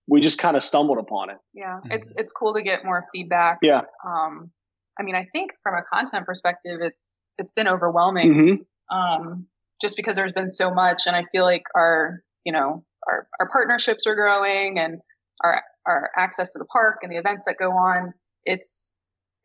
we 0.08 0.20
just 0.20 0.38
kind 0.38 0.56
of 0.56 0.64
stumbled 0.64 0.98
upon 0.98 1.30
it. 1.30 1.36
Yeah, 1.54 1.78
Mhm. 1.84 1.92
it's 1.94 2.12
it's 2.16 2.32
cool 2.32 2.54
to 2.54 2.62
get 2.62 2.84
more 2.84 3.04
feedback. 3.14 3.58
Yeah. 3.62 3.82
Um, 4.04 4.50
I 4.98 5.02
mean, 5.04 5.14
I 5.14 5.26
think 5.32 5.52
from 5.62 5.74
a 5.74 5.82
content 5.82 6.26
perspective, 6.26 6.80
it's 6.82 7.22
it's 7.38 7.52
been 7.52 7.68
overwhelming. 7.68 8.34
hmm 8.34 8.94
Um, 8.94 9.46
just 9.80 9.96
because 9.96 10.16
there's 10.16 10.32
been 10.32 10.50
so 10.50 10.74
much, 10.74 11.04
and 11.06 11.14
I 11.14 11.24
feel 11.32 11.44
like 11.44 11.62
our 11.76 12.22
you 12.44 12.52
know 12.52 12.84
our 13.06 13.28
our 13.38 13.48
partnerships 13.48 14.06
are 14.06 14.16
growing, 14.16 14.78
and 14.78 15.00
our 15.42 15.62
our 15.86 16.10
access 16.16 16.52
to 16.52 16.58
the 16.58 16.64
park 16.66 16.98
and 17.02 17.12
the 17.12 17.16
events 17.16 17.44
that 17.46 17.56
go 17.58 17.72
on. 17.72 18.12
It's 18.44 18.94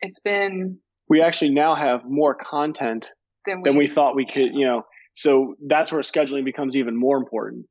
it's 0.02 0.19
been 0.19 0.80
We 1.10 1.21
actually 1.21 1.52
now 1.52 1.76
have 1.76 2.06
more 2.06 2.36
content 2.36 3.12
than 3.45 3.62
we, 3.62 3.69
than 3.69 3.78
we 3.78 3.88
thought 3.88 4.15
we 4.15 4.26
could. 4.26 4.54
You 4.54 4.65
know, 4.65 4.86
so 5.13 5.56
that's 5.67 5.91
where 5.91 6.02
scheduling 6.02 6.45
becomes 6.45 6.76
even 6.76 6.95
more 6.95 7.17
important. 7.17 7.65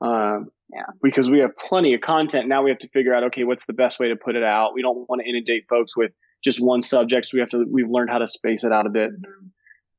Um, 0.00 0.50
Yeah. 0.72 0.86
Because 1.02 1.28
we 1.28 1.40
have 1.40 1.56
plenty 1.56 1.94
of 1.94 2.00
content. 2.00 2.48
Now 2.48 2.62
we 2.62 2.70
have 2.70 2.78
to 2.78 2.88
figure 2.88 3.12
out, 3.12 3.24
okay, 3.24 3.44
what's 3.44 3.66
the 3.66 3.72
best 3.72 3.98
way 3.98 4.08
to 4.08 4.16
put 4.16 4.36
it 4.36 4.44
out? 4.44 4.72
We 4.72 4.82
don't 4.82 5.08
want 5.08 5.20
to 5.20 5.28
inundate 5.28 5.66
folks 5.68 5.96
with 5.96 6.12
just 6.44 6.60
one 6.60 6.80
subject. 6.80 7.26
So 7.26 7.30
we 7.34 7.40
have 7.40 7.50
to, 7.50 7.66
we've 7.68 7.90
learned 7.90 8.08
how 8.08 8.18
to 8.18 8.28
space 8.28 8.64
it 8.64 8.72
out 8.72 8.86
a 8.86 8.90
bit. 8.90 9.10
Mhm. 9.20 9.50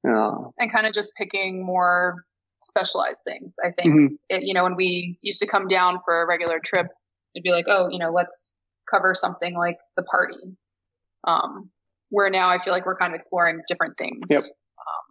Uh, 0.07 0.49
and 0.59 0.71
kind 0.71 0.87
of 0.87 0.93
just 0.93 1.13
picking 1.15 1.63
more 1.63 2.25
specialized 2.61 3.21
things. 3.23 3.53
I 3.63 3.71
think 3.71 3.93
mhm. 3.93 4.17
it, 4.29 4.43
you 4.43 4.53
know, 4.53 4.63
when 4.63 4.75
we 4.75 5.19
used 5.21 5.41
to 5.41 5.47
come 5.47 5.67
down 5.67 5.99
for 6.05 6.23
a 6.23 6.27
regular 6.27 6.59
trip, 6.59 6.87
it'd 7.35 7.43
be 7.43 7.51
like, 7.51 7.65
oh, 7.67 7.87
you 7.89 7.99
know, 7.99 8.11
let's 8.11 8.55
cover 8.89 9.13
something 9.15 9.55
like 9.55 9.77
the 9.97 10.03
party. 10.03 10.37
Um, 11.27 11.69
where 12.09 12.29
now 12.29 12.49
I 12.49 12.57
feel 12.57 12.73
like 12.73 12.85
we're 12.85 12.97
kind 12.97 13.13
of 13.13 13.17
exploring 13.17 13.61
different 13.67 13.97
things. 13.97 14.23
Yep. 14.29 14.43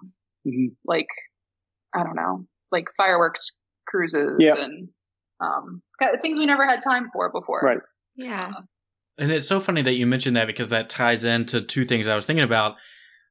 Um, 0.03 0.13
Mhm. 0.47 0.77
like, 0.85 1.09
I 1.95 2.03
don't 2.03 2.17
know, 2.17 2.47
like 2.73 2.87
fireworks 2.97 3.51
cruises 3.87 4.37
Yep. 4.39 4.59
and, 4.59 4.89
um, 5.41 5.83
things 6.23 6.39
we 6.39 6.47
never 6.47 6.67
had 6.67 6.83
time 6.83 7.11
for 7.13 7.31
before. 7.33 7.61
Right. 7.63 7.79
Yeah. 8.17 8.53
And 9.19 9.31
it's 9.31 9.47
so 9.49 9.61
funny 9.61 9.83
that 9.83 9.95
you 9.95 10.07
mentioned 10.07 10.37
that 10.37 10.47
because 10.47 10.69
that 10.71 10.89
ties 10.91 11.25
into 11.25 11.61
two 11.63 11.85
things 11.85 12.07
I 12.07 12.15
was 12.15 12.27
thinking 12.27 12.45
about. 12.45 12.77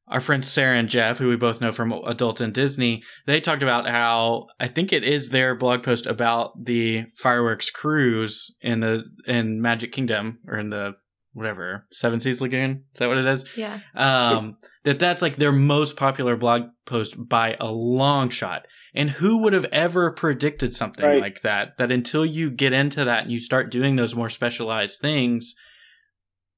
Our 0.09 0.19
friends 0.19 0.47
Sarah 0.47 0.77
and 0.77 0.89
Jeff, 0.89 1.19
who 1.19 1.29
we 1.29 1.35
both 1.35 1.61
know 1.61 1.71
from 1.71 1.91
Adult 1.91 2.41
and 2.41 2.53
Disney, 2.53 3.03
they 3.27 3.39
talked 3.39 3.61
about 3.63 3.87
how 3.87 4.47
I 4.59 4.67
think 4.67 4.91
it 4.91 5.03
is 5.03 5.29
their 5.29 5.55
blog 5.55 5.83
post 5.83 6.05
about 6.07 6.65
the 6.65 7.05
fireworks 7.15 7.69
cruise 7.69 8.51
in 8.61 8.79
the 8.79 9.03
in 9.27 9.61
Magic 9.61 9.91
Kingdom 9.91 10.39
or 10.47 10.57
in 10.57 10.69
the 10.71 10.93
whatever 11.33 11.85
Seven 11.91 12.19
Seas 12.19 12.41
Lagoon. 12.41 12.85
Is 12.93 12.99
that 12.99 13.07
what 13.07 13.17
it 13.19 13.25
is? 13.27 13.45
Yeah. 13.55 13.79
um, 13.95 14.57
that 14.83 14.97
that's 14.97 15.21
like 15.21 15.35
their 15.35 15.51
most 15.51 15.95
popular 15.95 16.35
blog 16.35 16.63
post 16.87 17.15
by 17.29 17.55
a 17.59 17.67
long 17.67 18.29
shot. 18.29 18.65
And 18.95 19.11
who 19.11 19.37
would 19.43 19.53
have 19.53 19.65
ever 19.65 20.09
predicted 20.11 20.73
something 20.73 21.05
Right. 21.05 21.21
like 21.21 21.41
that? 21.43 21.77
That 21.77 21.91
until 21.91 22.25
you 22.25 22.49
get 22.49 22.73
into 22.73 23.03
that 23.05 23.23
and 23.23 23.31
you 23.31 23.39
start 23.39 23.69
doing 23.69 23.95
those 23.95 24.15
more 24.15 24.29
specialized 24.29 24.99
things, 25.01 25.53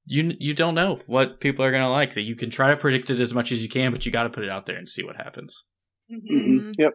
you 0.06 0.34
you 0.40 0.54
don't 0.54 0.76
know 0.76 1.00
what 1.08 1.40
people 1.40 1.64
are 1.64 1.72
going 1.72 1.84
to 1.84 1.90
like. 1.90 2.16
That 2.16 2.22
you 2.22 2.36
can 2.36 2.50
try 2.50 2.70
to 2.70 2.78
predict 2.78 3.10
it 3.10 3.20
as 3.20 3.34
much 3.34 3.52
as 3.52 3.62
you 3.62 3.70
can, 3.70 3.92
but 3.92 4.06
you 4.06 4.12
got 4.12 4.24
to 4.24 4.30
put 4.30 4.44
it 4.44 4.50
out 4.50 4.66
there 4.66 4.78
and 4.78 4.90
see 4.90 5.04
what 5.04 5.16
happens. 5.16 5.64
Mhm. 6.12 6.30
Mhm. 6.32 6.74
Yep. 6.78 6.94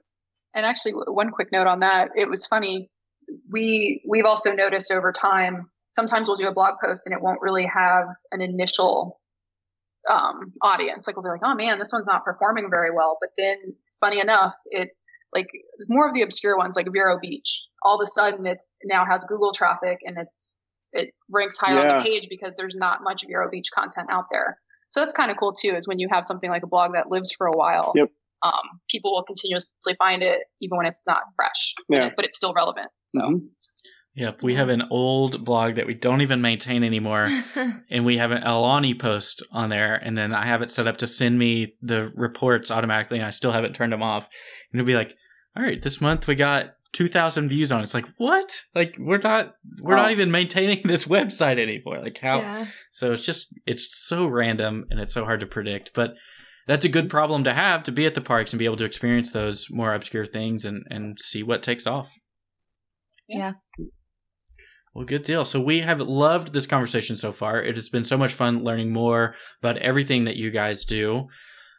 And 0.55 0.67
actually, 0.67 0.93
one 0.93 1.31
quick 1.31 1.53
note 1.53 1.67
on 1.67 1.81
that. 1.81 2.11
It 2.15 2.29
was 2.29 2.47
funny. 2.47 2.91
We 3.51 4.03
we've 4.09 4.25
also 4.25 4.53
noticed 4.53 4.91
over 4.91 5.13
time. 5.13 5.71
Sometimes 5.91 6.29
we'll 6.29 6.37
do 6.37 6.47
a 6.49 6.53
blog 6.53 6.75
post 6.85 7.07
and 7.07 7.15
it 7.15 7.23
won't 7.23 7.41
really 7.41 7.67
have 7.67 8.07
an 8.31 8.43
initial 8.43 9.21
um, 10.09 10.53
audience. 10.63 11.07
Like 11.07 11.17
we'll 11.17 11.25
be 11.25 11.31
like, 11.31 11.41
"Oh 11.43 11.55
man, 11.55 11.79
this 11.79 11.93
one's 11.93 12.07
not 12.07 12.25
performing 12.25 12.69
very 12.71 12.91
well." 12.91 13.19
But 13.21 13.31
then, 13.37 13.57
funny 14.01 14.21
enough, 14.21 14.55
it 14.67 14.91
like 15.35 15.49
more 15.89 16.09
of 16.09 16.15
the 16.15 16.23
obscure 16.23 16.57
ones, 16.57 16.77
like 16.77 16.89
Vero 16.93 17.19
Beach. 17.21 17.65
All 17.83 18.01
of 18.01 18.03
a 18.03 18.11
sudden, 18.11 18.47
it's 18.47 18.75
now 18.85 19.05
has 19.05 19.25
Google 19.25 19.53
traffic 19.53 19.99
and 20.05 20.17
it's 20.19 20.61
it 20.99 21.15
ranks 21.33 21.59
higher 21.59 21.79
on 21.79 21.99
the 21.99 22.05
page 22.05 22.27
because 22.31 22.53
there's 22.57 22.75
not 22.75 23.03
much 23.03 23.25
Vero 23.27 23.49
Beach 23.51 23.69
content 23.75 24.09
out 24.11 24.25
there. 24.31 24.59
So 24.91 25.01
that's 25.01 25.13
kind 25.15 25.31
of 25.31 25.37
cool 25.37 25.53
too, 25.53 25.75
is 25.75 25.87
when 25.89 25.99
you 25.99 26.09
have 26.11 26.25
something 26.25 26.51
like 26.51 26.63
a 26.63 26.67
blog 26.67 26.93
that 26.95 27.11
lives 27.11 27.33
for 27.33 27.47
a 27.47 27.57
while. 27.57 27.93
Yep. 27.95 28.09
Um, 28.43 28.81
people 28.91 29.13
will 29.13 29.25
continuously 29.25 29.95
find 29.99 30.23
it 30.23 30.41
even 30.61 30.77
when 30.77 30.87
it's 30.87 31.07
not 31.07 31.23
fresh, 31.37 31.75
Yeah. 31.89 32.11
but 32.15 32.25
it's 32.25 32.37
still 32.37 32.53
relevant. 32.55 32.89
So 33.07 33.21
Mhm. 33.21 33.49
Yep, 34.15 34.43
we 34.43 34.55
have 34.55 34.71
an 34.71 34.85
old 34.91 35.45
blog 35.45 35.75
that 35.75 35.87
we 35.87 35.93
don't 35.93 36.23
even 36.23 36.41
maintain 36.41 36.83
anymore, 36.85 37.27
and 37.91 38.07
we 38.07 38.17
have 38.17 38.31
an 38.31 38.43
Aulani 38.43 38.99
post 38.99 39.43
on 39.53 39.69
there, 39.69 39.95
and 39.97 40.17
then 40.17 40.33
I 40.33 40.47
have 40.47 40.63
it 40.63 40.71
set 40.71 40.87
up 40.87 40.97
to 40.99 41.07
send 41.07 41.39
me 41.39 41.75
the 41.83 42.11
reports 42.15 42.71
automatically, 42.71 43.19
and 43.19 43.27
I 43.27 43.31
still 43.31 43.53
haven't 43.53 43.75
turned 43.75 43.93
them 43.93 44.03
off. 44.03 44.27
And 44.73 44.81
it'll 44.81 44.87
be 44.87 44.95
like, 44.97 45.15
all 45.55 45.63
right, 45.63 45.83
this 45.83 46.01
month 46.01 46.27
we 46.27 46.35
got 46.35 46.76
two 46.93 47.09
thousand 47.09 47.49
views 47.49 47.71
on. 47.73 47.81
it. 47.81 47.85
It's 47.85 47.95
like 47.95 48.07
what? 48.19 48.51
Like 48.75 48.97
we're 48.99 49.19
not 49.19 49.55
we're 49.83 49.95
Oh. 49.95 50.03
not 50.03 50.13
even 50.13 50.31
maintaining 50.31 50.83
this 50.87 51.05
website 51.17 51.59
anymore. 51.59 52.01
Like 52.03 52.19
how? 52.19 52.41
yeah. 52.41 52.67
So 52.93 53.13
it's 53.13 53.23
just 53.23 53.49
it's 53.67 54.07
so 54.07 54.27
random 54.27 54.85
and 54.91 55.01
it's 55.01 55.13
so 55.15 55.25
hard 55.25 55.41
to 55.41 55.47
predict, 55.47 55.93
but. 55.95 56.15
That's 56.69 56.85
a 56.85 56.89
good 56.89 57.09
problem 57.09 57.45
to 57.45 57.55
have 57.55 57.85
to 57.85 57.93
be 57.93 58.07
at 58.07 58.17
the 58.17 58.21
parks 58.21 58.53
and 58.53 58.59
be 58.59 58.65
able 58.65 58.77
to 58.79 58.85
experience 58.85 59.31
those 59.31 59.69
more 59.71 59.95
obscure 59.95 60.27
things 60.27 60.65
and, 60.65 60.83
and 60.91 61.17
see 61.21 61.45
what 61.45 61.63
takes 61.63 61.87
off. 61.87 62.13
Yeah. 63.29 63.53
Well, 64.93 65.05
good 65.05 65.23
deal. 65.23 65.45
So 65.45 65.61
we 65.61 65.83
have 65.83 66.01
loved 66.01 66.53
this 66.53 66.67
conversation 66.67 67.17
so 67.17 67.31
far. 67.31 67.63
It 67.63 67.77
has 67.77 67.89
been 67.89 68.03
so 68.03 68.17
much 68.19 68.33
fun 68.33 68.65
learning 68.65 68.93
more 68.93 69.37
about 69.63 69.79
everything 69.79 70.25
that 70.25 70.35
you 70.35 70.51
guys 70.51 70.85
do. 70.85 71.29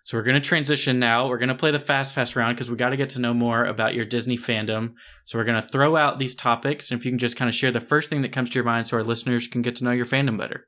So 0.07 0.15
we're 0.15 0.23
going 0.23 0.41
to 0.41 0.47
transition 0.47 0.99
now. 0.99 1.27
We're 1.27 1.37
going 1.37 1.49
to 1.49 1.55
play 1.55 1.71
the 1.71 1.79
fast 1.79 2.15
pass 2.15 2.33
round 2.33 2.55
because 2.55 2.71
we 2.71 2.77
got 2.77 2.91
to 2.91 2.95
get 2.95 3.09
to 3.09 3.19
know 3.19 3.33
more 3.33 3.65
about 3.65 3.93
your 3.93 4.05
Disney 4.05 4.37
fandom. 4.37 4.93
So 5.25 5.37
we're 5.37 5.43
going 5.43 5.61
to 5.61 5.67
throw 5.67 5.97
out 5.97 6.17
these 6.17 6.33
topics. 6.33 6.89
And 6.89 6.97
if 6.97 7.03
you 7.03 7.11
can 7.11 7.19
just 7.19 7.35
kind 7.35 7.49
of 7.49 7.55
share 7.55 7.71
the 7.71 7.81
first 7.81 8.09
thing 8.09 8.21
that 8.21 8.31
comes 8.31 8.49
to 8.49 8.55
your 8.55 8.63
mind 8.63 8.87
so 8.87 8.95
our 8.95 9.03
listeners 9.03 9.47
can 9.47 9.61
get 9.61 9.75
to 9.75 9.83
know 9.83 9.91
your 9.91 10.05
fandom 10.05 10.37
better. 10.37 10.65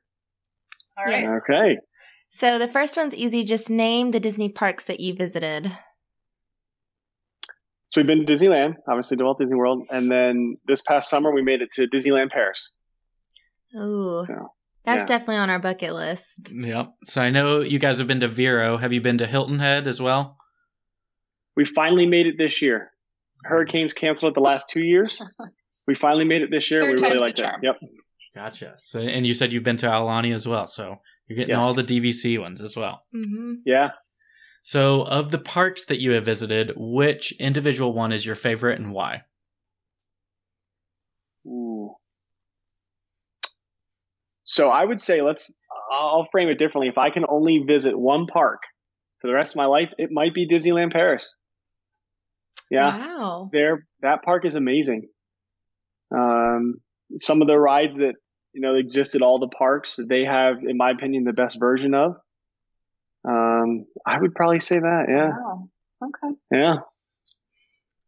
all 0.98 1.06
right. 1.06 1.22
Yes. 1.22 1.40
Okay. 1.48 1.78
So 2.28 2.58
the 2.58 2.68
first 2.68 2.98
one's 2.98 3.14
easy. 3.14 3.42
Just 3.42 3.70
name 3.70 4.10
the 4.10 4.20
Disney 4.20 4.50
parks 4.50 4.84
that 4.84 5.00
you 5.00 5.14
visited. 5.14 5.72
So 7.88 8.02
we've 8.02 8.06
been 8.06 8.26
to 8.26 8.30
Disneyland, 8.30 8.74
obviously 8.86 9.16
to 9.16 9.24
Walt 9.24 9.38
Disney 9.38 9.56
World, 9.56 9.86
and 9.90 10.10
then 10.10 10.58
this 10.66 10.82
past 10.82 11.08
summer 11.08 11.32
we 11.32 11.40
made 11.40 11.62
it 11.62 11.72
to 11.72 11.86
Disneyland 11.86 12.30
Paris. 12.30 12.72
Ooh, 13.74 14.22
So, 14.26 14.52
that's 14.84 15.00
yeah. 15.00 15.06
definitely 15.06 15.36
on 15.36 15.50
our 15.50 15.58
bucket 15.58 15.92
list. 15.94 16.50
Yep. 16.52 16.94
So 17.04 17.20
I 17.20 17.30
know 17.30 17.60
you 17.60 17.78
guys 17.78 17.98
have 17.98 18.06
been 18.06 18.20
to 18.20 18.28
Vero. 18.28 18.76
Have 18.76 18.92
you 18.92 19.00
been 19.00 19.18
to 19.18 19.26
Hilton 19.26 19.58
Head 19.58 19.86
as 19.86 20.00
well? 20.00 20.36
We 21.56 21.64
finally 21.64 22.06
made 22.06 22.26
it 22.26 22.36
this 22.38 22.62
year. 22.62 22.90
Hurricanes 23.44 23.92
canceled 23.92 24.32
it 24.32 24.34
the 24.34 24.40
last 24.40 24.68
two 24.68 24.82
years. 24.82 25.20
We 25.86 25.96
finally 25.96 26.24
made 26.24 26.42
it 26.42 26.50
this 26.52 26.70
year. 26.70 26.82
Third 26.82 27.00
we 27.00 27.08
really 27.08 27.18
time's 27.18 27.34
the 27.36 27.42
liked 27.42 27.62
it. 27.62 27.66
Yep. 27.66 27.76
Gotcha. 28.32 28.74
So 28.76 29.00
and 29.00 29.26
you 29.26 29.34
said 29.34 29.52
you've 29.52 29.64
been 29.64 29.78
to 29.78 29.86
Aulani 29.86 30.32
as 30.32 30.46
well. 30.46 30.68
So 30.68 30.98
you're 31.26 31.36
getting 31.36 31.56
Yes. 31.56 31.64
all 31.64 31.74
the 31.74 31.82
DVC 31.82 32.38
ones 32.38 32.60
as 32.60 32.76
well. 32.76 33.02
hmm 33.12 33.54
Yeah. 33.66 33.90
So, 34.62 35.02
of 35.02 35.30
the 35.30 35.38
parks 35.38 35.86
that 35.86 36.00
you 36.00 36.12
have 36.12 36.24
visited, 36.26 36.74
which 36.76 37.32
individual 37.40 37.92
one 37.92 38.12
is 38.12 38.24
your 38.26 38.36
favorite 38.36 38.78
and 38.78 38.92
why? 38.92 39.22
Ooh. 41.46 41.94
So 44.50 44.68
I 44.68 44.84
would 44.84 45.00
say 45.00 45.22
let's. 45.22 45.56
I'll 45.92 46.26
frame 46.32 46.48
it 46.48 46.58
differently. 46.58 46.88
If 46.88 46.98
I 46.98 47.10
can 47.10 47.24
only 47.28 47.58
visit 47.66 47.96
one 47.98 48.26
park 48.26 48.62
for 49.20 49.28
the 49.28 49.34
rest 49.34 49.52
of 49.52 49.56
my 49.56 49.66
life, 49.66 49.90
it 49.98 50.10
might 50.10 50.34
be 50.34 50.48
Disneyland 50.48 50.92
Paris. 50.92 51.34
Yeah. 52.70 52.96
Wow. 52.96 53.50
there 53.52 53.86
that 54.02 54.22
park 54.22 54.44
is 54.44 54.54
amazing 54.54 55.08
um 56.14 56.74
some 57.18 57.42
of 57.42 57.48
the 57.48 57.56
rides 57.58 57.96
that 57.96 58.14
you 58.52 58.60
know 58.60 58.74
exist 58.76 59.14
at 59.16 59.22
all 59.22 59.38
the 59.40 59.48
parks 59.48 59.98
they 60.08 60.24
have 60.24 60.58
in 60.62 60.76
my 60.76 60.90
opinion 60.92 61.24
the 61.24 61.32
best 61.32 61.58
version 61.58 61.94
of 61.94 62.12
um 63.28 63.84
i 64.06 64.18
would 64.20 64.34
probably 64.36 64.60
say 64.60 64.78
that 64.78 65.06
yeah 65.08 65.30
Wow. 65.30 65.68
Okay. 66.04 66.34
yeah 66.52 66.76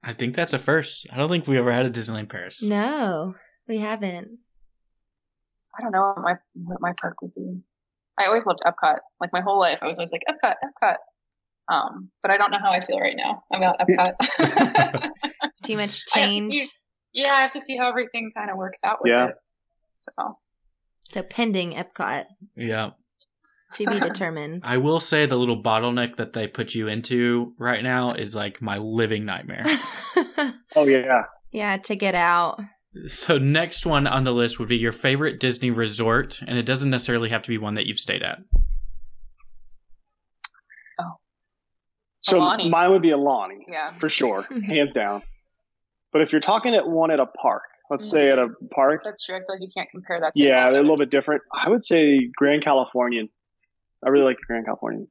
I 0.05 0.13
think 0.15 0.35
that's 0.35 0.53
a 0.53 0.59
first. 0.59 1.07
I 1.13 1.17
don't 1.17 1.29
think 1.29 1.47
we 1.47 1.59
ever 1.59 1.71
had 1.71 1.87
a 1.87 1.91
Disneyland 1.91 2.29
Paris. 2.29 2.61
No, 2.61 3.35
we 3.69 3.79
haven't. 3.79 4.39
I 5.79 5.83
don't 5.83 5.93
know 5.93 6.13
what 6.17 6.23
my 6.23 6.35
what 6.55 6.81
my 6.81 6.93
park 7.01 7.21
would 7.23 7.35
be. 7.35 7.61
I 8.19 8.27
always 8.27 8.45
loved 8.47 8.61
Epcot. 8.67 8.99
Like 9.21 9.31
my 9.33 9.41
whole 9.41 9.59
life, 9.59 9.79
I 9.83 9.87
was 9.89 9.99
always 9.99 10.13
like 10.13 10.23
Epcot, 10.29 10.55
Epcot. 10.65 10.97
Um, 11.73 12.11
but 12.23 12.31
I 12.31 12.37
don't 12.37 12.51
know 12.51 12.59
how 12.63 12.71
I 12.73 12.85
feel 12.85 12.99
right 13.01 13.17
now 13.17 13.43
about 13.55 13.77
Epcot. 13.81 15.11
Too 15.63 15.77
much 15.77 16.05
I 16.15 16.19
change. 16.21 16.55
see- 16.55 16.69
yeah, 17.15 17.33
I 17.35 17.43
have 17.43 17.53
to 17.53 17.61
see 17.61 17.77
how 17.77 17.89
everything 17.89 18.33
kind 18.37 18.51
of 18.51 18.57
works 18.57 18.79
out 18.85 18.99
with 19.03 19.11
Yeah. 19.11 19.29
it. 19.29 19.35
So 19.99 20.39
So 21.11 21.23
pending 21.23 21.73
Epcot 21.75 22.25
Yeah. 22.57 22.91
to 23.75 23.87
be 23.87 24.01
determined. 24.09 24.63
I 24.67 24.79
will 24.79 24.99
say 25.01 25.27
the 25.27 25.37
little 25.37 25.63
bottleneck 25.63 26.17
that 26.17 26.33
they 26.33 26.49
put 26.49 26.75
you 26.75 26.89
into 26.89 27.55
right 27.59 27.83
now 27.83 28.13
is 28.13 28.35
like 28.35 28.61
my 28.63 28.79
living 28.79 29.25
nightmare. 29.25 29.65
oh 30.77 30.87
yeah 30.87 31.25
yeah, 31.53 31.77
to 31.77 31.95
get 31.97 32.15
out. 32.15 32.61
So, 33.07 33.39
next 33.39 33.87
one 33.87 34.07
on 34.07 34.25
the 34.25 34.33
list 34.33 34.59
would 34.59 34.69
be 34.69 34.77
your 34.77 34.93
favorite 34.93 35.41
Disney 35.41 35.71
resort, 35.71 36.41
and 36.47 36.59
it 36.59 36.65
doesn't 36.65 36.91
necessarily 36.91 37.31
have 37.31 37.43
to 37.43 37.49
be 37.49 37.57
one 37.57 37.75
that 37.75 37.87
you've 37.87 37.99
stayed 37.99 38.23
at. 38.23 38.41
Oh. 41.01 41.13
So 42.21 42.39
Aulani. 42.39 42.71
mine 42.71 42.91
would 42.91 43.03
be 43.03 43.11
Aulani 43.11 43.61
yeah, 43.69 43.93
for 43.99 44.09
sure 44.11 44.43
hands 44.69 44.93
down 44.93 45.23
but 46.13 46.21
if 46.23 46.31
you're 46.33 46.41
talking 46.41 46.75
at 46.75 46.87
one 46.87 47.11
at 47.11 47.19
a 47.19 47.27
park 47.27 47.63
let's 47.91 48.09
say 48.09 48.31
at 48.31 48.39
a 48.39 48.49
park 48.75 49.01
that's 49.05 49.25
true. 49.25 49.37
I 49.37 49.39
feel 49.39 49.47
like 49.49 49.61
you 49.63 49.69
can't 49.75 49.91
compare 49.91 50.21
that. 50.21 50.35
to 50.35 50.43
yeah 50.43 50.71
they're 50.71 50.81
a 50.81 50.83
little 50.83 50.97
bit 50.99 51.11
different 51.11 51.43
i 51.53 51.69
would 51.69 51.85
say 51.85 52.29
grand 52.37 52.63
californian 52.63 53.29
i 54.05 54.09
really 54.11 54.25
like 54.27 54.37
grand 54.47 54.67
californian 54.67 55.09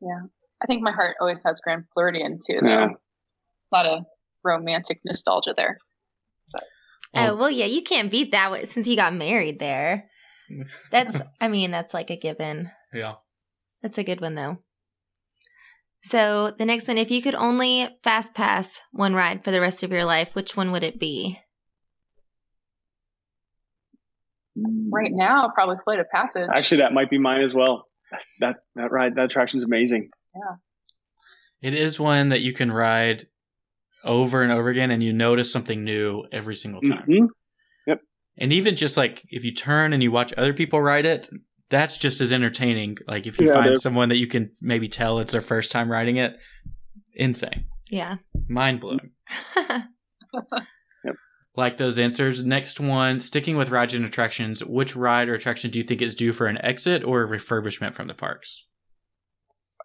Yeah, 0.00 0.20
I 0.62 0.66
think 0.66 0.82
my 0.82 0.92
heart 0.92 1.16
always 1.20 1.42
has 1.44 1.60
Grand 1.60 1.84
Floridian 1.94 2.38
too. 2.44 2.58
Though. 2.60 2.68
Yeah. 2.68 2.88
A 2.90 3.72
lot 3.74 3.86
of 3.86 4.04
romantic 4.44 5.00
nostalgia 5.04 5.54
there. 5.56 5.78
Oh, 7.14 7.30
oh 7.30 7.36
well, 7.36 7.50
yeah, 7.50 7.66
you 7.66 7.82
can't 7.82 8.10
beat 8.10 8.32
that 8.32 8.50
way 8.52 8.64
since 8.66 8.86
you 8.86 8.96
got 8.96 9.14
married 9.14 9.58
there. 9.58 10.08
That's, 10.90 11.16
I 11.40 11.48
mean, 11.48 11.70
that's 11.70 11.92
like 11.92 12.08
a 12.08 12.16
given. 12.16 12.70
Yeah. 12.92 13.16
That's 13.82 13.98
a 13.98 14.04
good 14.04 14.22
one 14.22 14.34
though. 14.34 14.58
So 16.02 16.52
the 16.56 16.64
next 16.64 16.88
one, 16.88 16.96
if 16.96 17.10
you 17.10 17.20
could 17.20 17.34
only 17.34 17.88
fast 18.02 18.32
pass 18.32 18.80
one 18.92 19.14
ride 19.14 19.44
for 19.44 19.50
the 19.50 19.60
rest 19.60 19.82
of 19.82 19.92
your 19.92 20.06
life, 20.06 20.34
which 20.34 20.56
one 20.56 20.72
would 20.72 20.82
it 20.84 20.98
be? 20.98 21.38
Right 24.90 25.12
now, 25.12 25.50
probably 25.54 25.76
Flight 25.84 26.00
of 26.00 26.08
Passage. 26.10 26.48
actually 26.52 26.78
that 26.78 26.92
might 26.92 27.10
be 27.10 27.18
mine 27.18 27.42
as 27.42 27.54
well 27.54 27.86
that 28.40 28.56
that 28.74 28.90
ride 28.90 29.14
that 29.16 29.26
attraction's 29.26 29.62
amazing 29.62 30.08
Yeah. 30.34 30.56
It 31.60 31.74
is 31.74 32.00
one 32.00 32.30
that 32.30 32.40
you 32.40 32.52
can 32.52 32.72
ride 32.72 33.26
over 34.04 34.42
and 34.42 34.52
over 34.52 34.68
again, 34.68 34.90
and 34.90 35.02
you 35.02 35.12
notice 35.12 35.50
something 35.52 35.84
new 35.84 36.24
every 36.32 36.54
single 36.54 36.80
time. 36.82 37.06
Mhm. 37.08 37.28
And 38.40 38.52
even 38.52 38.76
just 38.76 38.96
like 38.96 39.24
if 39.30 39.44
you 39.44 39.52
turn 39.52 39.92
and 39.92 40.00
you 40.00 40.12
watch 40.12 40.32
other 40.36 40.52
people 40.54 40.80
ride 40.80 41.04
it, 41.04 41.28
that's 41.70 41.96
just 41.96 42.20
as 42.20 42.32
entertaining. 42.32 42.96
Like 43.08 43.26
if 43.26 43.40
you 43.40 43.48
Yeah, 43.48 43.54
find 43.54 43.80
someone 43.80 44.10
that 44.10 44.18
you 44.18 44.28
can 44.28 44.52
maybe 44.60 44.88
tell 44.88 45.18
it's 45.18 45.32
their 45.32 45.40
first 45.40 45.72
time 45.72 45.90
riding 45.90 46.18
it, 46.18 46.36
insane, 47.14 47.64
Yeah. 47.90 48.18
mind 48.48 48.80
blowing. 48.80 49.10
Yep. 51.04 51.14
Like 51.56 51.78
those 51.78 51.98
answers. 51.98 52.44
Next 52.44 52.78
one, 52.78 53.18
sticking 53.18 53.56
with 53.56 53.70
rides 53.70 53.94
and 53.94 54.04
attractions, 54.04 54.64
which 54.64 54.94
ride 54.94 55.28
or 55.28 55.34
attraction 55.34 55.70
do 55.72 55.78
you 55.78 55.84
think 55.84 56.00
is 56.02 56.14
due 56.14 56.32
for 56.32 56.46
an 56.46 56.58
exit 56.64 57.02
or 57.02 57.22
a 57.24 57.28
refurbishment 57.28 57.94
from 57.94 58.06
the 58.06 58.14
parks? 58.14 58.66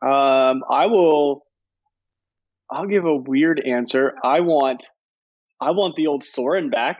Um, 0.02 0.62
I 0.69 0.86
will. 0.88 1.43
I'll 2.71 2.86
give 2.88 3.06
a 3.06 3.15
weird 3.15 3.60
answer. 3.60 4.13
I 4.23 4.39
want, 4.41 4.84
I 5.62 5.71
want 5.71 5.95
the 5.95 6.08
old 6.08 6.23
Soarin' 6.23 6.69
back. 6.69 6.99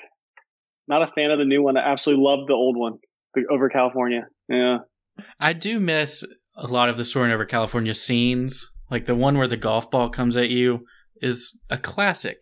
Not 0.88 1.02
a 1.02 1.08
fan 1.16 1.32
of 1.32 1.40
the 1.40 1.46
new 1.46 1.64
one. 1.64 1.78
I 1.78 1.82
absolutely 1.92 2.24
love 2.26 2.48
the 2.48 2.54
old 2.54 2.78
one, 2.78 2.98
the 3.34 3.44
over 3.52 3.70
California. 3.70 4.28
Yeah, 4.50 4.80
I 5.40 5.54
do 5.54 5.80
miss 5.80 6.24
a 6.56 6.68
lot 6.68 6.90
of 6.90 6.98
the 6.98 7.06
Soarin' 7.06 7.32
over 7.32 7.46
California 7.46 7.94
scenes. 7.94 8.68
Like 8.92 9.06
the 9.06 9.16
one 9.16 9.38
where 9.38 9.48
the 9.48 9.58
golf 9.58 9.90
ball 9.90 10.10
comes 10.10 10.36
at 10.38 10.50
you 10.50 10.86
is 11.22 11.58
a 11.70 11.78
classic. 11.78 12.38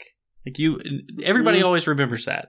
Like 0.45 0.57
you, 0.57 0.81
everybody 1.23 1.59
Mhm. 1.59 1.65
always 1.65 1.87
remembers 1.87 2.25
that. 2.25 2.47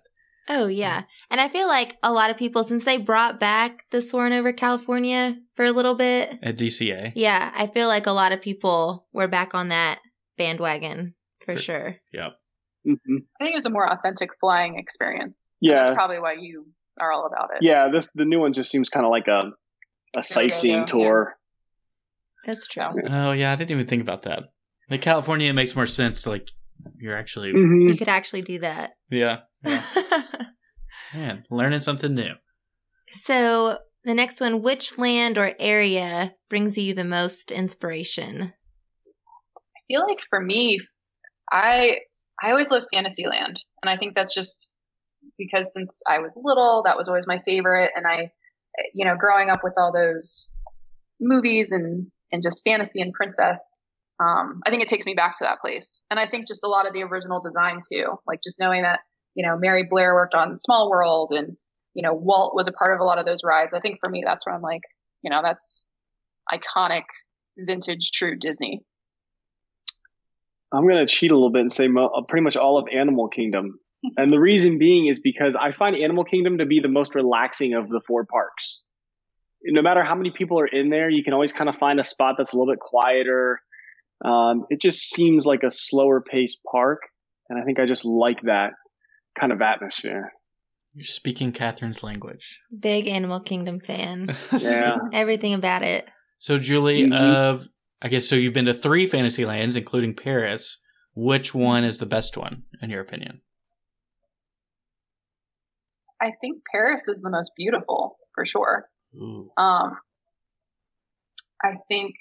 oh 0.49 0.67
yeah. 0.67 1.03
And 1.31 1.41
I 1.41 1.47
feel 1.49 1.69
like 1.69 1.99
a 2.03 2.13
lot 2.13 2.31
of 2.31 2.37
people, 2.37 2.65
since 2.65 2.85
they 2.85 2.97
brought 2.97 3.39
back 3.39 3.85
the 3.91 4.01
Soarin' 4.01 4.33
over 4.33 4.53
California 4.53 5.37
for 5.55 5.65
a 5.67 5.71
little 5.73 5.95
bit, 5.95 6.39
at 6.43 6.57
DCA. 6.57 7.13
yeah, 7.15 7.53
I 7.55 7.67
feel 7.69 7.87
like 7.87 8.07
a 8.07 8.13
lot 8.13 8.33
of 8.33 8.41
people 8.41 9.07
were 9.13 9.29
back 9.29 9.55
on 9.55 9.69
that 9.69 10.01
bandwagon 10.45 11.15
for 11.45 11.55
For- 11.57 11.63
sure. 11.63 11.97
Yep. 12.13 12.33
hmm 12.85 13.17
I 13.41 13.45
think 13.45 13.53
it 13.55 13.61
was 13.63 13.67
a 13.67 13.71
more 13.71 13.91
authentic 13.91 14.31
flying 14.41 14.79
experience. 14.79 15.55
And 15.63 15.71
Yeah. 15.71 15.77
that's 15.79 15.91
probably 15.91 16.19
why 16.21 16.33
you 16.33 16.67
are 17.01 17.13
all 17.13 17.27
about 17.27 17.51
it. 17.55 17.63
yeah. 17.63 17.89
This 17.93 18.09
the 18.15 18.25
new 18.25 18.41
one 18.41 18.53
just 18.53 18.71
seems 18.71 18.89
kind 18.89 19.07
of 19.07 19.11
like 19.11 19.29
a 19.29 19.51
a 20.17 20.23
sightseeing 20.23 20.81
yeah. 20.81 20.87
tour. 20.87 21.37
That's 22.47 22.67
true. 22.67 22.83
Oh 23.09 23.33
yeah, 23.33 23.53
I 23.53 23.57
didn't 23.57 23.71
even 23.71 23.87
think 23.87 24.03
about 24.03 24.23
that. 24.23 24.41
Like 24.91 25.01
California, 25.01 25.49
it 25.51 25.53
makes 25.55 25.75
more 25.77 25.87
sense. 25.87 26.27
Like 26.27 26.49
you're 26.99 27.17
actually, 27.17 27.53
hmm 27.53 27.89
You 27.89 27.97
could 27.97 28.09
actually 28.09 28.43
do 28.43 28.59
that. 28.61 28.91
yeah, 29.11 29.39
yeah. 29.65 29.83
man, 31.15 31.45
learning 31.51 31.81
something 31.81 32.13
new. 32.15 32.33
so, 33.13 33.79
The 34.05 34.15
next 34.15 34.41
one, 34.41 34.63
which 34.63 34.99
land 34.99 35.39
or 35.39 35.55
area 35.61 36.35
brings 36.51 36.77
you 36.77 36.93
the 36.95 37.05
most 37.05 37.53
inspiration? 37.53 38.53
Feel 39.93 40.07
like 40.09 40.21
for 40.31 40.41
me, 40.41 40.81
I 41.51 41.99
I 42.43 42.51
always 42.51 42.71
love 42.71 42.85
Fantasyland, 42.91 43.63
and 43.83 43.91
I 43.91 43.99
think 43.99 44.15
that's 44.15 44.35
just 44.35 44.71
because 45.37 45.71
since 45.75 46.01
I 46.09 46.21
was 46.21 46.33
little, 46.35 46.85
that 46.87 46.97
was 46.97 47.09
always 47.09 47.27
my 47.27 47.41
favorite, 47.45 47.91
and 47.95 48.07
I, 48.07 48.33
you 48.95 49.05
know, 49.05 49.17
growing 49.19 49.51
up 49.51 49.61
with 49.63 49.75
all 49.77 49.93
those 49.93 50.51
movies 51.21 51.73
and 51.73 52.11
and 52.33 52.43
just 52.43 52.65
fantasy 52.65 53.03
and 53.03 53.13
princess, 53.13 53.83
um, 54.19 54.63
I 54.65 54.71
think 54.71 54.83
it 54.83 54.89
takes 54.89 55.05
me 55.05 55.13
back 55.13 55.37
to 55.37 55.45
that 55.45 55.61
place, 55.61 56.05
and 56.11 56.19
I 56.19 56.25
think 56.25 56.49
just 56.49 56.65
a 56.65 56.69
lot 56.69 56.89
of 56.89 56.95
the 56.95 57.03
original 57.03 57.43
design 57.43 57.83
too, 57.93 58.19
like 58.27 58.41
just 58.43 58.59
knowing 58.59 58.85
that 58.85 59.01
you 59.35 59.47
know 59.47 59.59
Mary 59.59 59.87
Blair 59.89 60.15
worked 60.15 60.35
on 60.35 60.57
Small 60.57 60.91
World 60.91 61.33
and 61.33 61.59
you 61.95 62.03
know, 62.03 62.15
Walt 62.15 62.55
was 62.55 62.67
a 62.67 62.73
part 62.73 62.95
of 62.95 63.01
a 63.01 63.05
lot 63.05 63.19
of 63.19 63.27
those 63.27 63.45
rides. 63.45 63.73
I 63.75 63.81
think 63.81 63.99
for 64.03 64.09
me, 64.09 64.23
that's 64.25 64.47
where 64.47 64.55
I'm 64.55 64.63
like, 64.63 64.83
you 65.23 65.31
know, 65.31 65.43
that's 65.43 65.87
iconic, 66.51 67.05
vintage, 67.59 68.11
true 68.13 68.37
Disney. 68.39 68.83
I'm 70.73 70.83
going 70.89 71.07
to 71.07 71.13
cheat 71.13 71.31
a 71.31 71.35
little 71.35 71.51
bit 71.51 71.61
and 71.63 71.73
say 71.73 71.87
mo- 71.89 72.07
uh, 72.17 72.23
pretty 72.23 72.43
much 72.45 72.57
all 72.57 72.79
of 72.79 72.87
Animal 72.93 73.29
Kingdom. 73.29 73.79
and 74.17 74.33
the 74.33 74.39
reason 74.41 74.79
being 74.79 75.07
is 75.07 75.21
because 75.21 75.55
I 75.55 75.71
find 75.71 75.95
Animal 75.97 76.25
Kingdom 76.25 76.59
to 76.59 76.67
be 76.67 76.81
the 76.81 76.89
most 76.89 77.15
relaxing 77.15 77.75
of 77.75 77.89
the 77.89 78.01
four 78.07 78.25
parks. 78.25 78.83
No 79.65 79.81
matter 79.83 80.03
how 80.03 80.15
many 80.17 80.31
people 80.31 80.59
are 80.59 80.67
in 80.67 80.91
there, 80.91 81.09
you 81.09 81.23
can 81.23 81.35
always 81.35 81.53
kind 81.53 81.69
of 81.71 81.77
find 81.77 82.01
a 82.01 82.05
spot 82.05 82.35
that's 82.37 82.53
a 82.53 82.57
little 82.57 82.73
bit 82.73 82.81
quieter. 82.81 83.61
Um, 84.25 84.65
it 84.71 84.81
just 84.81 85.11
seems 85.11 85.47
like 85.47 85.63
a 85.63 85.71
slower 85.71 86.21
paced 86.21 86.61
park. 86.71 87.01
And 87.49 87.61
I 87.61 87.65
think 87.65 87.79
I 87.79 87.87
just 87.87 88.05
like 88.05 88.41
that 88.43 88.73
kind 89.39 89.53
of 89.53 89.61
atmosphere. 89.63 90.33
You're 90.95 91.05
speaking 91.05 91.53
Catherine's 91.53 92.03
language. 92.03 92.61
Big 92.77 93.07
Animal 93.09 93.41
Kingdom 93.41 93.81
fan. 93.81 94.35
Yeah. 94.59 94.97
Everything 95.13 95.55
about 95.55 95.83
it. 95.83 96.09
So, 96.39 96.59
Julie, 96.59 97.07
Mhm. 97.07 97.15
of 97.35 97.67
I 98.05 98.09
guess 98.09 98.29
so. 98.29 98.35
You've 98.35 98.53
been 98.53 98.65
to 98.67 98.75
three 98.75 99.07
fantasy 99.07 99.45
lands, 99.47 99.77
including 99.77 100.15
Paris. 100.17 100.79
Which 101.15 101.55
one 101.55 101.85
is 101.85 101.99
the 101.99 102.07
best 102.07 102.37
one, 102.37 102.65
in 102.81 102.91
your 102.91 103.01
opinion? 103.01 103.43
I 106.21 106.33
think 106.41 106.63
Paris 106.71 107.07
is 107.09 107.21
the 107.21 107.31
most 107.31 107.53
beautiful 107.57 108.17
for 108.35 108.47
sure. 108.47 108.89
Ooh. 109.15 109.51
Um, 109.57 109.99
I 111.63 111.75
think 111.89 112.15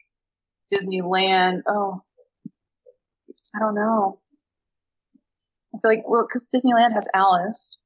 Disneyland. 0.73 1.61
Oh, 1.67 2.01
I 3.55 3.59
don't 3.59 3.75
know. 3.75 4.19
I 5.73 5.77
feel 5.79 5.91
like 5.91 6.03
well, 6.07 6.27
because 6.27 6.45
Disneyland 6.53 6.93
has 6.93 7.07
Alice 7.13 7.81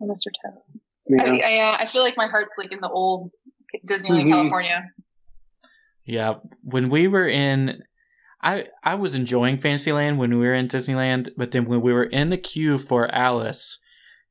and 0.00 0.10
Mr. 0.10 0.30
Toad. 0.44 0.80
Yeah. 1.08 1.22
I, 1.22 1.38
I, 1.38 1.58
uh, 1.70 1.76
I 1.80 1.86
feel 1.86 2.02
like 2.02 2.16
my 2.16 2.26
heart's 2.26 2.56
like 2.58 2.72
in 2.72 2.80
the 2.80 2.90
old 2.90 3.30
Disneyland, 3.86 4.24
Mhm. 4.26 4.32
California. 4.32 4.90
Yeah, 6.06 6.34
when 6.62 6.88
we 6.88 7.08
were 7.08 7.26
in, 7.26 7.82
I 8.40 8.66
I 8.84 8.94
was 8.94 9.14
enjoying 9.14 9.58
Fantasyland 9.58 10.18
when 10.18 10.38
we 10.38 10.46
were 10.46 10.54
in 10.54 10.68
Disneyland, 10.68 11.30
but 11.36 11.50
then 11.50 11.66
when 11.66 11.80
we 11.80 11.92
were 11.92 12.04
in 12.04 12.30
the 12.30 12.38
queue 12.38 12.78
for 12.78 13.12
Alice, 13.12 13.78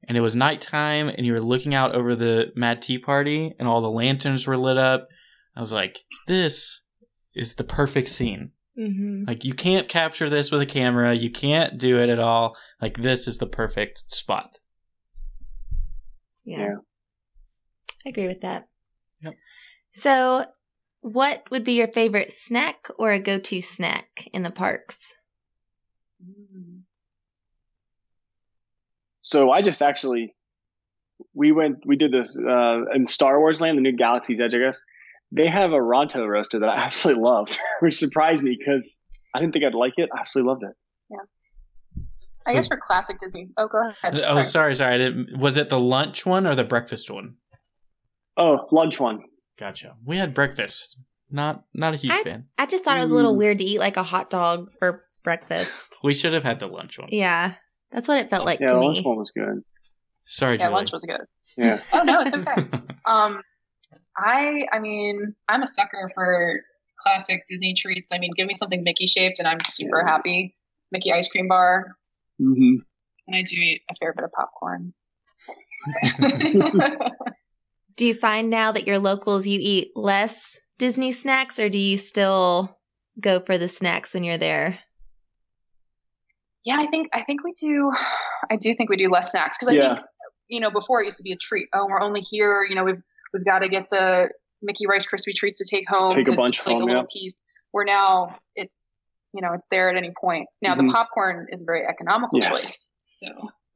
and 0.08 0.18
it 0.18 0.22
was 0.22 0.36
nighttime, 0.36 1.10
and 1.10 1.26
you 1.26 1.34
were 1.34 1.42
looking 1.42 1.76
out 1.76 1.94
over 1.94 2.16
the 2.16 2.52
Mad 2.56 2.82
Tea 2.82 2.98
Party, 2.98 3.54
and 3.60 3.68
all 3.68 3.82
the 3.82 3.90
lanterns 3.90 4.48
were 4.48 4.58
lit 4.58 4.78
up, 4.78 5.10
I 5.56 5.62
was 5.62 5.74
like, 5.74 6.00
this 6.28 6.82
is 7.34 7.56
the 7.56 7.64
perfect 7.66 8.08
scene. 8.10 8.52
Mm-hmm. 8.80 9.24
Like 9.28 9.44
you 9.44 9.54
can't 9.54 9.88
capture 9.88 10.30
this 10.30 10.52
with 10.52 10.62
a 10.62 10.66
camera, 10.66 11.14
you 11.14 11.30
can't 11.30 11.78
do 11.78 12.00
it 12.00 12.10
at 12.10 12.20
all. 12.20 12.56
Like 12.82 12.98
this 12.98 13.28
is 13.28 13.38
the 13.38 13.48
perfect 13.48 14.04
spot. 14.08 14.60
Yeah. 16.46 16.60
Yeah. 16.60 16.76
I 18.06 18.10
agree 18.10 18.28
with 18.28 18.42
that. 18.42 18.68
Yep. 19.22 19.34
So, 19.94 20.46
what 21.06 21.44
would 21.52 21.64
be 21.64 21.74
your 21.74 21.88
favorite 21.88 22.34
snack 22.34 22.88
or 22.98 23.12
a 23.12 23.20
go 23.22 23.38
to 23.38 23.62
snack 23.62 24.28
in 24.34 24.42
the 24.42 24.50
parks? 24.50 25.14
So 29.22 29.52
I 29.52 29.62
just 29.62 29.84
actually, 29.84 30.36
we 31.36 31.52
went, 31.52 31.86
we 31.86 31.96
did 31.96 32.12
this 32.12 32.36
uh, 32.40 32.86
in 32.94 33.06
Star 33.06 33.40
Wars 33.40 33.62
Land, 33.62 33.78
the 33.78 33.82
new 33.84 33.96
Galaxy's 33.96 34.40
Edge, 34.40 34.56
I 34.56 34.58
guess. 34.58 34.82
They 35.32 35.48
have 35.48 35.72
a 35.72 35.78
Ronto 35.80 36.28
roaster 36.28 36.60
that 36.60 36.70
I 36.70 36.76
absolutely 36.86 37.22
loved, 37.24 37.58
which 37.82 37.98
surprised 37.98 38.42
me 38.44 38.56
because 38.58 39.00
I 39.36 39.40
didn't 39.40 39.54
think 39.54 39.66
I'd 39.66 39.76
like 39.76 39.94
it. 39.98 40.10
I 40.16 40.22
absolutely 40.22 40.50
loved 40.50 40.64
it. 40.64 40.74
Yeah. 41.12 42.04
I 42.48 42.52
So- 42.52 42.54
guess 42.56 42.68
for 42.68 42.78
classic 42.78 43.20
Disney. 43.22 43.50
Oh, 43.58 43.68
go 43.68 43.90
ahead. 43.90 44.22
Oh, 44.24 44.42
sorry, 44.42 44.74
sorry. 44.76 44.96
I 44.96 44.98
didn't, 44.98 45.38
was 45.40 45.58
it 45.58 45.70
the 45.70 45.80
lunch 45.80 46.26
one 46.26 46.48
or 46.48 46.56
the 46.56 46.64
breakfast 46.64 47.12
one? 47.12 47.36
Oh, 48.38 48.68
lunch 48.72 49.00
one. 49.00 49.22
Gotcha. 49.58 49.96
We 50.06 50.18
had 50.18 50.34
breakfast. 50.34 50.98
Not 51.32 51.64
not 51.74 51.94
a 51.94 51.98
huge 51.98 52.14
I- 52.14 52.24
fan. 52.24 52.46
I 52.58 52.66
just 52.66 52.84
thought 52.84 52.98
it 52.98 53.02
was 53.02 53.12
a 53.12 53.16
little 53.16 53.34
Mm. 53.34 53.38
weird 53.40 53.58
to 53.60 53.64
eat 53.64 53.80
like 53.80 53.98
a 53.98 54.04
hot 54.04 54.30
dog 54.30 54.72
for 54.80 55.06
breakfast. 55.24 55.98
We 56.04 56.14
should 56.14 56.34
have 56.34 56.44
had 56.44 56.60
the 56.60 56.68
lunch 56.68 57.00
one. 57.00 57.10
Yeah. 57.12 57.54
That's 57.92 58.08
what 58.08 58.18
it 58.20 58.30
felt 58.30 58.46
like 58.46 58.60
Yeah, 58.60 58.68
to 58.68 58.74
the 58.74 58.80
me. 58.80 58.88
lunch 58.88 59.06
one 59.06 59.18
was 59.18 59.32
good. 59.36 59.64
Sorry, 60.28 60.58
Yeah, 60.58 60.66
Julie. 60.66 60.76
lunch 60.76 60.92
was 60.92 61.04
good. 61.04 61.22
Yeah. 61.58 61.80
Oh 61.94 62.04
no, 62.04 62.22
it's 62.22 62.34
okay. 62.36 62.68
Um, 63.08 63.42
I 64.18 64.66
I 64.74 64.80
mean, 64.80 65.36
I'm 65.48 65.62
a 65.64 65.68
sucker 65.68 66.12
for 66.16 66.62
classic 67.02 67.44
Disney 67.50 67.74
treats. 67.76 68.08
I 68.12 68.18
mean, 68.20 68.32
give 68.36 68.48
me 68.48 68.56
something 68.56 68.84
Mickey 68.84 69.08
shaped, 69.08 69.38
and 69.40 69.48
I'm 69.48 69.60
super 69.70 70.02
Yeah. 70.04 70.12
happy. 70.12 70.56
Mickey 70.92 71.12
ice 71.14 71.28
cream 71.28 71.48
bar, 71.48 71.96
hmm 72.40 72.78
and 73.28 73.36
I 73.36 73.42
do 73.42 73.56
eat 73.58 73.82
a 73.90 73.96
fair 73.96 74.14
bit 74.14 74.24
of 74.26 74.32
popcorn. 74.32 74.94
Do 77.98 78.06
you 78.06 78.14
find 78.14 78.50
now 78.50 78.72
that 78.72 78.86
your 78.88 79.00
locals 79.00 79.48
you 79.48 79.60
eat 79.62 79.92
less 79.96 80.60
Disney 80.78 81.12
snacks 81.12 81.60
or 81.60 81.70
do 81.70 81.78
you 81.80 81.98
still 81.98 82.78
go 83.20 83.40
for 83.40 83.58
the 83.58 83.68
snacks 83.70 84.14
when 84.14 84.24
you're 84.24 84.38
there? 84.38 84.80
yeah, 86.66 86.78
I 86.80 86.88
think 86.88 87.10
I 87.14 87.22
think 87.22 87.44
we 87.44 87.54
do. 87.54 87.92
I 88.50 88.56
do 88.56 88.74
think 88.76 88.90
we 88.90 88.98
do 88.98 89.08
less 89.08 89.32
snacks 89.32 89.58
because 89.58 89.68
I 89.74 89.78
Yeah. 89.78 89.96
think 89.96 90.06
you 90.48 90.60
know 90.60 90.72
before 90.72 91.02
it 91.02 91.06
used 91.06 91.18
to 91.18 91.24
be 91.24 91.32
a 91.32 91.38
treat. 91.38 91.68
Oh, 91.74 91.86
we're 91.86 92.02
only 92.02 92.22
here. 92.22 92.64
You 92.68 92.76
know, 92.76 92.84
we've 92.84 93.02
we've 93.34 93.46
got 93.46 93.60
to 93.60 93.70
get 93.70 93.90
the 93.92 94.30
Mickey 94.64 94.88
Rice 94.88 95.06
Krispie 95.06 95.34
treats 95.36 95.60
to 95.60 95.66
take 95.66 95.88
home. 95.88 96.14
Take 96.16 96.28
a 96.28 96.32
'cause 96.32 96.36
bunch 96.44 96.58
it's 96.58 96.68
like 96.68 96.74
home, 96.74 96.84
a 96.84 96.86
little 96.88 97.02
yeah. 97.04 97.08
piece. 97.22 97.46
Where 97.72 97.86
now 97.86 98.36
it's 98.56 98.98
you 99.34 99.42
know 99.42 99.54
it's 99.54 99.68
there 99.68 99.90
at 99.92 99.96
any 99.96 100.12
point. 100.20 100.48
Now 100.62 100.74
Mhm. 100.76 100.88
the 100.88 100.94
popcorn 100.94 101.48
is 101.52 101.62
a 101.62 101.64
very 101.64 101.86
economical 101.86 102.40
Yes. 102.40 102.50
choice. 102.50 102.90
So 103.14 103.28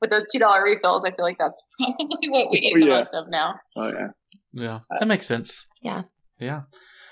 with 0.02 0.10
those 0.10 0.26
two 0.32 0.40
dollar 0.40 0.64
refills, 0.64 1.06
I 1.06 1.12
feel 1.12 1.26
like 1.26 1.38
that's 1.38 1.64
probably 1.80 2.30
what 2.30 2.52
we 2.52 2.60
eat 2.60 2.74
the 2.74 2.88
yeah. 2.88 2.98
most 2.98 3.14
of 3.14 3.26
now. 3.30 3.56
Oh, 3.76 3.90
yeah. 3.90 4.08
yeah, 4.54 4.80
that 5.00 5.08
makes 5.08 5.26
sense. 5.26 5.66
Yeah. 5.82 6.04
Yeah. 6.40 6.62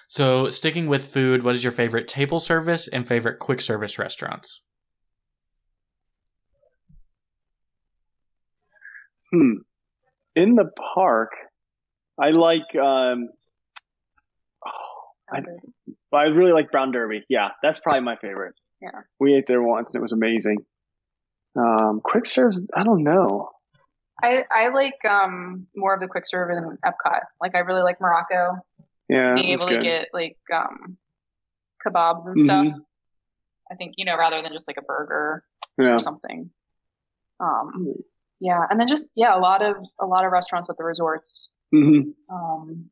So, 0.10 0.50
sticking 0.50 0.88
with 0.88 1.12
food, 1.12 1.44
what 1.44 1.56
is 1.56 1.64
your 1.64 1.74
favorite 1.74 2.08
table 2.08 2.40
service 2.40 2.88
and 2.88 3.06
favorite 3.06 3.40
quick 3.40 3.60
service 3.60 4.00
restaurants? 4.00 4.62
Hmm. 9.34 9.56
In 10.36 10.56
the 10.56 10.70
park, 10.94 11.32
I 12.22 12.30
like, 12.30 12.62
um, 12.76 13.30
oh, 14.66 14.98
I, 15.30 15.40
I 16.16 16.24
really 16.24 16.54
like 16.54 16.72
Brown 16.72 16.94
Derby. 16.94 17.24
Yeah, 17.28 17.50
that's 17.62 17.82
probably 17.82 18.02
my 18.02 18.16
favorite. 18.22 18.56
Yeah. 18.82 19.02
We 19.20 19.36
ate 19.36 19.46
there 19.48 19.62
once 19.62 19.92
and 19.92 20.00
it 20.00 20.02
was 20.02 20.14
amazing. 20.14 20.58
Um, 21.58 22.02
quick 22.04 22.26
serves, 22.26 22.62
I 22.76 22.84
don't 22.84 23.04
know. 23.04 23.50
I, 24.24 24.44
I 24.52 24.70
like 24.70 25.04
um 25.08 25.68
more 25.76 25.94
of 25.94 26.02
the 26.02 26.08
quick 26.08 26.26
serve 26.26 26.50
in 26.50 26.78
Epcot. 26.86 27.22
Like 27.42 27.56
I 27.56 27.60
really 27.60 27.82
like 27.84 28.02
Morocco, 28.02 28.58
Yeah. 29.10 29.36
being 29.36 29.50
able 29.50 29.68
to 29.68 29.82
get 29.82 30.08
like 30.14 30.38
um 30.54 30.98
kebabs 31.86 32.28
and 32.28 32.40
stuff. 32.42 32.66
Mhm. 32.66 32.74
I 33.72 33.76
think 33.76 33.94
you 33.98 34.06
know 34.06 34.18
rather 34.18 34.42
than 34.42 34.54
just 34.54 34.68
like 34.68 34.78
a 34.78 34.82
burger 34.82 35.44
Yeah. 35.78 35.96
or 35.96 36.00
something. 36.00 36.50
Um, 37.40 37.94
yeah, 38.40 38.66
and 38.70 38.80
then 38.80 38.88
just 38.88 39.12
yeah, 39.16 39.38
a 39.38 39.40
lot 39.40 39.62
of 39.64 39.76
a 40.00 40.06
lot 40.06 40.26
of 40.26 40.32
restaurants 40.32 40.70
at 40.70 40.78
the 40.78 40.84
resorts. 40.84 41.52
hmm 41.72 42.02
Um, 42.32 42.90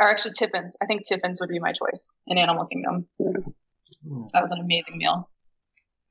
or 0.00 0.08
actually 0.08 0.32
Tiffins. 0.36 0.76
I 0.82 0.86
think 0.86 1.02
Tiffins 1.06 1.40
would 1.40 1.48
be 1.50 1.58
my 1.60 1.72
choice 1.72 2.14
in 2.26 2.38
Animal 2.38 2.66
Kingdom. 2.66 3.06
Ooh. 3.22 4.28
That 4.32 4.42
was 4.42 4.52
an 4.52 4.58
amazing 4.60 4.98
meal. 4.98 5.28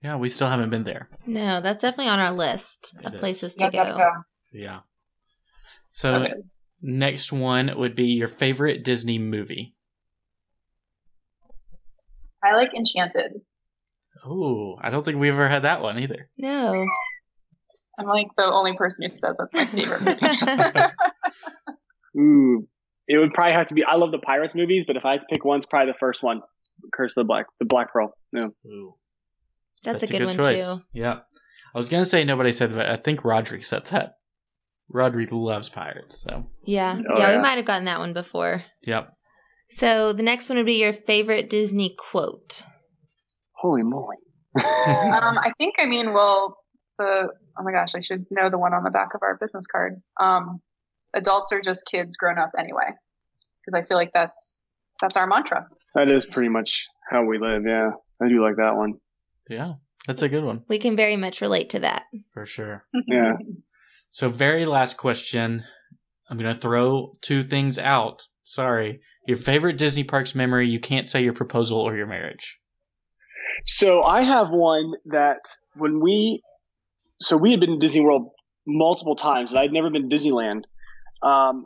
Yeah, 0.06 0.18
we 0.18 0.30
still 0.30 0.48
haven't 0.48 0.70
been 0.70 0.84
there. 0.84 1.10
No, 1.26 1.62
that's 1.62 1.82
definitely 1.82 2.10
on 2.12 2.20
our 2.20 2.32
list 2.32 2.94
It 3.00 3.06
of 3.08 3.16
is. 3.16 3.20
places 3.20 3.56
to 3.56 3.66
Yeah, 3.74 3.86
go. 3.92 3.98
go. 3.98 4.10
Yeah. 4.52 4.80
So, 5.88 6.14
Okay. 6.22 6.34
next 6.80 7.32
one 7.34 7.72
would 7.76 7.96
be 7.96 8.10
your 8.10 8.28
favorite 8.28 8.84
Disney 8.84 9.18
movie. 9.18 9.74
I 12.44 12.54
like 12.56 12.70
Enchanted. 12.78 13.42
Oh, 14.24 14.78
I 14.80 14.92
don't 14.92 15.04
think 15.04 15.18
we've 15.18 15.34
ever 15.34 15.50
had 15.50 15.64
that 15.64 15.82
one 15.82 15.98
either. 15.98 16.30
No. 16.38 16.86
I'm 17.98 18.06
like 18.06 18.28
the 18.38 18.44
only 18.46 18.78
person 18.78 19.06
who 19.06 19.10
says 19.10 19.36
that's 19.40 19.56
my 19.56 19.66
favorite 19.66 20.02
movie. 20.04 20.82
Ooh. 22.22 22.68
It 23.08 23.18
would 23.18 23.34
probably 23.34 23.54
have 23.54 23.68
to 23.70 23.74
be, 23.74 23.84
I 23.84 23.96
love 23.96 24.12
the 24.12 24.20
Pirates 24.20 24.54
movies, 24.54 24.84
but 24.86 24.98
if 24.98 25.06
I 25.06 25.14
had 25.14 25.22
to 25.22 25.28
pick 25.32 25.44
one, 25.46 25.58
it's 25.58 25.66
probably 25.66 25.92
the 25.94 25.98
first 25.98 26.22
one. 26.22 26.42
Curse 26.94 27.14
of 27.18 27.22
the 27.24 27.28
Black, 27.28 27.48
the 27.60 27.66
Black 27.66 27.92
Pearl. 27.92 28.14
Yeah. 28.32 28.48
Ooh, 28.68 28.96
That's, 29.86 30.04
a 30.04 30.08
good, 30.08 30.26
one 30.26 30.36
too. 30.36 30.82
Yeah. 30.94 31.20
I 31.74 31.78
was 31.78 31.90
gonna 31.90 32.06
say 32.06 32.24
nobody 32.24 32.52
said 32.52 32.74
that. 32.74 32.90
I 32.90 32.98
think 32.98 33.24
Roderick 33.24 33.66
said 33.66 33.86
that. 33.88 34.16
Rodri 34.94 35.28
loves 35.32 35.70
pirates. 35.70 36.24
So, 36.28 36.46
Yeah. 36.64 37.00
Oh, 37.10 37.18
yeah, 37.18 37.32
yeah. 37.32 37.36
we 37.38 37.42
might 37.42 37.58
have 37.58 37.66
gotten 37.66 37.86
that 37.86 38.00
one 38.00 38.14
before. 38.14 38.64
yep. 38.84 39.12
So 39.70 40.14
the 40.14 40.22
next 40.24 40.48
one 40.48 40.58
would 40.58 40.66
be 40.68 40.80
your 40.80 40.94
favorite 40.94 41.50
Disney 41.50 41.96
quote. 41.98 42.64
Holy 43.54 43.84
moly. 43.84 44.18
Um, 44.86 45.38
I 45.40 45.52
think, 45.58 45.76
I 45.80 45.88
mean, 45.88 46.14
well, 46.14 46.58
the, 47.00 47.30
oh 47.60 47.64
my 47.64 47.72
gosh, 47.72 47.96
I 47.96 48.00
should 48.00 48.26
know 48.30 48.50
the 48.50 48.60
one 48.60 48.74
on 48.74 48.84
the 48.84 48.92
back 48.92 49.16
of 49.16 49.22
our 49.24 49.38
business 49.42 49.66
card. 49.68 50.02
Um, 50.20 50.62
adults 51.14 51.52
are 51.52 51.62
just 51.62 51.86
kids 51.88 52.16
grown 52.16 52.38
up 52.38 52.52
anyway. 52.58 52.94
Because 53.66 53.82
I 53.84 53.88
feel 53.88 53.98
like 53.98 54.12
that's, 54.14 54.64
that's 55.02 55.18
our 55.18 55.26
mantra. 55.28 55.68
that 55.96 56.10
is 56.10 56.26
pretty 56.28 56.50
much 56.50 56.86
how 57.10 57.26
we 57.26 57.40
live. 57.40 57.64
Yeah. 57.68 57.90
I 58.22 58.30
do 58.30 58.42
like 58.42 58.58
that 58.58 58.76
one. 58.76 58.94
Yeah, 59.50 59.74
that's 60.08 60.22
a 60.22 60.30
good 60.30 60.44
one 60.44 60.64
We 60.68 60.80
can 60.80 60.96
very 60.96 61.16
much 61.18 61.42
relate 61.42 61.70
to 61.72 61.80
that. 61.80 62.04
for 62.34 62.46
sure. 62.46 62.86
Yeah. 63.08 63.34
So, 64.10 64.30
very 64.30 64.66
last 64.66 64.96
question. 64.98 65.66
I'm 66.30 66.38
going 66.38 66.54
to 66.54 66.60
throw 66.60 67.14
two 67.22 67.44
things 67.44 67.78
out. 67.78 68.24
Sorry. 68.46 69.02
Your 69.28 69.38
favorite 69.38 69.78
Disney 69.78 70.04
parks 70.06 70.34
memory, 70.34 70.70
you 70.70 70.80
can't 70.80 71.08
say 71.10 71.22
your 71.24 71.34
proposal 71.34 71.80
or 71.80 71.96
your 71.98 72.08
marriage. 72.08 72.60
So 73.66 74.04
I 74.04 74.24
have 74.24 74.50
one 74.52 74.94
that 75.06 75.40
when 75.76 76.00
we, 76.00 76.42
so 77.20 77.36
we 77.38 77.52
had 77.52 77.60
been 77.60 77.72
to 77.72 77.78
Disney 77.80 78.02
World 78.02 78.30
multiple 78.66 79.16
times, 79.16 79.52
and 79.52 79.60
I'd 79.60 79.72
never 79.74 79.90
been 79.90 80.10
to 80.10 80.16
Disneyland. 80.16 80.64
Um, 81.22 81.66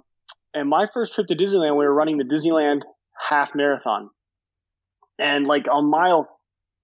and 0.54 0.68
my 0.70 0.88
first 0.94 1.14
trip 1.14 1.28
to 1.28 1.36
Disneyland, 1.36 1.78
we 1.78 1.86
were 1.86 1.94
running 1.94 2.18
the 2.18 2.24
Disneyland 2.24 2.82
half 3.30 3.52
marathon. 3.54 4.10
And 5.20 5.46
like 5.46 5.68
on 5.70 5.90
mile 5.90 6.28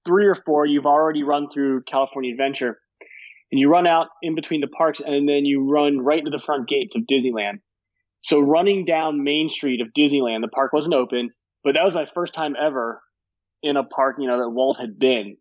three 0.05 0.27
or 0.27 0.35
four, 0.35 0.65
you've 0.65 0.85
already 0.85 1.23
run 1.23 1.49
through 1.53 1.83
California 1.83 2.31
Adventure. 2.31 2.79
And 3.51 3.59
you 3.59 3.69
run 3.69 3.85
out 3.85 4.07
in 4.23 4.33
between 4.33 4.61
the 4.61 4.67
parks, 4.67 4.99
and 4.99 5.29
then 5.29 5.45
you 5.45 5.69
run 5.69 5.99
right 5.99 6.23
to 6.23 6.31
the 6.31 6.39
front 6.43 6.67
gates 6.67 6.95
of 6.95 7.03
Disneyland. 7.03 7.59
So 8.21 8.39
running 8.39 8.85
down 8.85 9.23
Main 9.23 9.49
Street 9.49 9.81
of 9.81 9.89
Disneyland, 9.97 10.41
the 10.41 10.47
park 10.47 10.73
wasn't 10.73 10.95
open, 10.95 11.29
but 11.63 11.75
that 11.75 11.83
was 11.83 11.93
my 11.93 12.05
first 12.05 12.33
time 12.33 12.55
ever 12.59 13.01
in 13.61 13.77
a 13.77 13.83
park, 13.83 14.15
you 14.19 14.27
know, 14.27 14.39
that 14.39 14.49
Walt 14.49 14.79
had 14.79 14.97
been. 14.97 15.37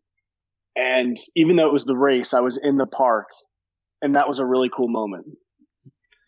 And 0.76 1.16
even 1.34 1.56
though 1.56 1.66
it 1.66 1.72
was 1.72 1.86
the 1.86 1.96
race, 1.96 2.34
I 2.34 2.40
was 2.40 2.58
in 2.62 2.76
the 2.76 2.86
park, 2.86 3.28
and 4.02 4.16
that 4.16 4.28
was 4.28 4.38
a 4.38 4.44
really 4.44 4.68
cool 4.74 4.88
moment. 4.88 5.26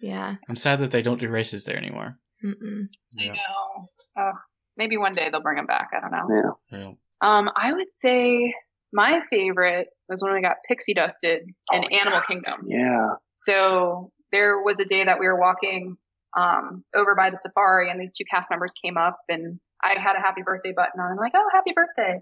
Yeah. 0.00 0.36
I'm 0.48 0.56
sad 0.56 0.80
that 0.80 0.92
they 0.92 1.02
don't 1.02 1.20
do 1.20 1.28
races 1.28 1.64
there 1.64 1.76
anymore. 1.76 2.18
Mm-mm. 2.44 2.88
I 3.20 3.26
know. 3.26 3.88
Oh, 4.18 4.32
maybe 4.76 4.96
one 4.96 5.12
day 5.12 5.28
they'll 5.30 5.42
bring 5.42 5.56
them 5.56 5.66
back. 5.66 5.90
I 5.94 6.00
don't 6.00 6.10
know. 6.10 6.56
Yeah. 6.72 6.78
Yeah. 6.78 6.92
Um, 7.20 7.50
I 7.56 7.72
would 7.72 7.92
say 7.92 8.54
my 8.92 9.20
favorite 9.30 9.88
was 10.08 10.22
when 10.22 10.34
we 10.34 10.42
got 10.42 10.56
pixie 10.68 10.94
dusted 10.94 11.42
in 11.72 11.84
Oh, 11.84 11.88
Animal 11.88 12.20
yeah. 12.20 12.24
Kingdom. 12.28 12.66
Yeah. 12.68 13.08
So 13.34 14.10
there 14.32 14.60
was 14.60 14.78
a 14.80 14.84
day 14.84 15.04
that 15.04 15.18
we 15.18 15.26
were 15.26 15.38
walking 15.38 15.96
um, 16.36 16.84
over 16.94 17.14
by 17.14 17.30
the 17.30 17.36
safari, 17.36 17.90
and 17.90 18.00
these 18.00 18.12
two 18.12 18.24
cast 18.30 18.50
members 18.50 18.72
came 18.84 18.96
up, 18.96 19.18
and 19.28 19.58
I 19.82 19.98
had 19.98 20.16
a 20.16 20.20
happy 20.20 20.42
birthday 20.44 20.72
button 20.72 21.00
on. 21.00 21.12
I'm 21.12 21.16
like, 21.16 21.32
oh, 21.34 21.48
happy 21.52 21.72
birthday! 21.74 22.20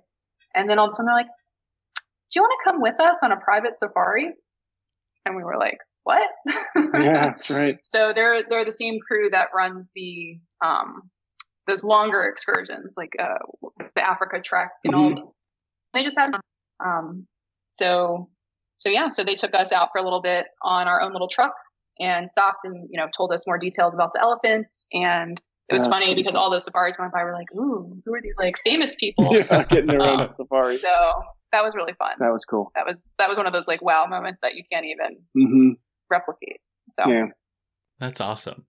And 0.55 0.71
then 0.71 0.79
all 0.79 0.87
of 0.87 0.91
a 0.91 0.95
sudden 0.95 1.07
they're 1.07 1.17
like, 1.17 1.27
do 2.31 2.41
you 2.41 2.43
want 2.43 2.53
to 2.65 2.71
come 2.71 2.81
with 2.81 3.01
us 3.01 3.19
on 3.23 3.33
a 3.33 3.37
private 3.37 3.77
safari? 3.77 4.33
And 5.27 5.37
we 5.37 5.43
were 5.43 5.57
like, 5.59 5.79
what? 6.05 6.29
Yeah, 6.47 6.83
that's 6.95 7.51
right. 7.51 7.79
So 7.83 8.13
they're 8.15 8.43
they're 8.49 8.65
the 8.65 8.73
same 8.73 8.99
crew 9.01 9.31
that 9.31 9.49
runs 9.55 9.91
the 9.97 10.39
um 10.65 11.11
those 11.67 11.85
longer 11.85 12.25
excursions, 12.25 12.97
like 12.97 13.15
uh 13.19 13.39
the 13.97 14.09
Africa 14.09 14.41
Trek 14.43 14.71
and 14.85 14.95
all. 14.95 15.35
They 15.93 16.03
just 16.03 16.19
had 16.19 16.33
um 16.85 17.27
so 17.73 18.29
so 18.79 18.89
yeah, 18.89 19.09
so 19.11 19.25
they 19.25 19.35
took 19.35 19.55
us 19.55 19.73
out 19.73 19.89
for 19.93 19.99
a 20.01 20.05
little 20.05 20.21
bit 20.23 20.47
on 20.63 20.89
our 20.89 21.01
own 21.01 21.13
little 21.13 21.29
truck 21.29 21.55
and 22.01 22.29
stopped 22.29 22.65
and 22.65 22.89
you 22.91 22.99
know 22.99 23.07
told 23.17 23.33
us 23.33 23.47
more 23.47 23.59
details 23.59 23.95
about 23.95 24.13
the 24.15 24.21
elephants 24.21 24.85
and 24.93 25.41
it 25.69 25.73
was 25.73 25.83
That's 25.83 25.95
funny 25.95 26.07
pretty 26.07 26.23
because 26.23 26.35
cool. 26.35 26.43
all 26.43 26.51
the 26.51 26.61
safaris 26.61 26.97
going 26.99 27.11
by 27.11 27.25
were 27.25 27.33
like, 27.33 27.47
ooh, 27.55 27.97
who 28.05 28.15
are 28.15 28.21
these 28.21 28.35
like 28.39 28.57
famous 28.65 28.97
people? 28.97 29.35
Yeah, 29.51 29.65
getting 29.65 29.95
around 29.95 30.21
Um, 30.21 30.35
safari. 30.37 30.77
So 30.77 30.89
that 31.53 31.65
was 31.65 31.75
really 31.75 31.95
fun. 31.95 32.17
That 32.19 32.33
was 32.33 32.45
cool. 32.45 32.71
That 32.75 32.85
was 32.85 33.15
that 33.19 33.29
was 33.31 33.39
one 33.39 33.47
of 33.47 33.55
those 33.55 33.67
like 33.67 33.81
wow 33.81 34.05
moments 34.07 34.41
that 34.43 34.57
you 34.57 34.65
can't 34.71 34.85
even 34.85 35.23
hmm 35.35 35.71
replicate. 36.11 36.61
So 36.91 37.09
Yeah. 37.09 37.27
That's 37.99 38.21
awesome. 38.21 38.67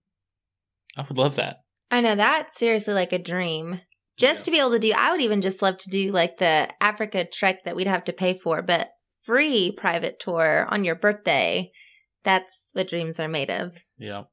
I 0.96 1.02
would 1.02 1.18
love 1.18 1.36
that. 1.36 1.64
I 1.90 2.00
know 2.00 2.14
that's 2.16 2.56
seriously 2.58 2.94
like 2.94 3.12
a 3.12 3.18
dream. 3.18 3.80
Just 4.16 4.40
Yeah. 4.40 4.44
to 4.44 4.50
be 4.50 4.58
able 4.60 4.70
to 4.72 4.78
do, 4.78 4.92
I 4.96 5.10
would 5.10 5.20
even 5.20 5.40
just 5.40 5.62
love 5.62 5.78
to 5.78 5.90
do 5.90 6.10
like 6.10 6.38
the 6.38 6.68
Africa 6.80 7.26
trek 7.30 7.64
that 7.64 7.76
we'd 7.76 7.86
have 7.86 8.04
to 8.04 8.12
pay 8.12 8.34
for, 8.34 8.62
but 8.62 8.90
free 9.24 9.72
private 9.76 10.18
tour 10.18 10.66
on 10.70 10.84
your 10.84 10.94
birthday. 10.94 11.70
That's 12.24 12.70
what 12.72 12.88
dreams 12.88 13.20
are 13.20 13.28
made 13.28 13.50
of. 13.50 13.72
Yeah. 13.98 14.24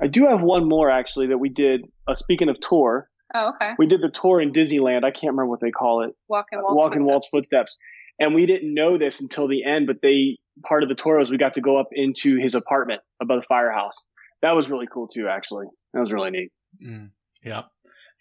I 0.00 0.08
do 0.08 0.26
have 0.26 0.40
one 0.42 0.68
more 0.68 0.90
actually 0.90 1.28
that 1.28 1.38
we 1.38 1.48
did. 1.48 1.82
Uh, 2.06 2.14
speaking 2.14 2.48
of 2.48 2.58
tour, 2.60 3.08
oh 3.34 3.50
okay. 3.50 3.72
we 3.78 3.86
did 3.86 4.00
the 4.00 4.10
tour 4.10 4.40
in 4.40 4.52
Disneyland. 4.52 5.04
I 5.04 5.10
can't 5.10 5.32
remember 5.32 5.46
what 5.46 5.60
they 5.60 5.70
call 5.70 6.02
it. 6.02 6.14
Walk 6.28 6.46
in 6.52 6.60
Walt's 6.60 6.76
Walk 6.76 6.92
in 6.92 7.00
footsteps. 7.00 7.12
Walt's 7.12 7.28
footsteps. 7.28 7.76
And 8.18 8.34
we 8.34 8.46
didn't 8.46 8.72
know 8.72 8.98
this 8.98 9.20
until 9.20 9.46
the 9.46 9.64
end, 9.64 9.86
but 9.86 9.96
they 10.02 10.38
part 10.64 10.82
of 10.82 10.88
the 10.88 10.94
tour 10.94 11.18
was 11.18 11.30
we 11.30 11.36
got 11.38 11.54
to 11.54 11.60
go 11.60 11.78
up 11.78 11.88
into 11.92 12.36
his 12.38 12.54
apartment 12.54 13.02
above 13.20 13.40
the 13.42 13.46
firehouse. 13.46 14.06
That 14.42 14.52
was 14.52 14.70
really 14.70 14.86
cool 14.86 15.06
too, 15.08 15.28
actually. 15.28 15.66
That 15.92 16.00
was 16.00 16.12
really 16.12 16.30
neat. 16.30 16.50
Mm. 16.84 17.10
Yep. 17.44 17.64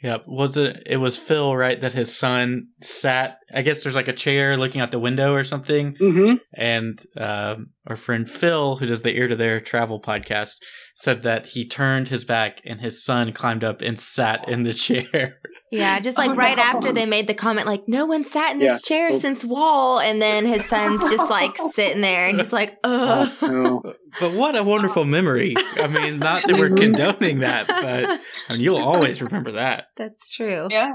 Yep. 0.04 0.24
Was 0.28 0.58
it? 0.58 0.84
It 0.86 0.98
was 0.98 1.18
Phil, 1.18 1.56
right? 1.56 1.80
That 1.80 1.94
his 1.94 2.16
son 2.16 2.68
sat. 2.82 3.38
I 3.54 3.62
guess 3.62 3.82
there's 3.82 3.96
like 3.96 4.10
a 4.10 4.14
chair 4.14 4.58
looking 4.58 4.82
out 4.82 4.92
the 4.92 5.00
window 5.00 5.34
or 5.34 5.44
something, 5.44 5.96
Mm-hmm. 5.96 6.36
and 6.54 7.02
um, 7.18 7.68
our 7.88 7.96
friend 7.96 8.30
Phil, 8.30 8.76
who 8.76 8.86
does 8.86 9.02
the 9.04 9.16
Ear 9.16 9.30
to 9.30 9.36
There 9.38 9.62
travel 9.62 10.02
podcast, 10.02 10.56
said 10.98 11.24
that 11.24 11.48
he 11.48 11.68
turned 11.68 12.08
his 12.08 12.24
back 12.24 12.62
and 12.66 12.80
his 12.80 13.04
son 13.04 13.34
climbed 13.34 13.66
up 13.66 13.82
and 13.82 14.00
sat 14.00 14.48
in 14.48 14.64
the 14.64 14.74
chair. 14.74 15.38
Yeah, 15.70 16.00
just 16.00 16.18
like 16.18 16.32
Oh, 16.32 16.36
right 16.36 16.56
no. 16.56 16.64
after 16.64 16.94
they 16.94 17.06
made 17.06 17.28
the 17.28 17.34
comment, 17.34 17.68
like, 17.68 17.84
no 17.88 18.06
one 18.06 18.24
sat 18.24 18.54
in 18.54 18.60
this 18.60 18.82
chair 18.82 19.10
Oops. 19.10 19.20
since 19.20 19.44
Walt. 19.44 20.04
And 20.04 20.22
then 20.22 20.46
his 20.46 20.64
son's 20.66 21.02
just 21.10 21.30
like 21.30 21.58
sitting 21.74 22.02
there 22.02 22.28
and 22.28 22.40
he's 22.40 22.54
like, 22.54 22.78
oh, 22.86 23.24
ugh. 23.24 23.38
Oh, 23.42 23.94
but 24.22 24.34
what 24.34 24.56
a 24.56 24.64
wonderful 24.64 25.02
oh. 25.02 25.06
memory! 25.06 25.54
I 25.76 25.88
mean, 25.88 26.20
not 26.20 26.44
that 26.48 26.56
we're 26.58 26.70
condoning 26.74 27.40
that, 27.40 27.68
but 27.68 28.22
I 28.50 28.54
mean, 28.54 28.62
you'll 28.62 28.78
always 28.78 29.22
remember 29.22 29.54
that. 29.54 29.86
That's 29.98 30.34
true. 30.34 30.70
Yeah. 30.72 30.94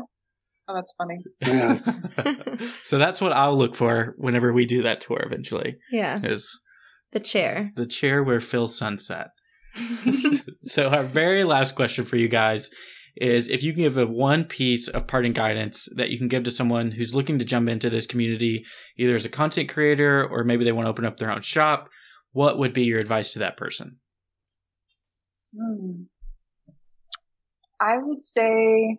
Oh, 0.66 0.74
that's 0.74 0.94
funny. 0.96 1.18
yeah. 1.42 2.56
so 2.82 2.96
that's 2.96 3.20
what 3.20 3.32
I'll 3.32 3.58
look 3.58 3.74
for 3.74 4.14
whenever 4.16 4.50
we 4.52 4.64
do 4.64 4.82
that 4.82 5.02
tour 5.02 5.20
eventually. 5.26 5.76
Yeah, 5.90 6.20
Is 6.22 6.58
the 7.12 7.20
chair. 7.20 7.72
the 7.76 7.86
chair 7.86 8.22
where 8.22 8.40
Phil's 8.40 8.78
son 8.78 8.98
sat. 8.98 9.28
so 10.62 10.88
our 10.88 11.04
very 11.04 11.44
last 11.44 11.74
question 11.74 12.04
for 12.04 12.16
you 12.16 12.28
guys 12.28 12.70
is 13.16 13.48
if 13.48 13.62
you 13.62 13.72
can 13.72 13.82
give 13.82 13.96
a 13.98 14.06
one 14.06 14.44
piece 14.44 14.88
of 14.88 15.06
parting 15.06 15.32
guidance 15.32 15.88
that 15.96 16.10
you 16.10 16.18
can 16.18 16.28
give 16.28 16.44
to 16.44 16.50
someone 16.50 16.90
who's 16.90 17.14
looking 17.14 17.38
to 17.38 17.44
jump 17.44 17.68
into 17.68 17.90
this 17.90 18.06
community 18.06 18.64
either 18.98 19.14
as 19.14 19.24
a 19.24 19.28
content 19.28 19.68
creator 19.68 20.26
or 20.30 20.44
maybe 20.44 20.64
they 20.64 20.72
want 20.72 20.86
to 20.86 20.90
open 20.90 21.04
up 21.04 21.18
their 21.18 21.30
own 21.30 21.42
shop 21.42 21.88
what 22.32 22.58
would 22.58 22.72
be 22.72 22.84
your 22.84 23.00
advice 23.00 23.32
to 23.32 23.40
that 23.40 23.56
person 23.56 23.96
Hmm. 25.56 26.02
I 27.80 27.96
would 27.98 28.22
say, 28.22 28.98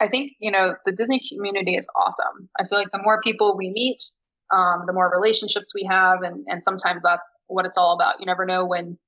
I 0.00 0.08
think, 0.08 0.32
you 0.38 0.50
know, 0.50 0.74
the 0.84 0.92
Disney 0.92 1.20
community 1.32 1.76
is 1.76 1.86
awesome. 1.96 2.48
I 2.58 2.66
feel 2.66 2.78
like 2.78 2.92
the 2.92 3.02
more 3.02 3.20
people 3.22 3.56
we 3.56 3.70
meet, 3.70 4.04
um, 4.52 4.84
the 4.86 4.92
more 4.92 5.10
relationships 5.10 5.72
we 5.74 5.88
have. 5.90 6.22
And, 6.22 6.44
and 6.46 6.62
sometimes 6.62 7.00
that's 7.02 7.42
what 7.46 7.64
it's 7.64 7.78
all 7.78 7.94
about. 7.94 8.20
You 8.20 8.26
never 8.26 8.44
know 8.44 8.66
when 8.66 8.98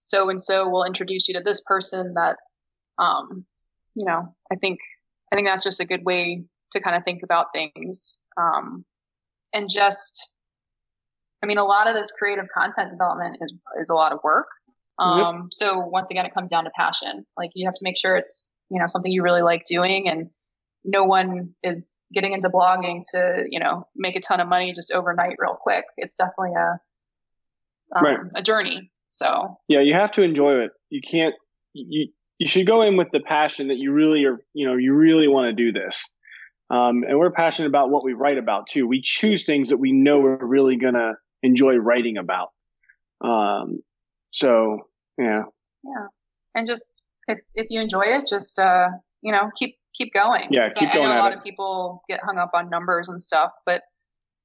so 0.00 0.28
and 0.30 0.42
so 0.42 0.68
will 0.68 0.84
introduce 0.84 1.28
you 1.28 1.34
to 1.34 1.42
this 1.44 1.62
person 1.62 2.14
that, 2.14 2.36
um, 2.98 3.44
you 3.94 4.06
know, 4.06 4.34
I 4.52 4.56
think, 4.56 4.80
I 5.32 5.36
think 5.36 5.46
that's 5.46 5.64
just 5.64 5.80
a 5.80 5.86
good 5.86 6.04
way 6.04 6.44
to 6.72 6.80
kind 6.80 6.96
of 6.96 7.04
think 7.04 7.22
about 7.22 7.52
things. 7.54 8.16
Um, 8.36 8.84
and 9.52 9.68
just, 9.68 10.30
I 11.42 11.46
mean, 11.46 11.58
a 11.58 11.64
lot 11.64 11.86
of 11.86 11.94
this 11.94 12.10
creative 12.18 12.46
content 12.52 12.90
development 12.90 13.38
is, 13.40 13.52
is 13.80 13.90
a 13.90 13.94
lot 13.94 14.12
of 14.12 14.20
work. 14.24 14.48
Um, 14.98 15.48
so 15.50 15.78
once 15.78 16.10
again, 16.10 16.26
it 16.26 16.34
comes 16.34 16.50
down 16.50 16.64
to 16.64 16.70
passion. 16.76 17.24
Like 17.36 17.50
you 17.54 17.66
have 17.66 17.74
to 17.74 17.82
make 17.82 17.96
sure 17.96 18.16
it's, 18.16 18.52
you 18.68 18.78
know, 18.78 18.86
something 18.86 19.10
you 19.10 19.22
really 19.22 19.40
like 19.40 19.64
doing 19.64 20.08
and 20.08 20.28
no 20.84 21.04
one 21.04 21.54
is 21.62 22.02
getting 22.12 22.34
into 22.34 22.50
blogging 22.50 23.02
to, 23.12 23.46
you 23.48 23.60
know, 23.60 23.86
make 23.96 24.16
a 24.16 24.20
ton 24.20 24.40
of 24.40 24.48
money 24.48 24.72
just 24.74 24.92
overnight 24.92 25.36
real 25.38 25.54
quick. 25.54 25.84
It's 25.96 26.16
definitely 26.16 26.52
a, 26.54 26.78
um, 27.96 28.04
Right. 28.04 28.18
a 28.34 28.42
journey. 28.42 28.90
So 29.20 29.58
yeah, 29.68 29.80
you 29.80 29.94
have 29.94 30.12
to 30.12 30.22
enjoy 30.22 30.64
it. 30.64 30.70
You 30.88 31.00
can't. 31.08 31.34
You 31.74 32.08
you 32.38 32.46
should 32.46 32.66
go 32.66 32.82
in 32.82 32.96
with 32.96 33.08
the 33.12 33.20
passion 33.20 33.68
that 33.68 33.76
you 33.76 33.92
really 33.92 34.24
are. 34.24 34.38
You 34.54 34.66
know, 34.66 34.76
you 34.76 34.94
really 34.94 35.28
want 35.28 35.54
to 35.56 35.64
do 35.64 35.72
this. 35.72 36.08
Um, 36.70 37.02
and 37.06 37.18
we're 37.18 37.32
passionate 37.32 37.68
about 37.68 37.90
what 37.90 38.04
we 38.04 38.12
write 38.12 38.38
about 38.38 38.68
too. 38.68 38.86
We 38.86 39.02
choose 39.02 39.44
things 39.44 39.70
that 39.70 39.78
we 39.78 39.92
know 39.92 40.20
we're 40.20 40.44
really 40.44 40.76
gonna 40.76 41.14
enjoy 41.42 41.74
writing 41.76 42.16
about. 42.16 42.50
Um, 43.20 43.80
so 44.30 44.88
yeah, 45.18 45.42
yeah. 45.84 46.06
And 46.54 46.66
just, 46.66 47.00
if, 47.28 47.38
if 47.54 47.68
you 47.70 47.80
enjoy 47.80 48.02
it, 48.02 48.26
just, 48.28 48.58
uh, 48.58 48.88
you 49.22 49.32
know, 49.32 49.50
keep, 49.56 49.76
keep 49.94 50.12
going. 50.12 50.48
Yeah, 50.50 50.68
keep 50.74 50.90
I 50.90 50.94
going 50.94 51.08
know 51.08 51.14
at 51.14 51.18
a 51.18 51.22
lot 51.22 51.32
it. 51.32 51.38
of 51.38 51.44
people 51.44 52.02
get 52.08 52.20
hung 52.24 52.38
up 52.38 52.50
on 52.54 52.70
numbers 52.70 53.08
and 53.08 53.22
stuff, 53.22 53.52
but 53.64 53.82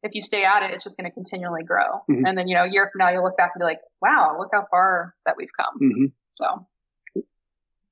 if 0.06 0.14
you 0.14 0.22
stay 0.22 0.44
at 0.46 0.64
it, 0.64 0.72
it's 0.74 0.84
just 0.84 0.98
going 0.98 1.10
to 1.10 1.14
continually 1.14 1.64
grow. 1.64 2.02
Mhm. 2.10 2.24
And 2.28 2.38
then, 2.38 2.48
you 2.48 2.56
know, 2.56 2.64
a 2.64 2.70
year 2.72 2.90
from 2.92 3.00
now, 3.00 3.10
you'll 3.10 3.24
look 3.24 3.38
back 3.38 3.52
and 3.56 3.60
be 3.60 3.66
like, 3.66 3.80
wow, 4.02 4.36
look 4.38 4.50
how 4.54 4.66
far 4.72 5.16
that 5.26 5.36
we've 5.38 5.50
come. 5.60 5.76
hmm 5.80 6.06
So, 6.32 6.68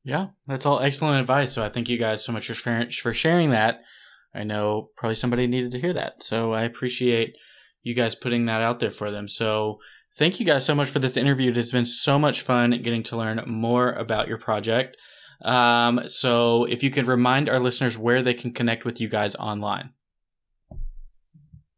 Yeah, 0.05 0.27
that's 0.47 0.65
all 0.65 0.79
excellent 0.81 1.21
advice. 1.21 1.53
So 1.53 1.63
I 1.63 1.69
thank 1.69 1.87
you 1.87 1.97
guys 1.97 2.23
so 2.23 2.31
much 2.33 2.47
for 2.47 2.53
sharing, 2.53 2.89
for 2.91 3.13
sharing 3.13 3.51
that. 3.51 3.79
I 4.35 4.43
know 4.43 4.89
probably 4.97 5.15
somebody 5.15 5.47
needed 5.47 5.71
to 5.71 5.79
hear 5.79 5.93
that. 5.93 6.23
So 6.23 6.51
I 6.53 6.63
appreciate 6.63 7.35
you 7.83 7.93
guys 7.93 8.13
putting 8.15 8.45
that 8.45 8.61
out 8.61 8.79
there 8.79 8.91
for 8.91 9.11
them. 9.11 9.27
So 9.29 9.79
thank 10.17 10.39
you 10.39 10.45
guys 10.45 10.65
so 10.65 10.75
much 10.75 10.89
for 10.89 10.99
this 10.99 11.15
interview. 11.17 11.53
It's 11.53 11.71
been 11.71 11.85
so 11.85 12.19
much 12.19 12.41
fun 12.41 12.71
getting 12.83 13.03
to 13.03 13.17
learn 13.17 13.41
more 13.47 13.93
about 13.93 14.27
your 14.27 14.37
project. 14.37 14.97
Um, 15.45 16.01
so 16.07 16.65
if 16.65 16.83
you 16.83 16.89
could 16.91 17.07
remind 17.07 17.47
our 17.47 17.59
listeners 17.59 17.97
where 17.97 18.21
they 18.21 18.33
can 18.33 18.51
connect 18.51 18.85
with 18.85 18.99
you 18.99 19.07
guys 19.07 19.35
online. 19.35 19.91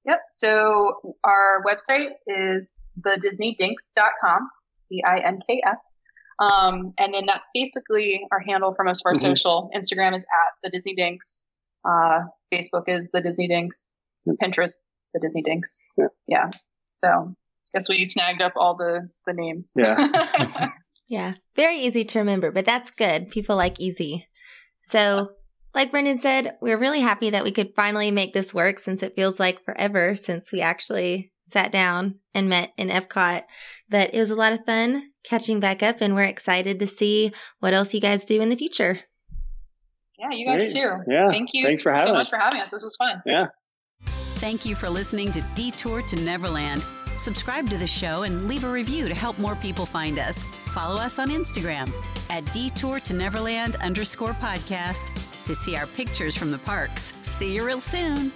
Yep. 0.06 0.20
So 0.30 1.16
our 1.24 1.64
website 1.68 2.12
is 2.28 2.68
thedisneydinks.com, 3.02 4.50
D-I-N-K-S. 4.92 5.94
Um, 6.40 6.94
and 6.98 7.14
then 7.14 7.26
that's 7.26 7.50
basically 7.54 8.26
our 8.32 8.40
handle 8.40 8.74
for 8.74 8.84
most 8.84 9.02
of 9.06 9.10
our 9.10 9.14
Mhm. 9.14 9.22
social. 9.38 9.70
Instagram 9.76 10.16
is 10.16 10.24
at 10.24 10.54
the 10.64 10.70
Disney 10.70 10.96
Dinks. 10.96 11.46
Uh, 11.88 12.22
Facebook 12.54 12.84
is 12.88 13.08
the 13.14 13.22
Disney 13.22 13.48
Dinks. 13.48 13.96
Pinterest, 14.42 14.80
the 15.14 15.20
Disney 15.22 15.44
Dinks. 15.44 15.82
Yeah. 15.98 16.08
Yeah. 16.28 16.50
So 16.96 17.36
guess 17.74 17.88
we 17.90 18.06
snagged 18.08 18.42
up 18.42 18.54
all 18.56 18.76
the, 18.76 19.10
the 19.28 19.34
names. 19.34 19.74
Yeah. 19.78 20.70
Yeah. 21.08 21.36
Very 21.56 21.78
easy 21.82 22.04
to 22.04 22.18
remember, 22.20 22.52
but 22.52 22.66
that's 22.66 22.90
good. 22.90 23.30
People 23.30 23.56
like 23.56 23.80
easy. 23.80 24.28
So, 24.82 25.30
like 25.76 25.92
Brendan 25.92 26.20
said, 26.22 26.56
we're 26.62 26.78
really 26.80 27.02
happy 27.02 27.30
that 27.30 27.44
we 27.44 27.52
could 27.52 27.74
finally 27.76 28.10
make 28.10 28.34
this 28.34 28.54
work 28.54 28.80
since 28.80 29.04
it 29.04 29.14
feels 29.16 29.40
like 29.40 29.64
forever 29.66 30.16
since 30.16 30.52
we 30.52 30.62
actually 30.62 31.32
sat 31.48 31.72
down 31.72 32.16
and 32.34 32.50
met 32.50 32.72
in 32.78 32.90
Epcot. 32.90 33.44
But 33.90 34.14
it 34.16 34.20
was 34.20 34.32
a 34.32 34.36
lot 34.36 34.54
of 34.54 34.66
fun 34.66 35.12
catching 35.24 35.60
back 35.60 35.84
up, 35.84 35.98
and 36.02 36.16
we're 36.16 36.24
excited 36.24 36.80
to 36.80 36.88
see 36.88 37.32
what 37.60 37.74
else 37.74 37.94
you 37.94 38.02
guys 38.02 38.26
do 38.26 38.42
in 38.42 38.50
the 38.50 38.56
future. 38.56 39.02
yeah, 40.18 40.30
you 40.32 40.46
guys 40.48 40.74
Great. 40.74 40.82
too. 40.82 40.92
Yeah. 41.08 41.30
Thank 41.30 41.50
you 41.54 41.66
Thanks 41.66 41.82
for 41.82 41.92
having 41.92 42.08
so 42.08 42.14
us. 42.14 42.18
much 42.18 42.30
for 42.30 42.40
having 42.40 42.62
us. 42.62 42.72
This 42.72 42.82
was 42.84 42.96
fun. 42.96 43.22
Yeah. 43.26 43.48
Thank 44.40 44.66
you 44.66 44.76
for 44.76 44.90
listening 44.90 45.32
to 45.34 45.42
Detour 45.56 46.02
to 46.04 46.16
Neverland. 46.24 46.82
Subscribe 47.18 47.70
to 47.70 47.78
the 47.78 47.88
show 47.88 48.24
and 48.24 48.48
leave 48.48 48.64
a 48.64 48.72
review 48.72 49.08
to 49.08 49.14
help 49.16 49.38
more 49.40 49.56
people 49.56 49.86
find 49.86 50.20
us. 50.20 50.44
Follow 50.74 51.00
us 51.00 51.20
on 51.20 51.30
Instagram 51.30 51.90
at 52.30 52.46
Detour 52.54 53.00
to 53.02 53.14
Neverland 53.14 53.76
underscore 53.78 54.34
podcast 54.34 55.25
to 55.46 55.56
see 55.56 55.78
our 55.78 55.88
pictures 55.88 56.36
from 56.36 56.52
the 56.52 56.58
parks. 56.60 57.14
See 57.22 57.56
you 57.56 57.66
real 57.66 57.80
soon. 57.80 58.32